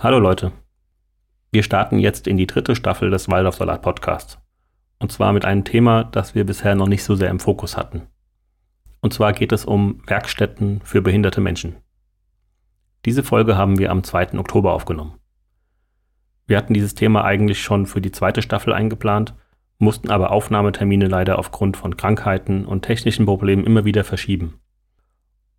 Hallo 0.00 0.20
Leute. 0.20 0.52
Wir 1.50 1.64
starten 1.64 1.98
jetzt 1.98 2.28
in 2.28 2.36
die 2.36 2.46
dritte 2.46 2.76
Staffel 2.76 3.10
des 3.10 3.28
Waldorf 3.28 3.56
Salat 3.56 3.82
Podcasts. 3.82 4.38
Und 5.00 5.10
zwar 5.10 5.32
mit 5.32 5.44
einem 5.44 5.64
Thema, 5.64 6.04
das 6.04 6.36
wir 6.36 6.46
bisher 6.46 6.76
noch 6.76 6.86
nicht 6.86 7.02
so 7.02 7.16
sehr 7.16 7.30
im 7.30 7.40
Fokus 7.40 7.76
hatten. 7.76 8.02
Und 9.00 9.12
zwar 9.12 9.32
geht 9.32 9.50
es 9.50 9.64
um 9.64 10.00
Werkstätten 10.06 10.82
für 10.84 11.02
behinderte 11.02 11.40
Menschen. 11.40 11.78
Diese 13.06 13.24
Folge 13.24 13.56
haben 13.56 13.80
wir 13.80 13.90
am 13.90 14.04
2. 14.04 14.38
Oktober 14.38 14.72
aufgenommen. 14.72 15.18
Wir 16.46 16.58
hatten 16.58 16.74
dieses 16.74 16.94
Thema 16.94 17.24
eigentlich 17.24 17.60
schon 17.60 17.86
für 17.86 18.00
die 18.00 18.12
zweite 18.12 18.40
Staffel 18.40 18.72
eingeplant, 18.72 19.34
mussten 19.80 20.10
aber 20.10 20.30
Aufnahmetermine 20.30 21.08
leider 21.08 21.40
aufgrund 21.40 21.76
von 21.76 21.96
Krankheiten 21.96 22.66
und 22.66 22.82
technischen 22.82 23.26
Problemen 23.26 23.64
immer 23.64 23.84
wieder 23.84 24.04
verschieben. 24.04 24.60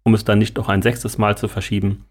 Um 0.04 0.14
es 0.14 0.24
dann 0.24 0.40
nicht 0.40 0.56
noch 0.56 0.70
ein 0.70 0.82
sechstes 0.82 1.18
Mal 1.18 1.38
zu 1.38 1.50
verschieben, 1.50 2.06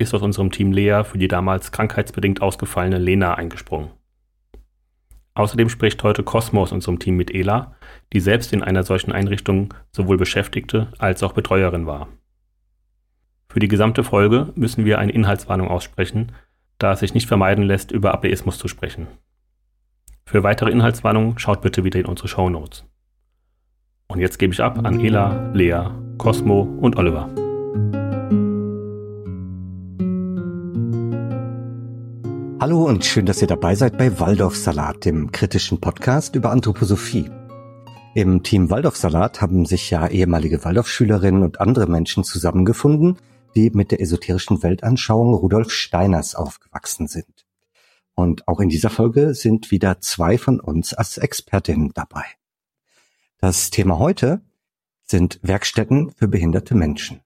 ist 0.00 0.14
aus 0.14 0.22
unserem 0.22 0.50
Team 0.50 0.72
Lea 0.72 1.02
für 1.04 1.18
die 1.18 1.28
damals 1.28 1.72
krankheitsbedingt 1.72 2.42
ausgefallene 2.42 2.98
Lena 2.98 3.34
eingesprungen. 3.34 3.90
Außerdem 5.34 5.68
spricht 5.68 6.02
heute 6.02 6.22
Cosmo 6.22 6.62
aus 6.62 6.72
unserem 6.72 6.98
Team 6.98 7.16
mit 7.16 7.32
Ela, 7.32 7.74
die 8.12 8.20
selbst 8.20 8.52
in 8.52 8.62
einer 8.62 8.82
solchen 8.82 9.12
Einrichtung 9.12 9.72
sowohl 9.92 10.16
Beschäftigte 10.16 10.88
als 10.98 11.22
auch 11.22 11.32
Betreuerin 11.32 11.86
war. 11.86 12.08
Für 13.48 13.60
die 13.60 13.68
gesamte 13.68 14.04
Folge 14.04 14.52
müssen 14.54 14.84
wir 14.84 14.98
eine 14.98 15.12
Inhaltswarnung 15.12 15.68
aussprechen, 15.68 16.32
da 16.78 16.92
es 16.92 17.00
sich 17.00 17.14
nicht 17.14 17.28
vermeiden 17.28 17.64
lässt, 17.64 17.90
über 17.90 18.14
Atheismus 18.14 18.58
zu 18.58 18.68
sprechen. 18.68 19.06
Für 20.24 20.42
weitere 20.42 20.70
Inhaltswarnungen 20.70 21.38
schaut 21.38 21.60
bitte 21.60 21.84
wieder 21.84 22.00
in 22.00 22.06
unsere 22.06 22.28
Show 22.28 22.48
Notes. 22.48 22.84
Und 24.08 24.20
jetzt 24.20 24.38
gebe 24.38 24.52
ich 24.52 24.62
ab 24.62 24.84
an 24.84 25.00
Ela, 25.00 25.50
Lea, 25.52 25.90
Cosmo 26.18 26.62
und 26.80 26.96
Oliver. 26.96 27.49
Hallo 32.60 32.84
und 32.84 33.06
schön, 33.06 33.24
dass 33.24 33.40
ihr 33.40 33.48
dabei 33.48 33.74
seid 33.74 33.96
bei 33.96 34.20
Waldorf 34.20 34.54
Salat, 34.54 35.06
dem 35.06 35.32
kritischen 35.32 35.80
Podcast 35.80 36.34
über 36.34 36.50
Anthroposophie. 36.50 37.30
Im 38.14 38.42
Team 38.42 38.68
Waldorf 38.68 38.96
Salat 38.96 39.40
haben 39.40 39.64
sich 39.64 39.88
ja 39.88 40.06
ehemalige 40.06 40.62
Waldorfschülerinnen 40.62 41.42
und 41.42 41.58
andere 41.58 41.86
Menschen 41.86 42.22
zusammengefunden, 42.22 43.16
die 43.54 43.70
mit 43.70 43.92
der 43.92 44.02
esoterischen 44.02 44.62
Weltanschauung 44.62 45.32
Rudolf 45.32 45.72
Steiners 45.72 46.34
aufgewachsen 46.34 47.08
sind. 47.08 47.46
Und 48.14 48.46
auch 48.46 48.60
in 48.60 48.68
dieser 48.68 48.90
Folge 48.90 49.32
sind 49.32 49.70
wieder 49.70 50.02
zwei 50.02 50.36
von 50.36 50.60
uns 50.60 50.92
als 50.92 51.16
Expertinnen 51.16 51.92
dabei. 51.94 52.24
Das 53.38 53.70
Thema 53.70 53.98
heute 53.98 54.42
sind 55.02 55.40
Werkstätten 55.40 56.10
für 56.10 56.28
behinderte 56.28 56.74
Menschen. 56.74 57.22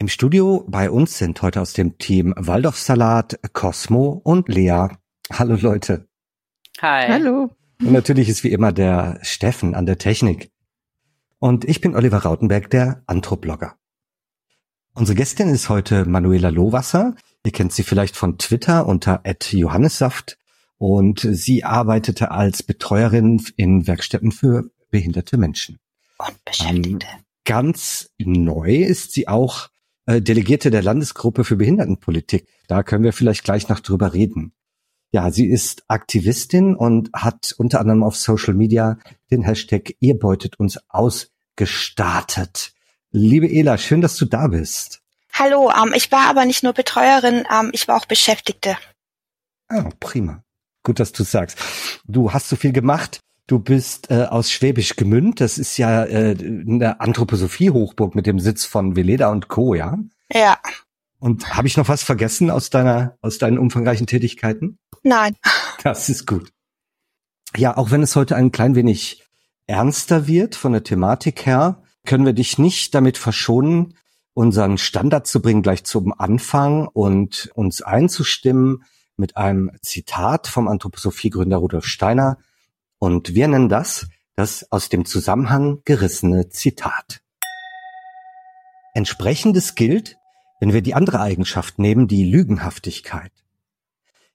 Im 0.00 0.08
Studio 0.08 0.64
bei 0.66 0.90
uns 0.90 1.18
sind 1.18 1.42
heute 1.42 1.60
aus 1.60 1.74
dem 1.74 1.98
Team 1.98 2.32
Waldorfsalat 2.34 3.38
Cosmo 3.52 4.18
und 4.24 4.48
Lea. 4.48 4.86
Hallo 5.30 5.56
Leute. 5.60 6.08
Hi. 6.80 7.06
Hallo. 7.06 7.50
Und 7.80 7.92
natürlich 7.92 8.30
ist 8.30 8.42
wie 8.42 8.50
immer 8.50 8.72
der 8.72 9.18
Steffen 9.20 9.74
an 9.74 9.84
der 9.84 9.98
Technik. 9.98 10.52
Und 11.38 11.66
ich 11.66 11.82
bin 11.82 11.94
Oliver 11.94 12.16
Rautenberg, 12.16 12.70
der 12.70 13.02
Anthroblogger. 13.08 13.76
Unsere 14.94 15.16
Gästin 15.16 15.50
ist 15.50 15.68
heute 15.68 16.06
Manuela 16.06 16.48
Lohwasser. 16.48 17.14
Ihr 17.44 17.52
kennt 17.52 17.74
sie 17.74 17.82
vielleicht 17.82 18.16
von 18.16 18.38
Twitter 18.38 18.86
unter 18.86 19.22
@johannessaft 19.26 20.38
und 20.78 21.20
sie 21.30 21.62
arbeitete 21.62 22.30
als 22.30 22.62
Betreuerin 22.62 23.44
in 23.56 23.86
Werkstätten 23.86 24.32
für 24.32 24.70
behinderte 24.90 25.36
Menschen. 25.36 25.78
Und 26.16 26.42
Beschäftigte. 26.46 27.06
Ähm, 27.06 27.24
ganz 27.44 28.08
neu 28.16 28.76
ist 28.76 29.12
sie 29.12 29.28
auch 29.28 29.68
äh, 30.10 30.20
Delegierte 30.20 30.70
der 30.70 30.82
Landesgruppe 30.82 31.44
für 31.44 31.56
Behindertenpolitik. 31.56 32.48
Da 32.66 32.82
können 32.82 33.04
wir 33.04 33.12
vielleicht 33.12 33.44
gleich 33.44 33.68
noch 33.68 33.80
drüber 33.80 34.12
reden. 34.12 34.52
Ja, 35.12 35.30
sie 35.30 35.48
ist 35.48 35.84
Aktivistin 35.88 36.74
und 36.74 37.10
hat 37.12 37.54
unter 37.58 37.80
anderem 37.80 38.02
auf 38.02 38.16
Social 38.16 38.54
Media 38.54 38.98
den 39.30 39.42
Hashtag 39.42 39.94
Ihr 40.00 40.18
beutet 40.18 40.58
uns 40.58 40.78
aus 40.88 41.30
gestartet. 41.56 42.72
Liebe 43.12 43.48
Ela, 43.48 43.78
schön, 43.78 44.00
dass 44.00 44.16
du 44.16 44.24
da 44.24 44.48
bist. 44.48 45.00
Hallo, 45.32 45.70
ähm, 45.70 45.92
ich 45.94 46.10
war 46.10 46.28
aber 46.28 46.44
nicht 46.44 46.62
nur 46.62 46.72
Betreuerin, 46.72 47.44
ähm, 47.52 47.70
ich 47.72 47.86
war 47.86 47.96
auch 47.96 48.06
Beschäftigte. 48.06 48.76
Ah, 49.68 49.88
prima. 50.00 50.42
Gut, 50.82 50.98
dass 50.98 51.12
du 51.12 51.22
sagst. 51.22 51.58
Du 52.04 52.32
hast 52.32 52.48
so 52.48 52.56
viel 52.56 52.72
gemacht. 52.72 53.20
Du 53.50 53.58
bist 53.58 54.12
äh, 54.12 54.26
aus 54.26 54.52
Schwäbisch 54.52 54.94
Gemünd. 54.94 55.40
Das 55.40 55.58
ist 55.58 55.76
ja 55.76 56.04
äh, 56.04 56.36
eine 56.38 57.00
Anthroposophie-Hochburg 57.00 58.14
mit 58.14 58.26
dem 58.26 58.38
Sitz 58.38 58.64
von 58.64 58.94
Veleda 58.94 59.28
und 59.32 59.48
Co., 59.48 59.74
ja? 59.74 59.98
Ja. 60.32 60.56
Und 61.18 61.56
habe 61.56 61.66
ich 61.66 61.76
noch 61.76 61.88
was 61.88 62.04
vergessen 62.04 62.48
aus 62.48 62.70
deiner, 62.70 63.18
aus 63.22 63.38
deinen 63.38 63.58
umfangreichen 63.58 64.06
Tätigkeiten? 64.06 64.78
Nein. 65.02 65.34
Das 65.82 66.08
ist 66.08 66.28
gut. 66.28 66.52
Ja, 67.56 67.76
auch 67.76 67.90
wenn 67.90 68.04
es 68.04 68.14
heute 68.14 68.36
ein 68.36 68.52
klein 68.52 68.76
wenig 68.76 69.26
ernster 69.66 70.28
wird 70.28 70.54
von 70.54 70.70
der 70.70 70.84
Thematik 70.84 71.44
her, 71.44 71.82
können 72.06 72.26
wir 72.26 72.34
dich 72.34 72.56
nicht 72.56 72.94
damit 72.94 73.18
verschonen, 73.18 73.96
unseren 74.32 74.78
Standard 74.78 75.26
zu 75.26 75.42
bringen 75.42 75.62
gleich 75.62 75.82
zum 75.82 76.12
Anfang 76.16 76.86
und 76.86 77.50
uns 77.54 77.82
einzustimmen 77.82 78.84
mit 79.16 79.36
einem 79.36 79.72
Zitat 79.82 80.46
vom 80.46 80.68
Anthroposophiegründer 80.68 81.56
Rudolf 81.56 81.86
Steiner, 81.86 82.38
und 83.00 83.34
wir 83.34 83.48
nennen 83.48 83.68
das 83.68 84.06
das 84.36 84.70
aus 84.70 84.88
dem 84.88 85.04
Zusammenhang 85.04 85.82
gerissene 85.84 86.48
Zitat. 86.48 87.20
Entsprechendes 88.94 89.74
gilt, 89.74 90.16
wenn 90.60 90.72
wir 90.72 90.80
die 90.82 90.94
andere 90.94 91.20
Eigenschaft 91.20 91.78
nehmen, 91.78 92.08
die 92.08 92.24
Lügenhaftigkeit. 92.24 93.32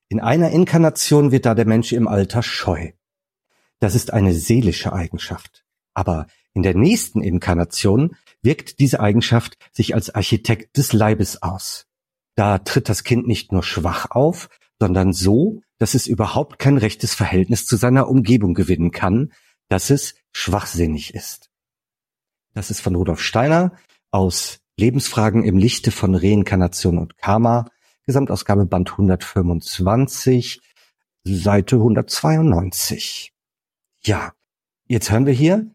In 0.07 0.19
einer 0.19 0.51
Inkarnation 0.51 1.31
wird 1.31 1.45
da 1.45 1.55
der 1.55 1.65
Mensch 1.65 1.91
im 1.91 2.07
Alter 2.07 2.43
scheu. 2.43 2.91
Das 3.79 3.95
ist 3.95 4.13
eine 4.13 4.33
seelische 4.33 4.93
Eigenschaft. 4.93 5.65
Aber 5.93 6.27
in 6.53 6.61
der 6.61 6.75
nächsten 6.75 7.21
Inkarnation 7.21 8.15
wirkt 8.41 8.79
diese 8.79 8.99
Eigenschaft 8.99 9.57
sich 9.71 9.95
als 9.95 10.13
Architekt 10.13 10.77
des 10.77 10.93
Leibes 10.93 11.41
aus. 11.41 11.87
Da 12.35 12.59
tritt 12.59 12.89
das 12.89 13.03
Kind 13.03 13.27
nicht 13.27 13.51
nur 13.51 13.63
schwach 13.63 14.11
auf, 14.11 14.49
sondern 14.79 15.13
so, 15.13 15.61
dass 15.77 15.93
es 15.93 16.07
überhaupt 16.07 16.59
kein 16.59 16.77
rechtes 16.77 17.13
Verhältnis 17.13 17.65
zu 17.65 17.75
seiner 17.75 18.07
Umgebung 18.07 18.53
gewinnen 18.53 18.91
kann, 18.91 19.33
dass 19.67 19.89
es 19.89 20.15
schwachsinnig 20.31 21.13
ist. 21.13 21.49
Das 22.53 22.71
ist 22.71 22.81
von 22.81 22.95
Rudolf 22.95 23.21
Steiner 23.21 23.73
aus 24.11 24.59
Lebensfragen 24.77 25.43
im 25.43 25.57
Lichte 25.57 25.91
von 25.91 26.15
Reinkarnation 26.15 26.97
und 26.97 27.17
Karma, 27.17 27.69
Gesamtausgabe 28.05 28.65
Band 28.65 28.91
125, 28.91 30.61
Seite 31.23 31.77
192. 31.77 33.33
Ja, 34.03 34.33
jetzt 34.87 35.11
hören 35.11 35.25
wir 35.25 35.33
hier, 35.33 35.71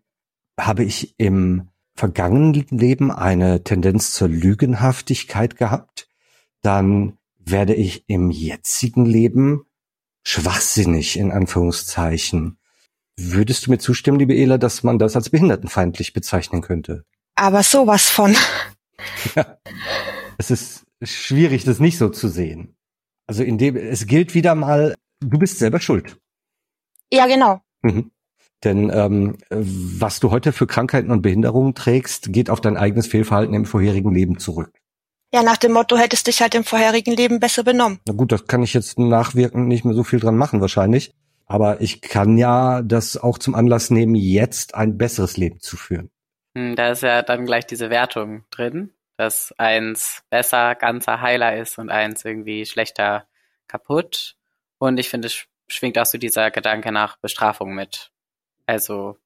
habe 0.58 0.84
ich 0.84 1.14
im 1.18 1.68
vergangenen 1.94 2.54
Leben 2.70 3.10
eine 3.10 3.64
Tendenz 3.64 4.12
zur 4.12 4.28
Lügenhaftigkeit 4.28 5.56
gehabt, 5.56 6.08
dann 6.62 7.18
werde 7.38 7.74
ich 7.74 8.04
im 8.08 8.30
jetzigen 8.30 9.04
Leben 9.04 9.66
schwachsinnig 10.24 11.18
in 11.18 11.32
Anführungszeichen. 11.32 12.58
Würdest 13.16 13.66
du 13.66 13.70
mir 13.70 13.78
zustimmen, 13.78 14.18
liebe 14.18 14.34
Ela, 14.34 14.58
dass 14.58 14.82
man 14.82 14.98
das 14.98 15.16
als 15.16 15.30
behindertenfeindlich 15.30 16.12
bezeichnen 16.12 16.62
könnte? 16.62 17.04
Aber 17.34 17.62
sowas 17.62 18.08
von. 18.08 18.36
Ja. 19.34 19.56
Es 20.36 20.50
ist 20.50 20.84
schwierig, 21.02 21.64
das 21.64 21.80
nicht 21.80 21.96
so 21.96 22.10
zu 22.10 22.28
sehen. 22.28 22.76
Also 23.26 23.42
in 23.42 23.56
dem, 23.56 23.76
es 23.76 24.06
gilt 24.06 24.34
wieder 24.34 24.54
mal, 24.54 24.94
du 25.20 25.38
bist 25.38 25.58
selber 25.58 25.80
schuld. 25.80 26.18
Ja, 27.10 27.26
genau. 27.26 27.62
Mhm. 27.80 28.10
Denn 28.62 28.90
ähm, 28.92 29.38
was 29.48 30.20
du 30.20 30.30
heute 30.30 30.52
für 30.52 30.66
Krankheiten 30.66 31.10
und 31.10 31.22
Behinderungen 31.22 31.74
trägst, 31.74 32.32
geht 32.32 32.50
auf 32.50 32.60
dein 32.60 32.76
eigenes 32.76 33.06
Fehlverhalten 33.06 33.54
im 33.54 33.64
vorherigen 33.64 34.12
Leben 34.12 34.38
zurück. 34.38 34.79
Ja, 35.32 35.42
nach 35.42 35.56
dem 35.56 35.72
Motto, 35.72 35.96
hättest 35.96 36.26
dich 36.26 36.42
halt 36.42 36.54
im 36.54 36.64
vorherigen 36.64 37.14
Leben 37.14 37.38
besser 37.38 37.62
benommen. 37.62 38.00
Na 38.06 38.12
gut, 38.12 38.32
das 38.32 38.46
kann 38.46 38.62
ich 38.62 38.74
jetzt 38.74 38.98
nachwirkend 38.98 39.68
nicht 39.68 39.84
mehr 39.84 39.94
so 39.94 40.02
viel 40.02 40.18
dran 40.18 40.36
machen 40.36 40.60
wahrscheinlich. 40.60 41.12
Aber 41.46 41.80
ich 41.80 42.00
kann 42.00 42.36
ja 42.38 42.82
das 42.82 43.16
auch 43.16 43.38
zum 43.38 43.54
Anlass 43.54 43.90
nehmen, 43.90 44.14
jetzt 44.14 44.74
ein 44.74 44.98
besseres 44.98 45.36
Leben 45.36 45.60
zu 45.60 45.76
führen. 45.76 46.10
Hm, 46.56 46.76
Da 46.76 46.90
ist 46.90 47.02
ja 47.02 47.22
dann 47.22 47.46
gleich 47.46 47.66
diese 47.66 47.90
Wertung 47.90 48.44
drin, 48.50 48.92
dass 49.16 49.52
eins 49.58 50.22
besser, 50.30 50.74
ganzer 50.74 51.20
Heiler 51.20 51.56
ist 51.56 51.78
und 51.78 51.90
eins 51.90 52.24
irgendwie 52.24 52.66
schlechter 52.66 53.26
kaputt. 53.68 54.36
Und 54.78 54.98
ich 54.98 55.08
finde, 55.08 55.26
es 55.26 55.44
schwingt 55.68 55.98
auch 55.98 56.06
so 56.06 56.18
dieser 56.18 56.50
Gedanke 56.50 56.90
nach 56.92 57.16
Bestrafung 57.18 57.74
mit. 57.74 58.10
Also 58.66 59.16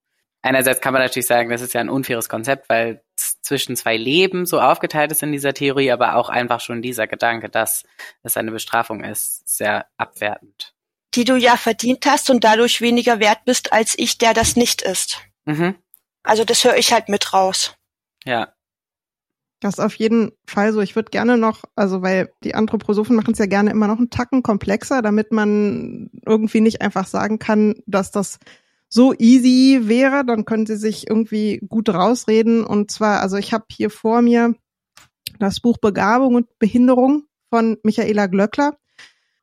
einerseits 0.45 0.81
kann 0.81 0.93
man 0.93 1.03
natürlich 1.03 1.27
sagen, 1.27 1.51
das 1.51 1.63
ist 1.63 1.73
ja 1.73 1.81
ein 1.81 1.89
unfaires 1.89 2.29
Konzept, 2.29 2.69
weil 2.69 3.03
zwischen 3.17 3.77
zwei 3.77 3.97
Leben 3.97 4.47
so 4.47 4.61
aufgeteilt 4.61 5.11
ist 5.11 5.23
in 5.23 5.33
dieser 5.33 5.55
Theorie, 5.55 5.91
aber 5.91 6.17
auch 6.17 6.29
einfach 6.29 6.61
schon 6.61 6.83
dieser 6.83 7.07
Gedanke, 7.07 7.49
dass 7.49 7.85
es 8.23 8.37
eine 8.37 8.53
Bestrafung 8.53 9.03
ist, 9.03 9.49
sehr 9.49 9.87
abwertend. 9.97 10.75
Die 11.15 11.25
du 11.25 11.37
ja 11.37 11.57
verdient 11.57 12.05
hast 12.07 12.29
und 12.29 12.45
dadurch 12.45 12.81
weniger 12.81 13.21
wert 13.21 13.45
bist 13.47 13.73
als 13.73 13.95
ich, 13.97 14.19
der 14.19 14.35
das 14.35 14.57
nicht 14.57 14.83
ist. 14.83 15.23
Mhm. 15.47 15.77
Also 16.23 16.45
das 16.45 16.65
höre 16.65 16.77
ich 16.77 16.93
halt 16.93 17.09
mit 17.09 17.33
raus. 17.33 17.77
Ja. 18.25 18.53
Das 19.61 19.75
ist 19.75 19.81
auf 19.81 19.95
jeden 19.95 20.33
Fall 20.47 20.75
so. 20.75 20.81
Ich 20.81 20.95
würde 20.95 21.11
gerne 21.11 21.39
noch, 21.39 21.63
also 21.75 22.03
weil 22.03 22.31
die 22.43 22.55
Anthroposophen 22.55 23.17
machen 23.17 23.33
es 23.33 23.39
ja 23.39 23.47
gerne 23.47 23.71
immer 23.71 23.87
noch 23.87 23.97
einen 23.97 24.11
Tacken 24.11 24.43
komplexer, 24.43 25.01
damit 25.01 25.33
man 25.33 26.11
irgendwie 26.27 26.61
nicht 26.61 26.83
einfach 26.83 27.07
sagen 27.07 27.39
kann, 27.39 27.77
dass 27.87 28.11
das 28.11 28.39
so 28.95 29.13
easy 29.19 29.89
wäre, 29.89 30.25
dann 30.25 30.45
können 30.45 30.67
sie 30.67 30.77
sich 30.77 31.09
irgendwie 31.11 31.61
gut 31.69 31.89
rausreden. 31.89 32.65
Und 32.65 32.93
zwar, 32.93 33.21
also 33.21 33.37
ich 33.37 33.53
habe 33.53 33.65
hier 33.69 33.91
vor 33.91 34.23
mir 34.23 34.55
das 35.41 35.59
Buch 35.59 35.79
Begabung 35.79 36.37
und 36.37 36.59
Behinderung 36.61 37.25
von 37.51 37.77
Michaela 37.83 38.29
Glöckler. 38.29 38.77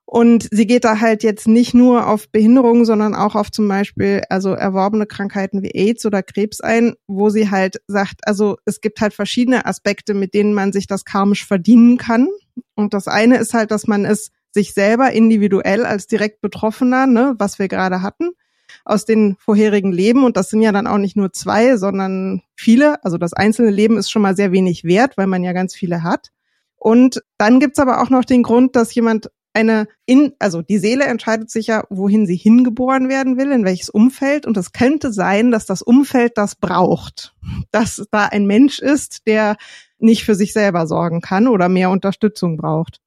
Und 0.06 0.48
sie 0.52 0.68
geht 0.68 0.86
da 0.86 1.02
halt 1.02 1.24
jetzt 1.24 1.50
nicht 1.50 1.74
nur 1.74 2.08
auf 2.08 2.30
Behinderungen, 2.30 2.86
sondern 2.86 3.14
auch 3.14 3.36
auf 3.36 3.52
zum 3.52 3.68
Beispiel 3.68 4.24
also 4.30 4.52
erworbene 4.52 5.06
Krankheiten 5.06 5.64
wie 5.64 5.72
AIDS 5.72 6.06
oder 6.06 6.24
Krebs 6.24 6.62
ein, 6.62 6.96
wo 7.08 7.30
sie 7.30 7.50
halt 7.50 7.82
sagt, 7.88 8.22
also 8.24 8.58
es 8.66 8.80
gibt 8.80 9.02
halt 9.02 9.14
verschiedene 9.14 9.66
Aspekte, 9.66 10.14
mit 10.14 10.34
denen 10.34 10.54
man 10.54 10.72
sich 10.72 10.88
das 10.88 11.04
karmisch 11.04 11.46
verdienen 11.46 11.98
kann. 11.98 12.30
Und 12.76 12.94
das 12.94 13.10
eine 13.10 13.38
ist 13.38 13.54
halt, 13.54 13.72
dass 13.72 13.86
man 13.86 14.06
es 14.06 14.32
sich 14.52 14.74
selber 14.74 15.12
individuell 15.12 15.86
als 15.86 16.08
direkt 16.08 16.40
Betroffener, 16.42 17.06
ne, 17.06 17.36
was 17.38 17.60
wir 17.60 17.68
gerade 17.68 18.02
hatten, 18.02 18.32
aus 18.86 19.06
den 19.06 19.36
vorherigen 19.38 19.92
Leben, 19.92 20.24
und 20.24 20.38
das 20.38 20.50
sind 20.50 20.62
ja 20.62 20.72
dann 20.72 20.88
auch 20.88 20.98
nicht 20.98 21.16
nur 21.16 21.32
zwei, 21.34 21.78
sondern 21.78 22.42
viele, 22.56 23.04
also 23.04 23.18
das 23.18 23.34
einzelne 23.34 23.72
Leben 23.72 23.98
ist 23.98 24.12
schon 24.12 24.22
mal 24.22 24.36
sehr 24.36 24.52
wenig 24.52 24.84
wert, 24.84 25.18
weil 25.18 25.28
man 25.28 25.44
ja 25.44 25.54
ganz 25.54 25.76
viele 25.76 26.04
hat. 26.04 26.30
Und 26.76 27.22
dann 27.38 27.60
gibt's 27.60 27.80
aber 27.80 28.02
auch 28.02 28.10
noch 28.10 28.26
den 28.26 28.44
Grund, 28.44 28.76
dass 28.76 28.94
jemand 28.96 29.30
eine 29.54 29.88
in, 30.06 30.34
also 30.40 30.62
die 30.62 30.78
Seele 30.78 31.06
entscheidet 31.06 31.50
sich 31.50 31.68
ja, 31.68 31.84
wohin 31.90 32.26
sie 32.26 32.36
hingeboren 32.36 33.10
werden 33.10 33.38
will, 33.38 33.52
in 33.52 33.66
welches 33.66 33.90
Umfeld. 33.90 34.46
Und 34.46 34.58
es 34.58 34.72
könnte 34.72 35.12
sein, 35.12 35.52
dass 35.52 35.66
das 35.66 35.82
Umfeld 35.82 36.38
das 36.38 36.56
braucht, 36.56 37.36
dass 37.72 38.06
da 38.12 38.26
ein 38.26 38.46
Mensch 38.46 38.80
ist, 38.80 39.28
der 39.28 39.58
nicht 40.00 40.24
für 40.24 40.36
sich 40.36 40.54
selber 40.54 40.88
sorgen 40.88 41.22
kann 41.22 41.48
oder 41.48 41.70
mehr 41.70 41.90
Unterstützung 41.90 42.58
braucht. 42.58 43.00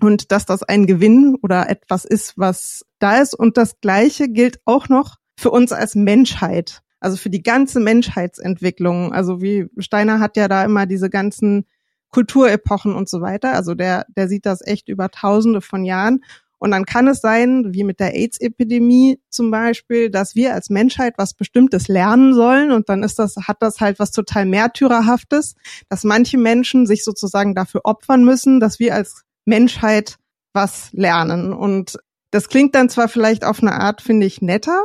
Und 0.00 0.32
dass 0.32 0.46
das 0.46 0.62
ein 0.62 0.86
Gewinn 0.86 1.36
oder 1.42 1.68
etwas 1.70 2.04
ist, 2.04 2.36
was 2.36 2.84
da 2.98 3.20
ist. 3.20 3.34
Und 3.34 3.56
das 3.56 3.80
Gleiche 3.80 4.28
gilt 4.28 4.60
auch 4.64 4.88
noch 4.88 5.16
für 5.38 5.50
uns 5.50 5.72
als 5.72 5.94
Menschheit. 5.94 6.82
Also 7.00 7.16
für 7.16 7.30
die 7.30 7.42
ganze 7.42 7.80
Menschheitsentwicklung. 7.80 9.12
Also 9.12 9.40
wie 9.40 9.66
Steiner 9.78 10.20
hat 10.20 10.36
ja 10.36 10.48
da 10.48 10.64
immer 10.64 10.86
diese 10.86 11.10
ganzen 11.10 11.66
Kulturepochen 12.10 12.94
und 12.94 13.08
so 13.08 13.20
weiter. 13.20 13.54
Also 13.54 13.74
der, 13.74 14.06
der 14.16 14.28
sieht 14.28 14.46
das 14.46 14.64
echt 14.64 14.88
über 14.88 15.10
tausende 15.10 15.60
von 15.60 15.84
Jahren. 15.84 16.20
Und 16.58 16.70
dann 16.70 16.86
kann 16.86 17.08
es 17.08 17.20
sein, 17.20 17.74
wie 17.74 17.84
mit 17.84 18.00
der 18.00 18.14
AIDS-Epidemie 18.14 19.20
zum 19.28 19.50
Beispiel, 19.50 20.08
dass 20.08 20.34
wir 20.34 20.54
als 20.54 20.70
Menschheit 20.70 21.12
was 21.18 21.34
Bestimmtes 21.34 21.88
lernen 21.88 22.32
sollen. 22.32 22.70
Und 22.70 22.88
dann 22.88 23.02
ist 23.02 23.18
das, 23.18 23.36
hat 23.36 23.58
das 23.60 23.80
halt 23.80 23.98
was 23.98 24.12
total 24.12 24.46
Märtyrerhaftes, 24.46 25.56
dass 25.90 26.04
manche 26.04 26.38
Menschen 26.38 26.86
sich 26.86 27.04
sozusagen 27.04 27.54
dafür 27.54 27.82
opfern 27.84 28.24
müssen, 28.24 28.60
dass 28.60 28.78
wir 28.78 28.94
als 28.94 29.23
Menschheit 29.44 30.18
was 30.52 30.92
lernen. 30.92 31.52
Und 31.52 31.98
das 32.30 32.48
klingt 32.48 32.74
dann 32.74 32.88
zwar 32.88 33.08
vielleicht 33.08 33.44
auf 33.44 33.60
eine 33.60 33.72
Art, 33.72 34.02
finde 34.02 34.26
ich, 34.26 34.40
netter. 34.40 34.84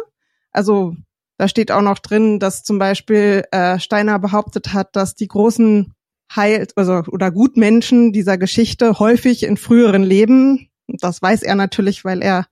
Also 0.51 0.95
da 1.37 1.47
steht 1.47 1.71
auch 1.71 1.81
noch 1.81 1.99
drin, 1.99 2.39
dass 2.39 2.63
zum 2.63 2.79
Beispiel 2.79 3.43
äh, 3.51 3.79
Steiner 3.79 4.19
behauptet 4.19 4.73
hat, 4.73 4.95
dass 4.95 5.15
die 5.15 5.27
großen 5.27 5.93
heilt, 6.35 6.77
also 6.77 7.03
oder 7.07 7.31
Gutmenschen 7.31 8.11
dieser 8.11 8.37
Geschichte 8.37 8.99
häufig 8.99 9.43
in 9.43 9.57
früheren 9.57 10.03
Leben, 10.03 10.69
das 10.87 11.21
weiß 11.21 11.43
er 11.43 11.55
natürlich, 11.55 12.05
weil 12.05 12.21
er 12.21 12.45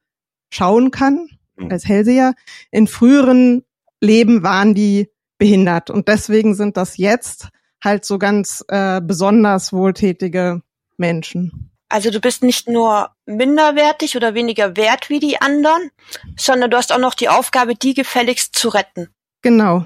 schauen 0.51 0.91
kann 0.91 1.29
mhm. 1.57 1.71
als 1.71 1.85
Hellseher, 1.85 2.33
in 2.71 2.87
früheren 2.87 3.63
Leben 4.01 4.43
waren 4.43 4.73
die 4.73 5.09
behindert 5.37 5.89
und 5.89 6.07
deswegen 6.07 6.55
sind 6.55 6.77
das 6.77 6.97
jetzt 6.97 7.49
halt 7.83 8.05
so 8.05 8.17
ganz 8.17 8.63
äh, 8.69 9.01
besonders 9.01 9.73
wohltätige 9.73 10.61
Menschen. 10.97 11.71
Also 11.89 12.11
du 12.11 12.19
bist 12.19 12.43
nicht 12.43 12.67
nur 12.67 13.11
minderwertig 13.25 14.15
oder 14.15 14.33
weniger 14.33 14.75
wert 14.75 15.09
wie 15.09 15.19
die 15.19 15.41
anderen, 15.41 15.91
sondern 16.37 16.69
du 16.69 16.77
hast 16.77 16.91
auch 16.91 16.99
noch 16.99 17.13
die 17.13 17.29
Aufgabe, 17.29 17.75
die 17.75 17.93
gefälligst 17.93 18.55
zu 18.55 18.69
retten. 18.69 19.09
Genau. 19.41 19.85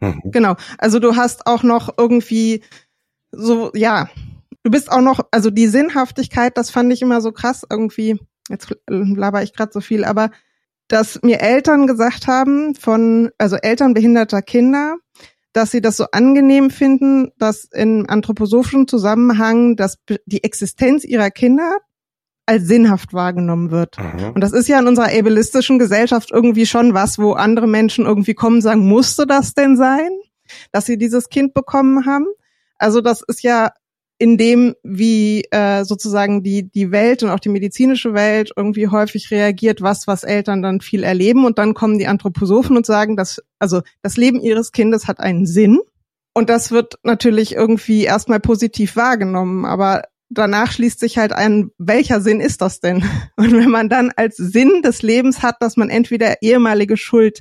Mhm. 0.00 0.22
Genau. 0.24 0.56
Also 0.78 0.98
du 0.98 1.16
hast 1.16 1.46
auch 1.46 1.62
noch 1.62 1.96
irgendwie 1.96 2.64
so, 3.30 3.70
ja, 3.74 4.08
du 4.62 4.70
bist 4.70 4.90
auch 4.90 5.00
noch, 5.00 5.20
also 5.30 5.50
die 5.50 5.68
Sinnhaftigkeit, 5.68 6.56
das 6.56 6.70
fand 6.70 6.92
ich 6.92 7.02
immer 7.02 7.20
so 7.20 7.32
krass 7.32 7.64
irgendwie. 7.70 8.18
Jetzt 8.48 8.74
laber 8.88 9.42
ich 9.42 9.52
gerade 9.52 9.72
so 9.72 9.80
viel, 9.80 10.04
aber 10.04 10.30
dass 10.88 11.20
mir 11.22 11.40
Eltern 11.40 11.86
gesagt 11.86 12.26
haben 12.26 12.74
von, 12.74 13.30
also 13.38 13.56
Eltern 13.56 13.94
behinderter 13.94 14.42
Kinder, 14.42 14.96
dass 15.56 15.70
sie 15.70 15.80
das 15.80 15.96
so 15.96 16.04
angenehm 16.12 16.68
finden, 16.68 17.32
dass 17.38 17.64
in 17.64 18.06
anthroposophischen 18.06 18.86
Zusammenhang 18.86 19.74
dass 19.74 19.96
die 20.26 20.44
Existenz 20.44 21.02
ihrer 21.02 21.30
Kinder 21.30 21.78
als 22.44 22.66
sinnhaft 22.66 23.14
wahrgenommen 23.14 23.70
wird. 23.70 23.96
Mhm. 23.98 24.32
Und 24.34 24.42
das 24.42 24.52
ist 24.52 24.68
ja 24.68 24.78
in 24.78 24.86
unserer 24.86 25.06
ableistischen 25.06 25.78
Gesellschaft 25.78 26.30
irgendwie 26.30 26.66
schon 26.66 26.92
was, 26.92 27.18
wo 27.18 27.32
andere 27.32 27.66
Menschen 27.66 28.04
irgendwie 28.04 28.34
kommen 28.34 28.56
und 28.56 28.62
sagen, 28.62 28.86
musste 28.86 29.26
das 29.26 29.54
denn 29.54 29.78
sein, 29.78 30.10
dass 30.72 30.84
sie 30.84 30.98
dieses 30.98 31.30
Kind 31.30 31.54
bekommen 31.54 32.04
haben? 32.04 32.26
Also 32.76 33.00
das 33.00 33.22
ist 33.22 33.42
ja 33.42 33.70
in 34.18 34.38
dem, 34.38 34.74
wie 34.82 35.44
äh, 35.50 35.84
sozusagen 35.84 36.42
die 36.42 36.70
die 36.70 36.90
Welt 36.90 37.22
und 37.22 37.30
auch 37.30 37.40
die 37.40 37.50
medizinische 37.50 38.14
Welt 38.14 38.50
irgendwie 38.56 38.88
häufig 38.88 39.30
reagiert, 39.30 39.82
was 39.82 40.06
was 40.06 40.24
Eltern 40.24 40.62
dann 40.62 40.80
viel 40.80 41.02
erleben. 41.02 41.44
Und 41.44 41.58
dann 41.58 41.74
kommen 41.74 41.98
die 41.98 42.06
Anthroposophen 42.06 42.76
und 42.76 42.86
sagen, 42.86 43.16
dass 43.16 43.42
also 43.58 43.82
das 44.02 44.16
Leben 44.16 44.40
ihres 44.40 44.72
Kindes 44.72 45.06
hat 45.06 45.20
einen 45.20 45.46
Sinn. 45.46 45.80
Und 46.32 46.50
das 46.50 46.70
wird 46.70 46.98
natürlich 47.02 47.54
irgendwie 47.54 48.04
erstmal 48.04 48.40
positiv 48.40 48.96
wahrgenommen, 48.96 49.64
aber 49.64 50.02
danach 50.28 50.72
schließt 50.72 51.00
sich 51.00 51.18
halt 51.18 51.32
ein, 51.32 51.70
welcher 51.78 52.20
Sinn 52.20 52.40
ist 52.40 52.60
das 52.60 52.80
denn? 52.80 53.04
Und 53.36 53.52
wenn 53.52 53.70
man 53.70 53.88
dann 53.88 54.12
als 54.16 54.36
Sinn 54.36 54.82
des 54.82 55.02
Lebens 55.02 55.42
hat, 55.42 55.56
dass 55.60 55.76
man 55.76 55.90
entweder 55.90 56.42
ehemalige 56.42 56.96
Schuld 56.96 57.40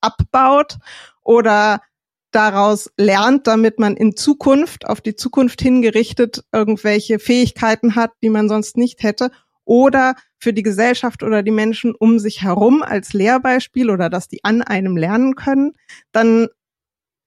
abbaut 0.00 0.78
oder 1.22 1.80
daraus 2.32 2.90
lernt, 2.96 3.46
damit 3.46 3.78
man 3.78 3.96
in 3.96 4.16
Zukunft, 4.16 4.86
auf 4.86 5.00
die 5.00 5.14
Zukunft 5.14 5.60
hingerichtet, 5.62 6.44
irgendwelche 6.52 7.18
Fähigkeiten 7.18 7.94
hat, 7.94 8.10
die 8.22 8.30
man 8.30 8.48
sonst 8.48 8.76
nicht 8.76 9.02
hätte, 9.02 9.30
oder 9.64 10.14
für 10.38 10.52
die 10.52 10.62
Gesellschaft 10.62 11.22
oder 11.22 11.42
die 11.42 11.52
Menschen 11.52 11.94
um 11.94 12.18
sich 12.18 12.42
herum 12.42 12.82
als 12.82 13.12
Lehrbeispiel 13.12 13.90
oder 13.90 14.10
dass 14.10 14.28
die 14.28 14.42
an 14.42 14.62
einem 14.62 14.96
lernen 14.96 15.36
können, 15.36 15.72
dann 16.10 16.48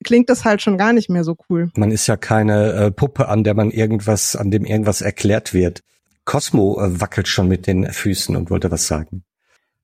klingt 0.03 0.29
das 0.29 0.43
halt 0.43 0.61
schon 0.61 0.77
gar 0.77 0.93
nicht 0.93 1.09
mehr 1.09 1.23
so 1.23 1.37
cool. 1.49 1.71
Man 1.75 1.91
ist 1.91 2.07
ja 2.07 2.17
keine 2.17 2.73
äh, 2.73 2.91
Puppe, 2.91 3.29
an 3.29 3.43
der 3.43 3.53
man 3.53 3.71
irgendwas, 3.71 4.35
an 4.35 4.51
dem 4.51 4.65
irgendwas 4.65 5.01
erklärt 5.01 5.53
wird. 5.53 5.81
Cosmo 6.25 6.79
äh, 6.81 6.99
wackelt 6.99 7.27
schon 7.27 7.47
mit 7.47 7.67
den 7.67 7.91
Füßen 7.91 8.35
und 8.35 8.49
wollte 8.49 8.71
was 8.71 8.87
sagen. 8.87 9.23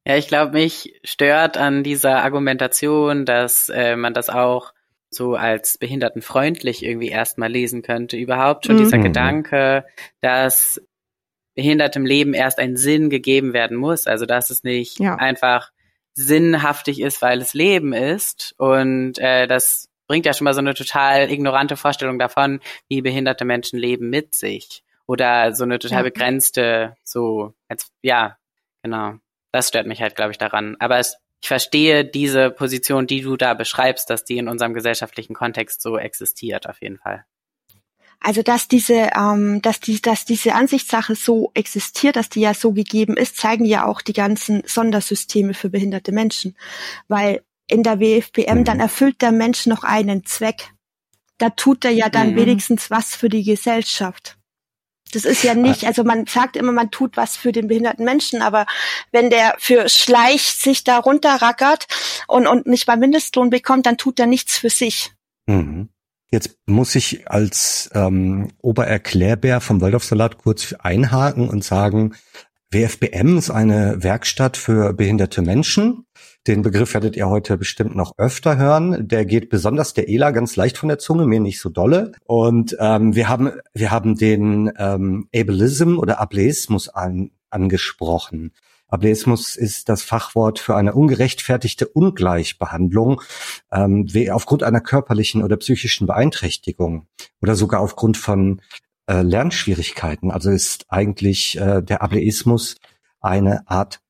Ja, 0.05 0.17
ich 0.17 0.27
glaube, 0.27 0.53
mich 0.53 1.00
stört 1.03 1.57
an 1.57 1.84
dieser 1.84 2.24
Argumentation, 2.24 3.25
dass 3.25 3.69
äh, 3.69 3.95
man 3.95 4.13
das 4.13 4.29
auch 4.29 4.74
so 5.12 5.36
als 5.36 5.77
behindertenfreundlich 5.77 6.84
irgendwie 6.84 7.10
erstmal 7.10 7.51
lesen 7.51 7.82
könnte. 7.82 8.18
Überhaupt 8.18 8.65
schon 8.65 8.75
mhm. 8.75 8.80
dieser 8.80 8.98
Gedanke, 8.98 9.86
dass 10.22 10.82
behindertem 11.53 12.06
Leben 12.06 12.34
erst 12.34 12.60
ein 12.60 12.77
Sinn 12.77 13.10
gegeben 13.10 13.53
werden 13.53 13.77
muss. 13.77 14.08
Also 14.08 14.25
dass 14.25 14.50
es 14.50 14.63
nicht 14.63 15.00
ja. 15.00 15.15
einfach 15.15 15.72
sinnhaftig 16.13 17.01
ist, 17.01 17.22
weil 17.22 17.41
es 17.41 17.53
Leben 17.53 17.94
ist. 17.94 18.56
Und 18.58 19.20
äh, 19.20 19.48
das 19.48 19.89
bringt 20.08 20.25
ja 20.25 20.34
schon 20.34 20.46
mal 20.46 20.53
so 20.53 20.60
eine 20.60 20.74
total 20.74 21.30
ignorante 21.30 21.77
Vorstellung 21.77 22.20
davon, 22.20 22.62
wie 22.88 23.01
behinderte 23.01 23.46
Menschen 23.46 23.80
leben 23.80 24.10
mit 24.10 24.34
sich. 24.36 24.84
Oder 25.08 25.53
so 25.53 25.63
eine 25.65 25.80
total 25.80 26.03
begrenzte, 26.03 26.96
so, 27.03 27.53
als, 27.68 27.91
ja, 28.01 28.38
genau. 28.82 29.15
Das 29.51 29.68
stört 29.68 29.88
mich 29.88 30.01
halt, 30.01 30.15
glaube 30.15 30.32
ich, 30.32 30.38
daran. 30.38 30.77
Aber 30.80 31.00
es 31.00 31.18
ich 31.41 31.48
verstehe 31.48 32.05
diese 32.05 32.51
Position, 32.51 33.07
die 33.07 33.21
du 33.21 33.36
da 33.36 33.55
beschreibst, 33.55 34.10
dass 34.10 34.24
die 34.24 34.38
in 34.38 34.48
unserem 34.48 34.74
gesellschaftlichen 34.74 35.33
Kontext 35.33 35.81
so 35.81 35.98
existiert, 35.98 36.69
auf 36.69 36.81
jeden 36.81 37.00
Fall. 37.00 37.25
Also 38.19 38.43
dass 38.43 38.67
diese, 38.67 39.10
ähm, 39.17 39.63
dass 39.63 39.79
die, 39.79 40.00
dass 40.00 40.25
diese 40.25 40.53
Ansichtssache 40.53 41.15
so 41.15 41.50
existiert, 41.55 42.15
dass 42.15 42.29
die 42.29 42.41
ja 42.41 42.53
so 42.53 42.71
gegeben 42.71 43.17
ist, 43.17 43.38
zeigen 43.38 43.65
ja 43.65 43.88
auch 43.88 44.01
die 44.01 44.13
ganzen 44.13 44.62
Sondersysteme 44.67 45.55
für 45.55 45.71
behinderte 45.71 46.12
Menschen, 46.12 46.55
weil 47.07 47.41
in 47.65 47.81
der 47.81 48.00
WFPM 48.00 48.60
mhm. 48.60 48.65
dann 48.65 48.79
erfüllt 48.79 49.24
der 49.24 49.31
Mensch 49.31 49.65
noch 49.65 49.83
einen 49.83 50.24
Zweck. 50.24 50.69
Da 51.39 51.50
tut 51.50 51.83
er 51.83 51.91
ja 51.91 52.10
dann 52.10 52.33
mhm. 52.33 52.36
wenigstens 52.36 52.91
was 52.91 53.15
für 53.15 53.29
die 53.29 53.43
Gesellschaft. 53.43 54.38
Das 55.12 55.25
ist 55.25 55.44
ja 55.44 55.53
nicht, 55.53 55.86
also 55.86 56.03
man 56.03 56.25
sagt 56.25 56.56
immer, 56.56 56.72
man 56.72 56.91
tut 56.91 57.18
was 57.18 57.36
für 57.36 57.51
den 57.51 57.68
behinderten 57.68 58.06
Menschen, 58.06 58.41
aber 58.41 58.65
wenn 59.12 59.30
der 59.30 59.56
für 59.60 59.89
Schleich 59.89 60.44
sich 60.44 60.84
da 60.84 60.98
runterrackert 60.98 61.88
und, 62.27 62.48
und 62.48 62.68
nicht 62.68 62.88
mal 62.88 62.98
Mindestlohn 62.98 63.50
bekommt, 63.50 63.86
dann 63.86 63.98
tut 63.98 64.20
er 64.20 64.27
nichts 64.27 64.58
für 64.58 64.70
sich. 64.70 65.12
Mhm. 65.48 65.89
Jetzt 66.32 66.58
muss 66.65 66.96
ich 66.96 67.30
als 67.30 67.89
ähm, 67.94 68.53
Obererklärbär 68.62 69.60
vom 69.60 69.82
Waldorfsalat 69.82 70.38
kurz 70.38 70.74
einhaken 70.80 71.50
und 71.50 71.63
sagen, 71.63 72.15
WFBM 72.72 73.38
ist 73.38 73.50
eine 73.50 74.01
Werkstatt 74.01 74.56
für 74.56 74.94
behinderte 74.94 75.41
Menschen. 75.41 76.06
Den 76.48 76.63
Begriff 76.63 76.95
werdet 76.95 77.15
ihr 77.15 77.29
heute 77.29 77.55
bestimmt 77.57 77.95
noch 77.95 78.13
öfter 78.17 78.57
hören. 78.57 79.07
Der 79.07 79.25
geht 79.25 79.50
besonders 79.50 79.93
der 79.93 80.10
ELA 80.10 80.31
ganz 80.31 80.55
leicht 80.55 80.77
von 80.77 80.89
der 80.89 80.98
Zunge, 80.98 81.27
mir 81.27 81.39
nicht 81.39 81.60
so 81.60 81.69
dolle. 81.69 82.13
Und 82.25 82.75
ähm, 82.79 83.15
wir 83.15 83.29
haben 83.29 83.51
wir 83.74 83.91
haben 83.91 84.15
den 84.15 84.71
ähm, 84.77 85.27
Ableism 85.36 86.00
oder 86.00 86.19
Ableismus 86.19 86.89
an, 86.89 87.29
angesprochen. 87.51 88.53
Ableismus 88.88 89.55
ist 89.55 89.88
das 89.88 90.01
Fachwort 90.01 90.57
für 90.57 90.75
eine 90.75 90.93
ungerechtfertigte 90.93 91.88
Ungleichbehandlung 91.88 93.21
ähm, 93.71 94.07
aufgrund 94.31 94.63
einer 94.63 94.81
körperlichen 94.81 95.43
oder 95.43 95.57
psychischen 95.57 96.07
Beeinträchtigung 96.07 97.07
oder 97.41 97.55
sogar 97.55 97.81
aufgrund 97.81 98.17
von 98.17 98.62
äh, 99.05 99.21
Lernschwierigkeiten. 99.21 100.31
Also 100.31 100.50
ist 100.50 100.88
eigentlich 100.89 101.57
äh, 101.57 101.83
der 101.83 102.01
Ableismus 102.01 102.77
eine 103.21 103.67
Art 103.69 104.01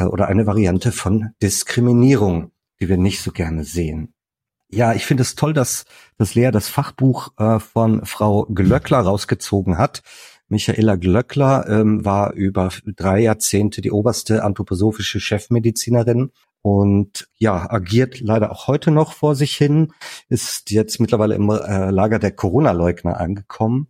äh, 0.00 0.04
oder 0.04 0.28
eine 0.28 0.46
Variante 0.46 0.92
von 0.92 1.30
Diskriminierung, 1.42 2.52
die 2.80 2.88
wir 2.88 2.96
nicht 2.96 3.20
so 3.20 3.30
gerne 3.30 3.64
sehen. 3.64 4.14
Ja, 4.68 4.94
ich 4.94 5.04
finde 5.04 5.22
es 5.22 5.34
toll, 5.34 5.52
dass, 5.52 5.84
dass 6.16 6.34
Lea 6.34 6.50
das 6.52 6.68
Fachbuch 6.68 7.32
äh, 7.38 7.58
von 7.58 8.04
Frau 8.06 8.44
Glöckler 8.44 9.00
rausgezogen 9.00 9.78
hat. 9.78 10.02
Michaela 10.48 10.96
Glöckler 10.96 11.68
ähm, 11.68 12.04
war 12.04 12.32
über 12.34 12.70
drei 12.96 13.20
Jahrzehnte 13.20 13.80
die 13.80 13.90
oberste 13.90 14.44
anthroposophische 14.44 15.20
Chefmedizinerin 15.20 16.30
und 16.62 17.28
ja, 17.38 17.70
agiert 17.70 18.20
leider 18.20 18.52
auch 18.52 18.66
heute 18.66 18.90
noch 18.90 19.12
vor 19.12 19.34
sich 19.34 19.56
hin, 19.56 19.92
ist 20.28 20.70
jetzt 20.70 21.00
mittlerweile 21.00 21.34
im 21.34 21.48
äh, 21.48 21.90
Lager 21.90 22.18
der 22.18 22.32
Corona-Leugner 22.32 23.18
angekommen. 23.18 23.88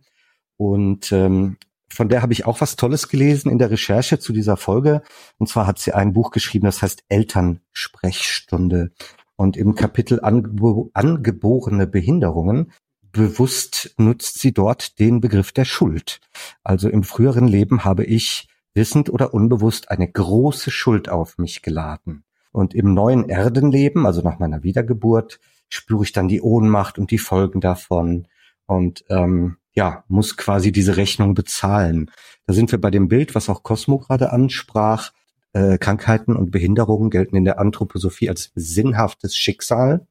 Und 0.55 1.11
ähm, 1.11 1.57
von 1.91 2.09
der 2.09 2.21
habe 2.21 2.33
ich 2.33 2.45
auch 2.45 2.61
was 2.61 2.75
Tolles 2.75 3.09
gelesen 3.09 3.51
in 3.51 3.57
der 3.57 3.71
Recherche 3.71 4.19
zu 4.19 4.33
dieser 4.33 4.57
Folge. 4.57 5.01
Und 5.37 5.47
zwar 5.47 5.67
hat 5.67 5.79
sie 5.79 5.93
ein 5.93 6.13
Buch 6.13 6.31
geschrieben, 6.31 6.65
das 6.65 6.81
heißt 6.81 7.03
Elternsprechstunde. 7.09 8.91
Und 9.35 9.57
im 9.57 9.75
Kapitel 9.75 10.19
Angebo 10.21 10.91
angeborene 10.93 11.87
Behinderungen 11.87 12.71
bewusst 13.11 13.93
nutzt 13.97 14.39
sie 14.39 14.53
dort 14.53 14.99
den 14.99 15.19
Begriff 15.19 15.51
der 15.51 15.65
Schuld. 15.65 16.21
Also 16.63 16.89
im 16.89 17.03
früheren 17.03 17.47
Leben 17.47 17.83
habe 17.83 18.05
ich 18.05 18.47
wissend 18.73 19.09
oder 19.09 19.33
unbewusst 19.33 19.91
eine 19.91 20.09
große 20.09 20.71
Schuld 20.71 21.09
auf 21.09 21.37
mich 21.37 21.61
geladen. 21.61 22.23
Und 22.51 22.73
im 22.73 22.93
neuen 22.93 23.29
Erdenleben, 23.29 24.05
also 24.05 24.21
nach 24.21 24.39
meiner 24.39 24.63
Wiedergeburt, 24.63 25.39
spüre 25.69 26.03
ich 26.03 26.11
dann 26.11 26.27
die 26.27 26.41
Ohnmacht 26.41 26.97
und 26.97 27.11
die 27.11 27.17
Folgen 27.17 27.61
davon. 27.61 28.27
Und 28.65 29.05
ähm, 29.09 29.57
ja, 29.73 30.03
muss 30.07 30.37
quasi 30.37 30.71
diese 30.71 30.97
Rechnung 30.97 31.33
bezahlen. 31.33 32.11
Da 32.45 32.53
sind 32.53 32.71
wir 32.71 32.81
bei 32.81 32.91
dem 32.91 33.07
Bild, 33.07 33.35
was 33.35 33.49
auch 33.49 33.63
Cosmo 33.63 33.99
gerade 33.99 34.31
ansprach. 34.31 35.11
Äh, 35.53 35.77
Krankheiten 35.77 36.35
und 36.35 36.51
Behinderungen 36.51 37.09
gelten 37.09 37.35
in 37.35 37.45
der 37.45 37.59
Anthroposophie 37.59 38.29
als 38.29 38.51
sinnhaftes 38.55 39.35
Schicksal. 39.35 40.07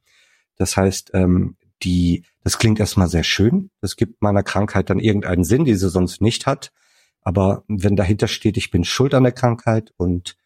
Das 0.57 0.77
heißt, 0.77 1.11
ähm, 1.15 1.57
die, 1.83 2.25
das 2.43 2.59
klingt 2.59 2.81
erstmal 2.81 3.09
sehr 3.09 3.25
schön. 3.25 3.71
Das 3.81 3.97
gibt 3.97 4.23
meiner 4.23 4.43
Krankheit 4.43 4.91
dann 4.91 4.99
irgendeinen 4.99 5.45
Sinn, 5.45 5.65
die 5.65 5.75
sie 5.75 5.89
sonst 5.89 6.21
nicht 6.21 6.47
hat. 6.47 6.73
Aber 7.23 7.65
wenn 7.69 7.97
dahinter 7.97 8.29
steht, 8.29 8.57
ich 8.57 8.71
bin 8.71 8.85
schuld 8.85 9.15
an 9.15 9.25
der 9.25 9.33
Krankheit 9.33 9.93
und 9.97 10.37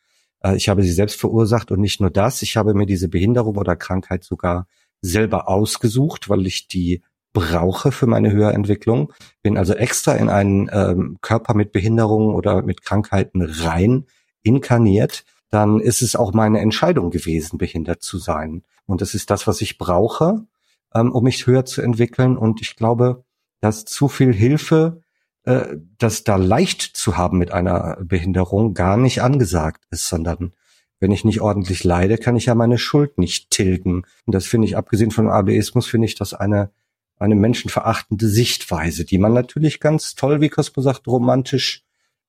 äh, 0.43 0.57
ich 0.57 0.69
habe 0.69 0.83
sie 0.83 0.93
selbst 0.93 1.19
verursacht 1.21 1.71
und 1.71 1.81
nicht 1.81 2.01
nur 2.01 2.11
das, 2.11 2.43
ich 2.43 2.57
habe 2.57 2.75
mir 2.75 2.87
diese 2.87 3.09
Behinderung 3.09 3.57
oder 3.57 3.77
Krankheit 3.77 4.25
sogar 4.25 4.67
selber 5.01 5.49
ausgesucht, 5.49 6.29
weil 6.29 6.47
ich 6.47 6.67
die 6.69 7.03
brauche 7.35 7.93
für 7.93 8.07
meine 8.07 8.33
Höherentwicklung, 8.33 9.13
bin 9.43 9.59
also 9.59 9.75
extra 9.75 10.15
in 10.15 10.31
einen 10.31 10.71
ähm, 10.73 11.19
Körper 11.21 11.53
mit 11.53 11.73
Behinderungen 11.73 12.35
oder 12.35 12.63
mit 12.63 12.83
Krankheiten 12.83 13.43
rein 13.43 14.07
inkarniert, 14.43 15.25
dann 15.51 15.81
ist 15.81 16.01
es 16.01 16.17
auch 16.17 16.33
meine 16.33 16.61
Entscheidung 16.61 17.11
gewesen, 17.11 17.59
behindert 17.59 18.03
zu 18.03 18.19
sein. 18.19 18.63
Und 18.87 19.03
das 19.03 19.15
ist 19.15 19.31
das, 19.31 19.47
was 19.47 19.61
ich 19.61 19.79
brauche, 19.79 20.47
ähm, 20.95 21.13
um 21.13 21.25
mich 21.25 21.47
höher 21.47 21.65
zu 21.67 21.83
entwickeln. 21.83 22.39
Und 22.39 22.63
ich 22.63 22.77
glaube, 22.77 23.25
dass 23.61 23.85
zu 23.85 24.09
viel 24.09 24.33
Hilfe, 24.33 25.03
äh, 25.43 25.77
das 25.99 26.23
da 26.23 26.37
leicht 26.37 26.83
zu 26.83 27.17
haben 27.17 27.39
mit 27.39 27.53
einer 27.53 27.99
Behinderung, 28.01 28.75
gar 28.75 28.97
nicht 28.97 29.23
angesagt 29.23 29.85
ist, 29.91 30.09
sondern 30.09 30.53
wenn 31.01 31.11
ich 31.11 31.25
nicht 31.25 31.41
ordentlich 31.41 31.83
leide, 31.83 32.17
kann 32.17 32.37
ich 32.37 32.47
ja 32.47 32.55
meine 32.55 32.79
Schuld 32.79 33.19
nicht 33.19 33.51
tilgen. 33.51 34.05
Und 34.25 34.35
das 34.35 34.47
finde 34.47 34.69
ich, 34.69 34.77
abgesehen 34.77 35.11
von 35.11 35.29
Ableismus, 35.29 35.87
finde 35.87 36.07
ich 36.07 36.15
das 36.15 36.33
eine 36.33 36.71
eine 37.19 37.35
menschenverachtende 37.35 38.29
Sichtweise, 38.29 39.05
die 39.05 39.19
man 39.19 39.33
natürlich 39.33 39.81
ganz 39.81 40.15
toll, 40.15 40.41
wie 40.41 40.49
Cosmo 40.49 40.83
sagt, 40.83 41.07
romantisch, 41.07 41.85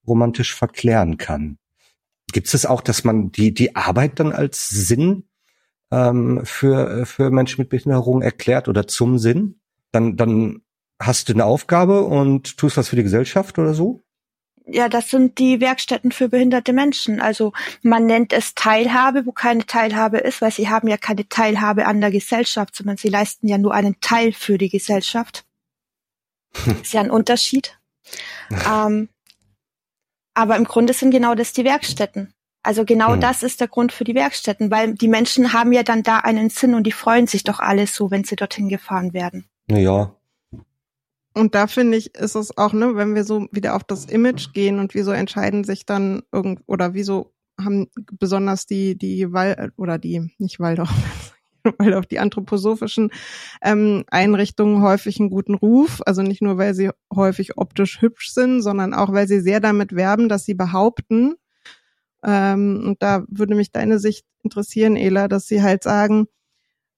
romantisch 0.08 0.54
verklären 0.54 1.18
kann. 1.18 1.58
Gibt 2.32 2.54
es 2.54 2.66
auch, 2.66 2.82
dass 2.82 3.04
man 3.04 3.32
die, 3.32 3.54
die 3.54 3.76
Arbeit 3.76 4.20
dann 4.20 4.32
als 4.32 4.70
Sinn 4.70 5.26
ähm, 5.92 6.42
für, 6.44 7.06
für 7.06 7.32
Menschen 7.32 7.62
mit 7.62 7.70
Behinderung 7.70 8.22
erklärt 8.22 8.68
oder 8.68 8.88
zum 8.88 9.18
Sinn? 9.18 9.60
Dann, 9.92 10.18
dann 10.18 10.62
hast 11.00 11.30
du 11.30 11.34
eine 11.34 11.46
Aufgabe 11.46 12.02
und 12.04 12.58
tust 12.58 12.78
was 12.78 12.90
für 12.90 12.96
die 12.96 13.04
Gesellschaft 13.04 13.58
oder 13.58 13.74
so? 13.74 14.05
Ja, 14.68 14.90
das 14.90 15.10
sind 15.10 15.38
die 15.38 15.62
Werkstätten 15.62 16.12
für 16.12 16.30
behinderte 16.30 16.74
Menschen. 16.74 17.22
Also 17.22 17.54
man 17.82 18.06
nennt 18.06 18.34
es 18.34 18.56
Teilhabe, 18.56 19.26
wo 19.26 19.32
keine 19.32 19.66
Teilhabe 19.66 20.18
ist, 20.18 20.42
weil 20.42 20.52
sie 20.52 20.70
haben 20.70 20.88
ja 20.88 20.98
keine 20.98 21.28
Teilhabe 21.28 21.86
an 21.86 22.02
der 22.02 22.12
Gesellschaft, 22.12 22.76
sondern 22.76 22.98
sie 22.98 23.10
leisten 23.10 23.48
ja 23.48 23.58
nur 23.58 23.74
einen 23.74 24.00
Teil 24.02 24.34
für 24.34 24.58
die 24.58 24.70
Gesellschaft. 24.70 25.46
ist 26.82 26.94
ja 26.94 27.02
ein 27.02 27.12
Unterschied. 27.12 27.78
ähm, 28.70 29.10
aber 30.34 30.56
im 30.56 30.66
Grunde 30.66 30.94
sind 30.94 31.12
genau 31.12 31.36
das 31.36 31.54
die 31.54 31.64
Werkstätten. 31.64 32.34
Also 32.64 32.84
genau 32.84 33.14
hm. 33.14 33.22
das 33.22 33.44
ist 33.44 33.62
der 33.62 33.68
Grund 33.68 33.92
für 33.92 34.04
die 34.04 34.16
Werkstätten, 34.16 34.72
weil 34.72 34.96
die 34.96 35.08
Menschen 35.08 35.54
haben 35.54 35.72
ja 35.72 35.84
dann 35.84 36.02
da 36.02 36.20
einen 36.20 36.50
Sinn 36.50 36.74
und 36.74 36.84
die 36.84 36.92
freuen 36.92 37.28
sich 37.28 37.44
doch 37.44 37.60
alle 37.60 37.86
so, 37.86 38.10
wenn 38.10 38.24
sie 38.24 38.36
dorthin 38.36 38.70
gefahren 38.70 39.14
werden. 39.14 39.48
Naja, 39.68 40.16
und 41.36 41.54
da 41.54 41.68
finde 41.68 41.98
ich, 41.98 42.16
ist 42.16 42.36
es 42.36 42.58
auch, 42.58 42.72
ne, 42.72 42.96
wenn 42.96 43.14
wir 43.14 43.26
so 43.26 43.48
wieder 43.52 43.76
auf 43.76 43.84
das 43.84 44.06
Image 44.06 44.54
gehen 44.54 44.80
und 44.80 44.96
wieso 44.96 45.12
entscheiden 45.12 45.66
sich 45.66 45.86
dann 45.86 46.24
irgend 46.32 46.62
oder 46.66 46.94
wieso 46.94 47.34
haben 47.60 47.88
besonders 48.14 48.66
die 48.66 48.98
die 48.98 49.32
Wal 49.34 49.72
oder 49.76 49.98
die 49.98 50.34
nicht 50.38 50.60
Waldorf, 50.62 51.34
Waldorf 51.78 52.06
die 52.06 52.20
anthroposophischen 52.20 53.12
ähm, 53.62 54.06
Einrichtungen 54.08 54.82
häufig 54.82 55.20
einen 55.20 55.30
guten 55.30 55.56
Ruf. 55.56 56.02
Also 56.06 56.22
nicht 56.22 56.42
nur, 56.42 56.58
weil 56.58 56.74
sie 56.74 56.90
häufig 57.14 57.58
optisch 57.58 58.02
hübsch 58.02 58.32
sind, 58.32 58.62
sondern 58.62 58.94
auch, 58.94 59.12
weil 59.12 59.28
sie 59.28 59.42
sehr 59.42 59.60
damit 59.60 59.94
werben, 59.94 60.30
dass 60.30 60.46
sie 60.46 60.54
behaupten. 60.54 61.36
Ähm, 62.24 62.82
und 62.86 63.04
da 63.04 63.26
würde 63.28 63.56
mich 63.56 63.74
deine 63.74 64.00
Sicht 64.00 64.26
interessieren, 64.42 64.96
Ela, 64.96 65.28
dass 65.28 65.48
sie 65.48 65.62
halt 65.62 65.84
sagen, 65.84 66.28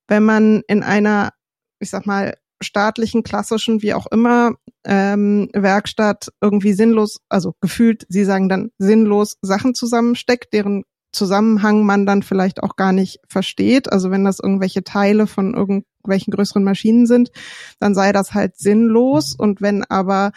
wenn 0.07 0.23
man 0.23 0.61
in 0.67 0.83
einer, 0.83 1.33
ich 1.79 1.89
sag 1.89 2.05
mal, 2.05 2.35
staatlichen, 2.61 3.23
klassischen, 3.23 3.81
wie 3.81 3.93
auch 3.93 4.07
immer, 4.07 4.53
ähm, 4.85 5.49
Werkstatt 5.53 6.29
irgendwie 6.41 6.73
sinnlos, 6.73 7.17
also 7.29 7.53
gefühlt, 7.61 8.05
sie 8.09 8.23
sagen 8.23 8.49
dann 8.49 8.71
sinnlos 8.77 9.37
Sachen 9.41 9.73
zusammensteckt, 9.73 10.53
deren 10.53 10.83
Zusammenhang 11.11 11.83
man 11.83 12.05
dann 12.05 12.21
vielleicht 12.21 12.61
auch 12.61 12.75
gar 12.75 12.91
nicht 12.91 13.19
versteht. 13.27 13.91
Also 13.91 14.11
wenn 14.11 14.25
das 14.25 14.39
irgendwelche 14.39 14.83
Teile 14.83 15.25
von 15.25 15.53
irgendwelchen 15.53 16.31
größeren 16.31 16.63
Maschinen 16.63 17.07
sind, 17.07 17.31
dann 17.79 17.95
sei 17.95 18.11
das 18.11 18.33
halt 18.33 18.57
sinnlos. 18.57 19.33
Und 19.37 19.61
wenn 19.61 19.83
aber 19.83 20.31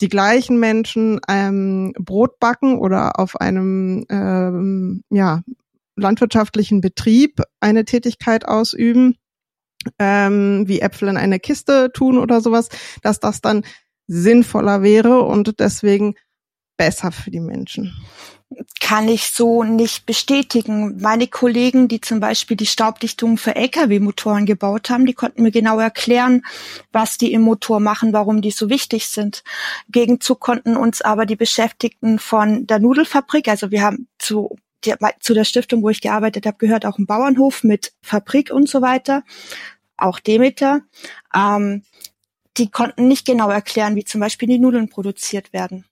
die 0.00 0.08
gleichen 0.08 0.58
Menschen 0.58 1.20
ähm, 1.28 1.92
Brot 1.98 2.38
backen 2.40 2.78
oder 2.78 3.18
auf 3.18 3.40
einem 3.40 4.04
ähm, 4.10 5.02
ja, 5.10 5.42
landwirtschaftlichen 5.96 6.80
Betrieb 6.80 7.40
eine 7.60 7.84
Tätigkeit 7.84 8.46
ausüben, 8.46 9.16
ähm, 9.98 10.64
wie 10.66 10.80
Äpfel 10.80 11.08
in 11.08 11.16
eine 11.16 11.40
Kiste 11.40 11.90
tun 11.92 12.18
oder 12.18 12.40
sowas, 12.40 12.68
dass 13.02 13.20
das 13.20 13.40
dann 13.40 13.64
sinnvoller 14.06 14.82
wäre 14.82 15.22
und 15.22 15.60
deswegen 15.60 16.14
besser 16.76 17.12
für 17.12 17.30
die 17.30 17.40
Menschen. 17.40 17.94
Kann 18.80 19.06
ich 19.08 19.30
so 19.30 19.62
nicht 19.62 20.06
bestätigen. 20.06 21.00
Meine 21.00 21.28
Kollegen, 21.28 21.86
die 21.86 22.00
zum 22.00 22.18
Beispiel 22.18 22.56
die 22.56 22.66
Staubdichtung 22.66 23.36
für 23.36 23.54
Lkw-Motoren 23.54 24.44
gebaut 24.44 24.90
haben, 24.90 25.06
die 25.06 25.12
konnten 25.12 25.42
mir 25.42 25.52
genau 25.52 25.78
erklären, 25.78 26.42
was 26.90 27.16
die 27.16 27.32
im 27.32 27.42
Motor 27.42 27.78
machen, 27.78 28.12
warum 28.12 28.42
die 28.42 28.50
so 28.50 28.68
wichtig 28.68 29.06
sind. 29.06 29.44
Gegenzug 29.88 30.40
konnten 30.40 30.76
uns 30.76 31.00
aber 31.00 31.26
die 31.26 31.36
Beschäftigten 31.36 32.18
von 32.18 32.66
der 32.66 32.80
Nudelfabrik, 32.80 33.46
also 33.46 33.70
wir 33.70 33.82
haben 33.82 34.08
zu 34.18 34.56
die, 34.84 34.94
zu 35.20 35.34
der 35.34 35.44
Stiftung, 35.44 35.82
wo 35.82 35.90
ich 35.90 36.00
gearbeitet 36.00 36.46
habe, 36.46 36.58
gehört 36.58 36.86
auch 36.86 36.98
ein 36.98 37.06
Bauernhof 37.06 37.64
mit 37.64 37.92
Fabrik 38.02 38.50
und 38.50 38.68
so 38.68 38.82
weiter, 38.82 39.22
auch 39.96 40.18
Demeter. 40.18 40.80
Ähm, 41.34 41.82
die 42.56 42.70
konnten 42.70 43.08
nicht 43.08 43.26
genau 43.26 43.50
erklären, 43.50 43.94
wie 43.96 44.04
zum 44.04 44.20
Beispiel 44.20 44.48
die 44.48 44.58
Nudeln 44.58 44.88
produziert 44.88 45.52
werden. 45.52 45.86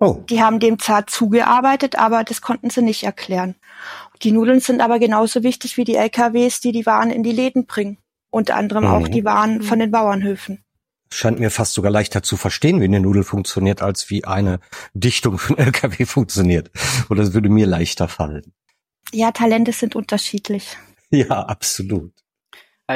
Oh. 0.00 0.22
Die 0.30 0.42
haben 0.42 0.60
dem 0.60 0.78
zart 0.78 1.10
zugearbeitet, 1.10 1.96
aber 1.96 2.22
das 2.22 2.40
konnten 2.40 2.70
sie 2.70 2.82
nicht 2.82 3.02
erklären. 3.02 3.56
Die 4.22 4.32
Nudeln 4.32 4.60
sind 4.60 4.80
aber 4.80 4.98
genauso 4.98 5.42
wichtig 5.42 5.76
wie 5.76 5.84
die 5.84 5.96
LKWs, 5.96 6.60
die 6.60 6.72
die 6.72 6.86
Waren 6.86 7.10
in 7.10 7.22
die 7.22 7.32
Läden 7.32 7.66
bringen. 7.66 7.98
Unter 8.30 8.56
anderem 8.56 8.84
mhm. 8.84 8.90
auch 8.90 9.08
die 9.08 9.24
Waren 9.24 9.62
von 9.62 9.78
den 9.78 9.90
Bauernhöfen. 9.90 10.64
Scheint 11.10 11.38
mir 11.38 11.50
fast 11.50 11.74
sogar 11.74 11.90
leichter 11.90 12.22
zu 12.22 12.36
verstehen, 12.36 12.80
wie 12.80 12.84
eine 12.84 13.00
Nudel 13.00 13.24
funktioniert, 13.24 13.82
als 13.82 14.10
wie 14.10 14.24
eine 14.24 14.60
Dichtung 14.94 15.38
von 15.38 15.58
LKW 15.58 16.04
funktioniert. 16.04 16.70
Oder 17.08 17.22
es 17.22 17.34
würde 17.34 17.48
mir 17.48 17.66
leichter 17.66 18.08
fallen. 18.08 18.52
Ja, 19.12 19.30
Talente 19.32 19.72
sind 19.72 19.96
unterschiedlich. 19.96 20.76
Ja, 21.10 21.42
absolut. 21.42 22.12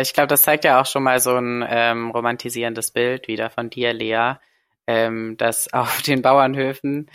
Ich 0.01 0.15
glaube, 0.15 0.29
das 0.29 0.43
zeigt 0.43 0.65
ja 0.65 0.81
auch 0.81 0.87
schon 0.87 1.03
mal 1.03 1.21
so 1.21 1.37
ein 1.37 1.65
ähm, 1.69 2.11
romantisierendes 2.11 2.93
Bild 2.93 3.29
wieder 3.29 3.51
von 3.51 3.69
dir, 3.69 3.93
Lea, 3.93 4.35
ähm, 4.87 5.37
dass 5.37 5.73
auf 5.73 6.03
den 6.03 6.23
Bauernhöfen 6.23 7.11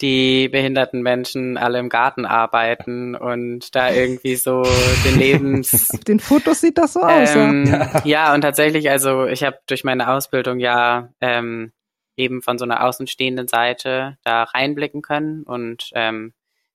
die 0.00 0.48
behinderten 0.48 1.02
Menschen 1.02 1.56
alle 1.56 1.78
im 1.78 1.88
Garten 1.88 2.24
arbeiten 2.24 3.14
und 3.14 3.74
da 3.74 3.90
irgendwie 3.90 4.36
so 4.36 4.62
den 5.04 5.18
Lebens... 5.18 5.90
Auf 5.94 6.00
den 6.00 6.20
Fotos 6.20 6.60
sieht 6.60 6.78
das 6.78 6.94
so 6.94 7.00
aus. 7.00 7.34
Ähm, 7.34 7.66
ja. 7.66 8.02
ja, 8.04 8.34
und 8.34 8.40
tatsächlich, 8.40 8.90
also 8.90 9.26
ich 9.26 9.42
habe 9.42 9.58
durch 9.66 9.84
meine 9.84 10.10
Ausbildung 10.10 10.58
ja 10.58 11.10
ähm, 11.20 11.72
eben 12.16 12.42
von 12.42 12.58
so 12.58 12.64
einer 12.64 12.84
außenstehenden 12.84 13.48
Seite 13.48 14.18
da 14.24 14.44
reinblicken 14.44 15.02
können 15.02 15.42
und 15.42 15.90
ähm, 15.94 16.32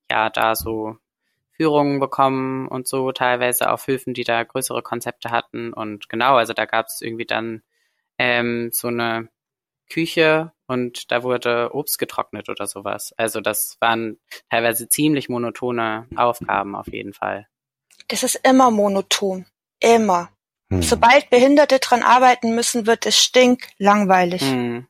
ja, 0.09 0.29
da 0.29 0.55
so 0.55 0.97
Führungen 1.51 1.99
bekommen 1.99 2.67
und 2.67 2.87
so, 2.87 3.11
teilweise 3.11 3.71
auf 3.71 3.87
Höfen, 3.87 4.13
die 4.13 4.23
da 4.23 4.43
größere 4.43 4.81
Konzepte 4.81 5.31
hatten. 5.31 5.71
Und 5.73 6.09
genau, 6.09 6.35
also 6.35 6.53
da 6.53 6.65
gab 6.65 6.87
es 6.87 7.01
irgendwie 7.01 7.25
dann 7.25 7.61
ähm, 8.17 8.69
so 8.73 8.89
eine 8.89 9.29
Küche 9.89 10.51
und 10.67 11.11
da 11.11 11.23
wurde 11.23 11.73
Obst 11.73 11.99
getrocknet 11.99 12.49
oder 12.49 12.67
sowas. 12.67 13.13
Also 13.17 13.41
das 13.41 13.77
waren 13.79 14.17
teilweise 14.49 14.87
ziemlich 14.89 15.29
monotone 15.29 16.07
Aufgaben 16.15 16.75
auf 16.75 16.87
jeden 16.87 17.13
Fall. 17.13 17.47
Das 18.07 18.23
ist 18.23 18.39
immer 18.43 18.71
monoton. 18.71 19.45
Immer. 19.79 20.29
Hm. 20.71 20.81
Sobald 20.81 21.29
Behinderte 21.29 21.79
dran 21.79 22.03
arbeiten 22.03 22.55
müssen, 22.55 22.87
wird 22.87 23.05
es 23.05 23.17
stinklangweilig. 23.17 24.41
Hm. 24.41 24.87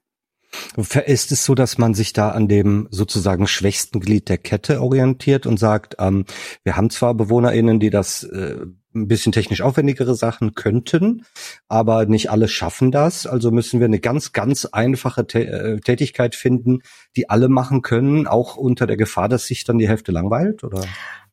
Ist 1.05 1.31
es 1.33 1.43
so, 1.43 1.53
dass 1.53 1.77
man 1.77 1.93
sich 1.93 2.13
da 2.13 2.29
an 2.29 2.47
dem 2.47 2.87
sozusagen 2.89 3.45
schwächsten 3.45 3.99
Glied 3.99 4.29
der 4.29 4.37
Kette 4.37 4.81
orientiert 4.81 5.45
und 5.45 5.57
sagt, 5.57 5.97
ähm, 5.99 6.25
wir 6.63 6.77
haben 6.77 6.89
zwar 6.89 7.13
BewohnerInnen, 7.13 7.79
die 7.79 7.89
das 7.89 8.23
äh, 8.23 8.65
ein 8.95 9.07
bisschen 9.07 9.31
technisch 9.31 9.61
aufwendigere 9.61 10.15
Sachen 10.15 10.55
könnten, 10.55 11.25
aber 11.67 12.05
nicht 12.05 12.31
alle 12.31 12.47
schaffen 12.47 12.91
das. 12.91 13.27
Also 13.27 13.51
müssen 13.51 13.79
wir 13.79 13.85
eine 13.85 13.99
ganz, 13.99 14.31
ganz 14.31 14.65
einfache 14.65 15.21
äh, 15.33 15.79
Tätigkeit 15.81 16.35
finden, 16.35 16.81
die 17.15 17.29
alle 17.29 17.49
machen 17.49 17.81
können, 17.81 18.27
auch 18.27 18.55
unter 18.55 18.87
der 18.87 18.97
Gefahr, 18.97 19.29
dass 19.29 19.47
sich 19.47 19.63
dann 19.65 19.77
die 19.77 19.87
Hälfte 19.87 20.11
langweilt, 20.11 20.63
oder? 20.63 20.81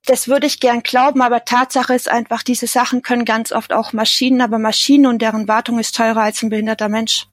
Das 0.04 0.26
würde 0.26 0.48
ich 0.48 0.58
gern 0.58 0.82
glauben, 0.82 1.22
aber 1.22 1.44
Tatsache 1.44 1.94
ist 1.94 2.10
einfach, 2.10 2.42
diese 2.42 2.66
Sachen 2.66 3.02
können 3.02 3.24
ganz 3.24 3.52
oft 3.52 3.72
auch 3.72 3.92
Maschinen, 3.92 4.40
aber 4.40 4.58
Maschinen 4.58 5.06
und 5.06 5.22
deren 5.22 5.46
Wartung 5.46 5.78
ist 5.78 5.94
teurer 5.94 6.22
als 6.22 6.42
ein 6.42 6.50
behinderter 6.50 6.88
Mensch. 6.88 7.28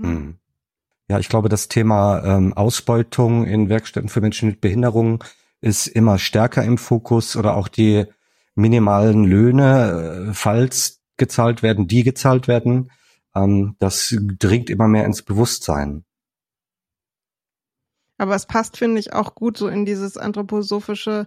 Hm. 0.00 0.38
Ja, 1.08 1.18
ich 1.18 1.28
glaube, 1.28 1.50
das 1.50 1.68
Thema 1.68 2.24
ähm, 2.24 2.54
Ausbeutung 2.54 3.44
in 3.44 3.68
Werkstätten 3.68 4.08
für 4.08 4.22
Menschen 4.22 4.48
mit 4.48 4.62
Behinderungen 4.62 5.18
ist 5.60 5.86
immer 5.86 6.18
stärker 6.18 6.64
im 6.64 6.78
Fokus 6.78 7.36
oder 7.36 7.56
auch 7.56 7.68
die 7.68 8.06
minimalen 8.54 9.24
Löhne, 9.24 10.28
äh, 10.30 10.34
falls 10.34 11.00
gezahlt 11.16 11.62
werden, 11.62 11.86
die 11.86 12.02
gezahlt 12.02 12.48
werden. 12.48 12.90
Ähm, 13.34 13.76
das 13.78 14.14
dringt 14.20 14.70
immer 14.70 14.88
mehr 14.88 15.04
ins 15.04 15.22
Bewusstsein. 15.22 16.04
Aber 18.18 18.34
es 18.34 18.46
passt, 18.46 18.76
finde 18.76 19.00
ich, 19.00 19.12
auch 19.12 19.34
gut 19.34 19.56
so 19.56 19.68
in 19.68 19.84
dieses 19.84 20.16
anthroposophische 20.16 21.26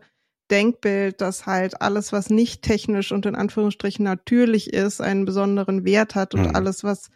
Denkbild, 0.52 1.22
dass 1.22 1.46
halt 1.46 1.82
alles, 1.82 2.14
was 2.14 2.30
nicht 2.30 2.62
technisch 2.62 3.12
und 3.12 3.26
in 3.26 3.36
Anführungsstrichen 3.36 4.06
natürlich 4.06 4.72
ist, 4.72 5.02
einen 5.02 5.26
besonderen 5.26 5.84
Wert 5.84 6.16
hat 6.16 6.36
und 6.36 6.50
mhm. 6.50 6.56
alles, 6.56 6.84
was 6.84 7.10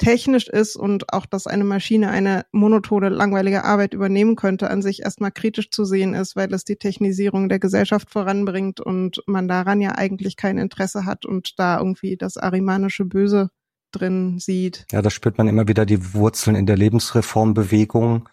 technisch 0.00 0.48
ist 0.48 0.76
und 0.76 1.12
auch, 1.12 1.26
dass 1.26 1.46
eine 1.46 1.62
Maschine 1.62 2.08
eine 2.08 2.46
monotone, 2.52 3.10
langweilige 3.10 3.64
Arbeit 3.64 3.94
übernehmen 3.94 4.34
könnte, 4.34 4.70
an 4.70 4.82
sich 4.82 5.02
erstmal 5.02 5.30
kritisch 5.30 5.70
zu 5.70 5.84
sehen 5.84 6.14
ist, 6.14 6.34
weil 6.36 6.52
es 6.54 6.64
die 6.64 6.76
Technisierung 6.76 7.48
der 7.48 7.58
Gesellschaft 7.58 8.10
voranbringt 8.10 8.80
und 8.80 9.22
man 9.26 9.46
daran 9.46 9.80
ja 9.80 9.92
eigentlich 9.96 10.36
kein 10.36 10.58
Interesse 10.58 11.04
hat 11.04 11.26
und 11.26 11.58
da 11.58 11.78
irgendwie 11.78 12.16
das 12.16 12.38
arimanische 12.38 13.04
Böse 13.04 13.50
drin 13.92 14.38
sieht. 14.38 14.86
Ja, 14.90 15.02
da 15.02 15.10
spürt 15.10 15.36
man 15.36 15.48
immer 15.48 15.68
wieder 15.68 15.84
die 15.84 16.14
Wurzeln 16.14 16.56
in 16.56 16.66
der 16.66 16.76
Lebensreformbewegung, 16.76 18.28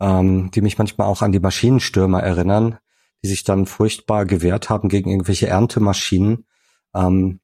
ähm, 0.00 0.50
die 0.52 0.60
mich 0.60 0.78
manchmal 0.78 1.08
auch 1.08 1.22
an 1.22 1.32
die 1.32 1.40
Maschinenstürmer 1.40 2.22
erinnern, 2.22 2.78
die 3.24 3.28
sich 3.28 3.42
dann 3.42 3.66
furchtbar 3.66 4.26
gewehrt 4.26 4.70
haben 4.70 4.88
gegen 4.88 5.10
irgendwelche 5.10 5.48
Erntemaschinen. 5.48 6.46
Ähm, 6.94 7.40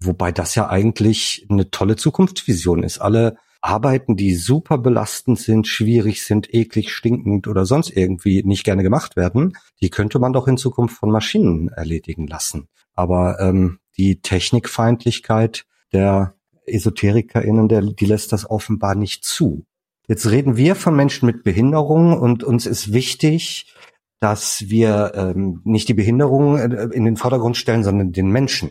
Wobei 0.00 0.32
das 0.32 0.54
ja 0.54 0.68
eigentlich 0.68 1.46
eine 1.50 1.70
tolle 1.70 1.96
Zukunftsvision 1.96 2.82
ist. 2.82 2.98
Alle 2.98 3.36
Arbeiten, 3.60 4.16
die 4.16 4.34
super 4.34 4.78
belastend 4.78 5.38
sind, 5.38 5.66
schwierig 5.66 6.22
sind, 6.22 6.52
eklig, 6.54 6.92
stinkend 6.92 7.48
oder 7.48 7.66
sonst 7.66 7.90
irgendwie 7.90 8.42
nicht 8.44 8.64
gerne 8.64 8.82
gemacht 8.82 9.16
werden, 9.16 9.56
die 9.80 9.90
könnte 9.90 10.18
man 10.18 10.32
doch 10.32 10.46
in 10.46 10.56
Zukunft 10.56 10.96
von 10.96 11.10
Maschinen 11.10 11.68
erledigen 11.68 12.26
lassen. 12.28 12.68
Aber 12.94 13.40
ähm, 13.40 13.78
die 13.96 14.20
Technikfeindlichkeit 14.20 15.66
der 15.92 16.34
EsoterikerInnen, 16.66 17.68
der, 17.68 17.82
die 17.82 18.06
lässt 18.06 18.32
das 18.32 18.48
offenbar 18.48 18.94
nicht 18.94 19.24
zu. 19.24 19.64
Jetzt 20.06 20.30
reden 20.30 20.56
wir 20.56 20.74
von 20.74 20.94
Menschen 20.94 21.26
mit 21.26 21.42
Behinderung 21.42 22.18
und 22.18 22.44
uns 22.44 22.66
ist 22.66 22.92
wichtig, 22.92 23.74
dass 24.20 24.68
wir 24.68 25.12
ähm, 25.14 25.60
nicht 25.64 25.88
die 25.88 25.94
Behinderung 25.94 26.58
äh, 26.58 26.88
in 26.92 27.04
den 27.04 27.16
Vordergrund 27.16 27.56
stellen, 27.56 27.84
sondern 27.84 28.12
den 28.12 28.30
Menschen. 28.30 28.70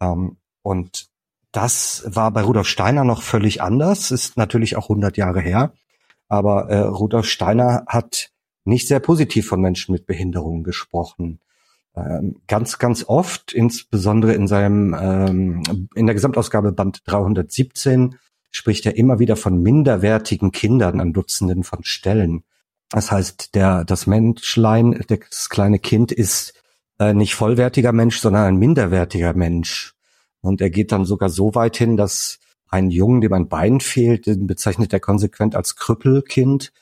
Ähm, 0.00 0.36
und 0.62 1.08
das 1.52 2.04
war 2.06 2.32
bei 2.32 2.42
Rudolf 2.42 2.66
Steiner 2.66 3.04
noch 3.04 3.22
völlig 3.22 3.62
anders, 3.62 4.10
ist 4.10 4.36
natürlich 4.36 4.76
auch 4.76 4.84
100 4.84 5.16
Jahre 5.16 5.40
her. 5.40 5.72
Aber 6.28 6.68
äh, 6.68 6.78
Rudolf 6.78 7.26
Steiner 7.26 7.84
hat 7.86 8.30
nicht 8.64 8.88
sehr 8.88 8.98
positiv 8.98 9.46
von 9.46 9.60
Menschen 9.60 9.92
mit 9.92 10.06
Behinderungen 10.06 10.64
gesprochen. 10.64 11.38
Ähm, 11.96 12.36
ganz, 12.48 12.78
ganz 12.78 13.04
oft, 13.06 13.52
insbesondere 13.52 14.34
in 14.34 14.48
seinem, 14.48 14.96
ähm, 14.98 15.88
in 15.94 16.06
der 16.06 16.14
Gesamtausgabe 16.14 16.72
Band 16.72 17.02
317, 17.06 18.16
spricht 18.50 18.86
er 18.86 18.96
immer 18.96 19.18
wieder 19.18 19.36
von 19.36 19.62
minderwertigen 19.62 20.50
Kindern 20.50 21.00
an 21.00 21.12
Dutzenden 21.12 21.62
von 21.62 21.84
Stellen. 21.84 22.42
Das 22.90 23.12
heißt, 23.12 23.54
der, 23.54 23.84
das 23.84 24.06
Menschlein, 24.06 25.04
das 25.08 25.48
kleine 25.48 25.78
Kind 25.78 26.10
ist 26.10 26.54
äh, 26.98 27.14
nicht 27.14 27.34
vollwertiger 27.34 27.92
Mensch, 27.92 28.18
sondern 28.20 28.44
ein 28.44 28.56
minderwertiger 28.56 29.34
Mensch. 29.34 29.94
Und 30.40 30.60
er 30.60 30.70
geht 30.70 30.92
dann 30.92 31.04
sogar 31.04 31.28
so 31.28 31.54
weit 31.54 31.76
hin, 31.76 31.96
dass 31.96 32.38
ein 32.68 32.90
Jungen, 32.90 33.20
dem 33.20 33.32
ein 33.32 33.48
Bein 33.48 33.80
fehlt, 33.80 34.26
den 34.26 34.46
bezeichnet 34.46 34.92
er 34.92 35.00
konsequent 35.00 35.54
als 35.54 35.76
Krüppelkind. 35.76 36.72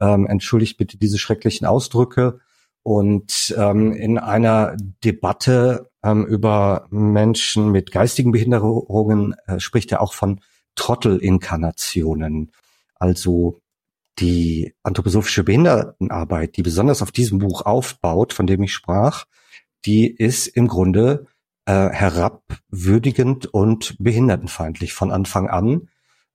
Ähm, 0.00 0.26
entschuldigt 0.26 0.76
bitte 0.76 0.98
diese 0.98 1.18
schrecklichen 1.18 1.66
Ausdrücke. 1.66 2.40
Und 2.82 3.54
ähm, 3.56 3.92
in 3.92 4.18
einer 4.18 4.76
Debatte 5.02 5.90
ähm, 6.04 6.24
über 6.26 6.86
Menschen 6.90 7.72
mit 7.72 7.90
geistigen 7.90 8.32
Behinderungen 8.32 9.34
äh, 9.46 9.58
spricht 9.58 9.90
er 9.92 10.00
auch 10.00 10.12
von 10.12 10.40
Trottelinkarnationen. 10.76 12.52
Also 12.94 13.60
die 14.18 14.74
anthroposophische 14.82 15.44
Behindertenarbeit, 15.44 16.56
die 16.56 16.62
besonders 16.62 17.02
auf 17.02 17.12
diesem 17.12 17.38
Buch 17.38 17.62
aufbaut, 17.62 18.32
von 18.32 18.46
dem 18.46 18.62
ich 18.62 18.72
sprach, 18.72 19.26
die 19.84 20.06
ist 20.06 20.46
im 20.46 20.68
Grunde 20.68 21.26
äh, 21.66 21.90
herabwürdigend 21.90 23.46
und 23.46 23.96
behindertenfeindlich 23.98 24.92
von 24.92 25.10
Anfang 25.10 25.48
an. 25.48 25.88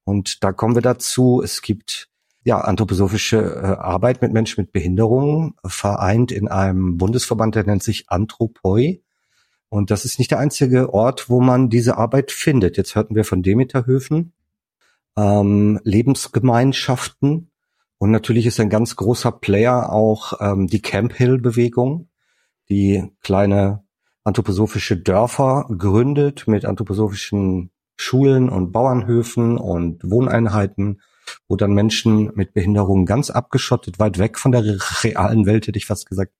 Und 0.04 0.44
da 0.44 0.52
kommen 0.52 0.76
wir 0.76 0.82
dazu, 0.82 1.42
es 1.44 1.62
gibt 1.62 2.10
ja 2.44 2.60
anthroposophische 2.60 3.38
äh, 3.38 3.66
Arbeit 3.78 4.22
mit 4.22 4.34
Menschen 4.34 4.62
mit 4.62 4.72
Behinderungen, 4.72 5.56
vereint 5.66 6.32
in 6.32 6.48
einem 6.48 6.98
Bundesverband, 6.98 7.56
der 7.56 7.66
nennt 7.66 7.84
sich 7.84 8.10
Anthropoi. 8.10 9.02
Und 9.70 9.90
das 9.90 10.04
ist 10.04 10.20
nicht 10.20 10.32
der 10.32 10.40
einzige 10.40 10.94
Ort, 10.94 11.30
wo 11.30 11.40
man 11.40 11.70
diese 11.70 11.98
Arbeit 11.98 12.32
findet. 12.32 12.78
Jetzt 12.78 12.96
hörten 12.96 13.16
wir 13.16 13.24
von 13.24 13.42
Demeterhöfen, 13.42 14.34
ähm, 15.16 15.80
Lebensgemeinschaften. 15.84 17.51
Und 18.02 18.10
natürlich 18.10 18.48
ist 18.48 18.60
ein 18.60 18.72
ganz 18.72 18.96
großer 18.96 19.32
Player 19.32 19.92
auch 19.92 20.34
ähm, 20.40 20.66
die 20.66 20.82
Camp 20.82 21.14
Hill 21.14 21.38
Bewegung, 21.38 22.10
die 22.68 23.04
kleine 23.22 23.84
anthroposophische 24.24 24.98
Dörfer 24.98 25.68
gründet 25.78 26.48
mit 26.48 26.66
anthroposophischen 26.66 27.70
Schulen 27.98 28.50
und 28.50 28.72
Bauernhöfen 28.72 29.56
und 29.56 30.02
Wohneinheiten, 30.04 31.00
wo 31.48 31.56
dann 31.56 31.74
Menschen 31.74 32.32
mit 32.34 32.56
Behinderungen 32.56 33.06
ganz 33.06 33.30
abgeschottet, 33.30 34.00
weit 34.00 34.18
weg 34.18 34.40
von 34.40 34.52
der 34.52 34.64
realen 35.04 35.46
Welt, 35.46 35.68
hätte 35.68 35.78
ich 35.78 35.86
fast 35.86 36.10
gesagt, 36.10 36.34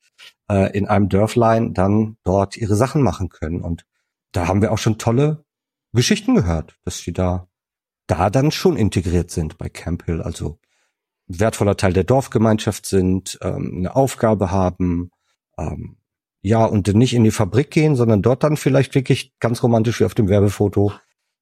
äh, 0.50 0.76
in 0.76 0.88
einem 0.88 1.10
Dörflein 1.10 1.76
dann 1.76 2.18
dort 2.24 2.58
ihre 2.58 2.76
Sachen 2.76 3.04
machen 3.04 3.30
können. 3.30 3.62
Und 3.62 3.86
da 4.32 4.48
haben 4.48 4.64
wir 4.64 4.72
auch 4.72 4.80
schon 4.80 4.98
tolle 4.98 5.46
Geschichten 5.94 6.34
gehört, 6.34 6.80
dass 6.86 6.98
sie 6.98 7.14
da, 7.14 7.48
da 8.08 8.32
dann 8.32 8.50
schon 8.50 8.78
integriert 8.78 9.30
sind 9.30 9.60
bei 9.60 9.70
Camp 9.70 10.06
Hill, 10.06 10.24
also 10.24 10.58
wertvoller 11.40 11.78
Teil 11.78 11.94
der 11.94 12.04
Dorfgemeinschaft 12.04 12.86
sind, 12.86 13.38
ähm, 13.42 13.76
eine 13.78 13.96
Aufgabe 13.96 14.52
haben, 14.52 15.12
ähm, 15.58 15.98
ja, 16.42 16.66
und 16.66 16.88
nicht 16.96 17.14
in 17.14 17.24
die 17.24 17.32
Fabrik 17.32 17.70
gehen, 17.70 17.96
sondern 17.96 18.22
dort 18.22 18.44
dann 18.44 18.58
vielleicht 18.58 18.96
wirklich 18.96 19.38
ganz 19.40 19.62
romantisch 19.62 20.00
wie 20.00 20.06
auf 20.06 20.16
dem 20.16 20.28
Werbefoto 20.28 20.94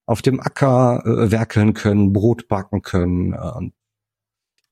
auf 0.10 0.24
dem 0.24 0.40
Acker 0.40 1.04
äh, 1.06 1.30
werkeln 1.30 1.76
können, 1.76 2.14
Brot 2.14 2.48
backen 2.48 2.82
können, 2.82 3.34
äh, 3.34 3.70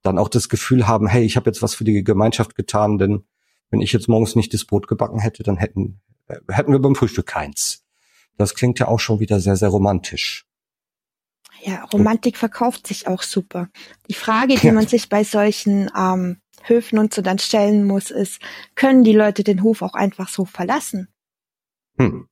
dann 0.01 0.17
auch 0.17 0.29
das 0.29 0.49
Gefühl 0.49 0.87
haben, 0.87 1.05
hey, 1.05 1.23
ich 1.23 1.35
habe 1.35 1.47
jetzt 1.47 1.61
was 1.61 1.75
für 1.75 1.83
die 1.83 2.03
Gemeinschaft 2.03 2.55
getan, 2.55 2.97
denn 2.97 3.23
wenn 3.69 3.79
ich 3.79 3.93
jetzt 3.93 4.09
morgens 4.09 4.35
nicht 4.35 4.51
das 4.55 4.65
Brot 4.65 4.87
gebacken 4.87 5.19
hätte, 5.19 5.43
dann 5.43 5.57
hätten, 5.57 6.01
äh, 6.25 6.39
hätten 6.49 6.71
wir 6.71 6.79
beim 6.79 6.95
Frühstück 6.95 7.27
keins. 7.27 7.85
Das 8.35 8.55
klingt 8.55 8.79
ja 8.79 8.87
auch 8.87 8.99
schon 8.99 9.19
wieder 9.19 9.39
sehr, 9.39 9.55
sehr 9.55 9.69
romantisch. 9.69 10.46
Ja, 11.63 11.83
Romantik 11.85 12.37
verkauft 12.37 12.87
sich 12.87 13.07
auch 13.07 13.23
super. 13.23 13.69
Die 14.09 14.13
Frage, 14.13 14.55
die 14.55 14.67
ja. 14.67 14.73
man 14.73 14.87
sich 14.87 15.09
bei 15.09 15.23
solchen 15.23 15.91
ähm, 15.97 16.41
Höfen 16.63 16.99
und 16.99 17.13
so 17.13 17.21
dann 17.21 17.39
stellen 17.39 17.85
muss, 17.85 18.11
ist, 18.11 18.41
können 18.75 19.03
die 19.03 19.13
Leute 19.13 19.43
den 19.43 19.63
Hof 19.63 19.81
auch 19.81 19.93
einfach 19.93 20.29
so 20.29 20.45
verlassen? 20.45 21.07
Hm. 21.97 22.27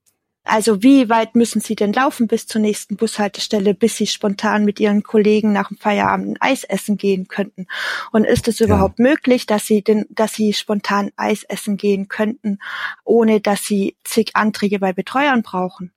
Also 0.46 0.80
wie 0.80 1.08
weit 1.08 1.34
müssen 1.34 1.60
sie 1.60 1.74
denn 1.74 1.92
laufen 1.92 2.28
bis 2.28 2.46
zur 2.46 2.60
nächsten 2.60 2.96
Bushaltestelle, 2.96 3.74
bis 3.74 3.96
sie 3.96 4.06
spontan 4.06 4.64
mit 4.64 4.78
ihren 4.78 5.02
Kollegen 5.02 5.52
nach 5.52 5.68
dem 5.68 5.76
Feierabend 5.76 6.38
Eis 6.40 6.62
essen 6.62 6.96
gehen 6.96 7.26
könnten? 7.26 7.66
Und 8.12 8.24
ist 8.24 8.46
es 8.46 8.60
überhaupt 8.60 9.00
ja. 9.00 9.08
möglich, 9.08 9.46
dass 9.46 9.66
sie 9.66 9.82
denn, 9.82 10.06
dass 10.08 10.34
sie 10.34 10.52
spontan 10.52 11.10
Eis 11.16 11.42
essen 11.42 11.76
gehen 11.76 12.06
könnten, 12.06 12.60
ohne 13.04 13.40
dass 13.40 13.64
sie 13.64 13.96
zig 14.04 14.36
Anträge 14.36 14.78
bei 14.78 14.92
Betreuern 14.92 15.42
brauchen? 15.42 15.92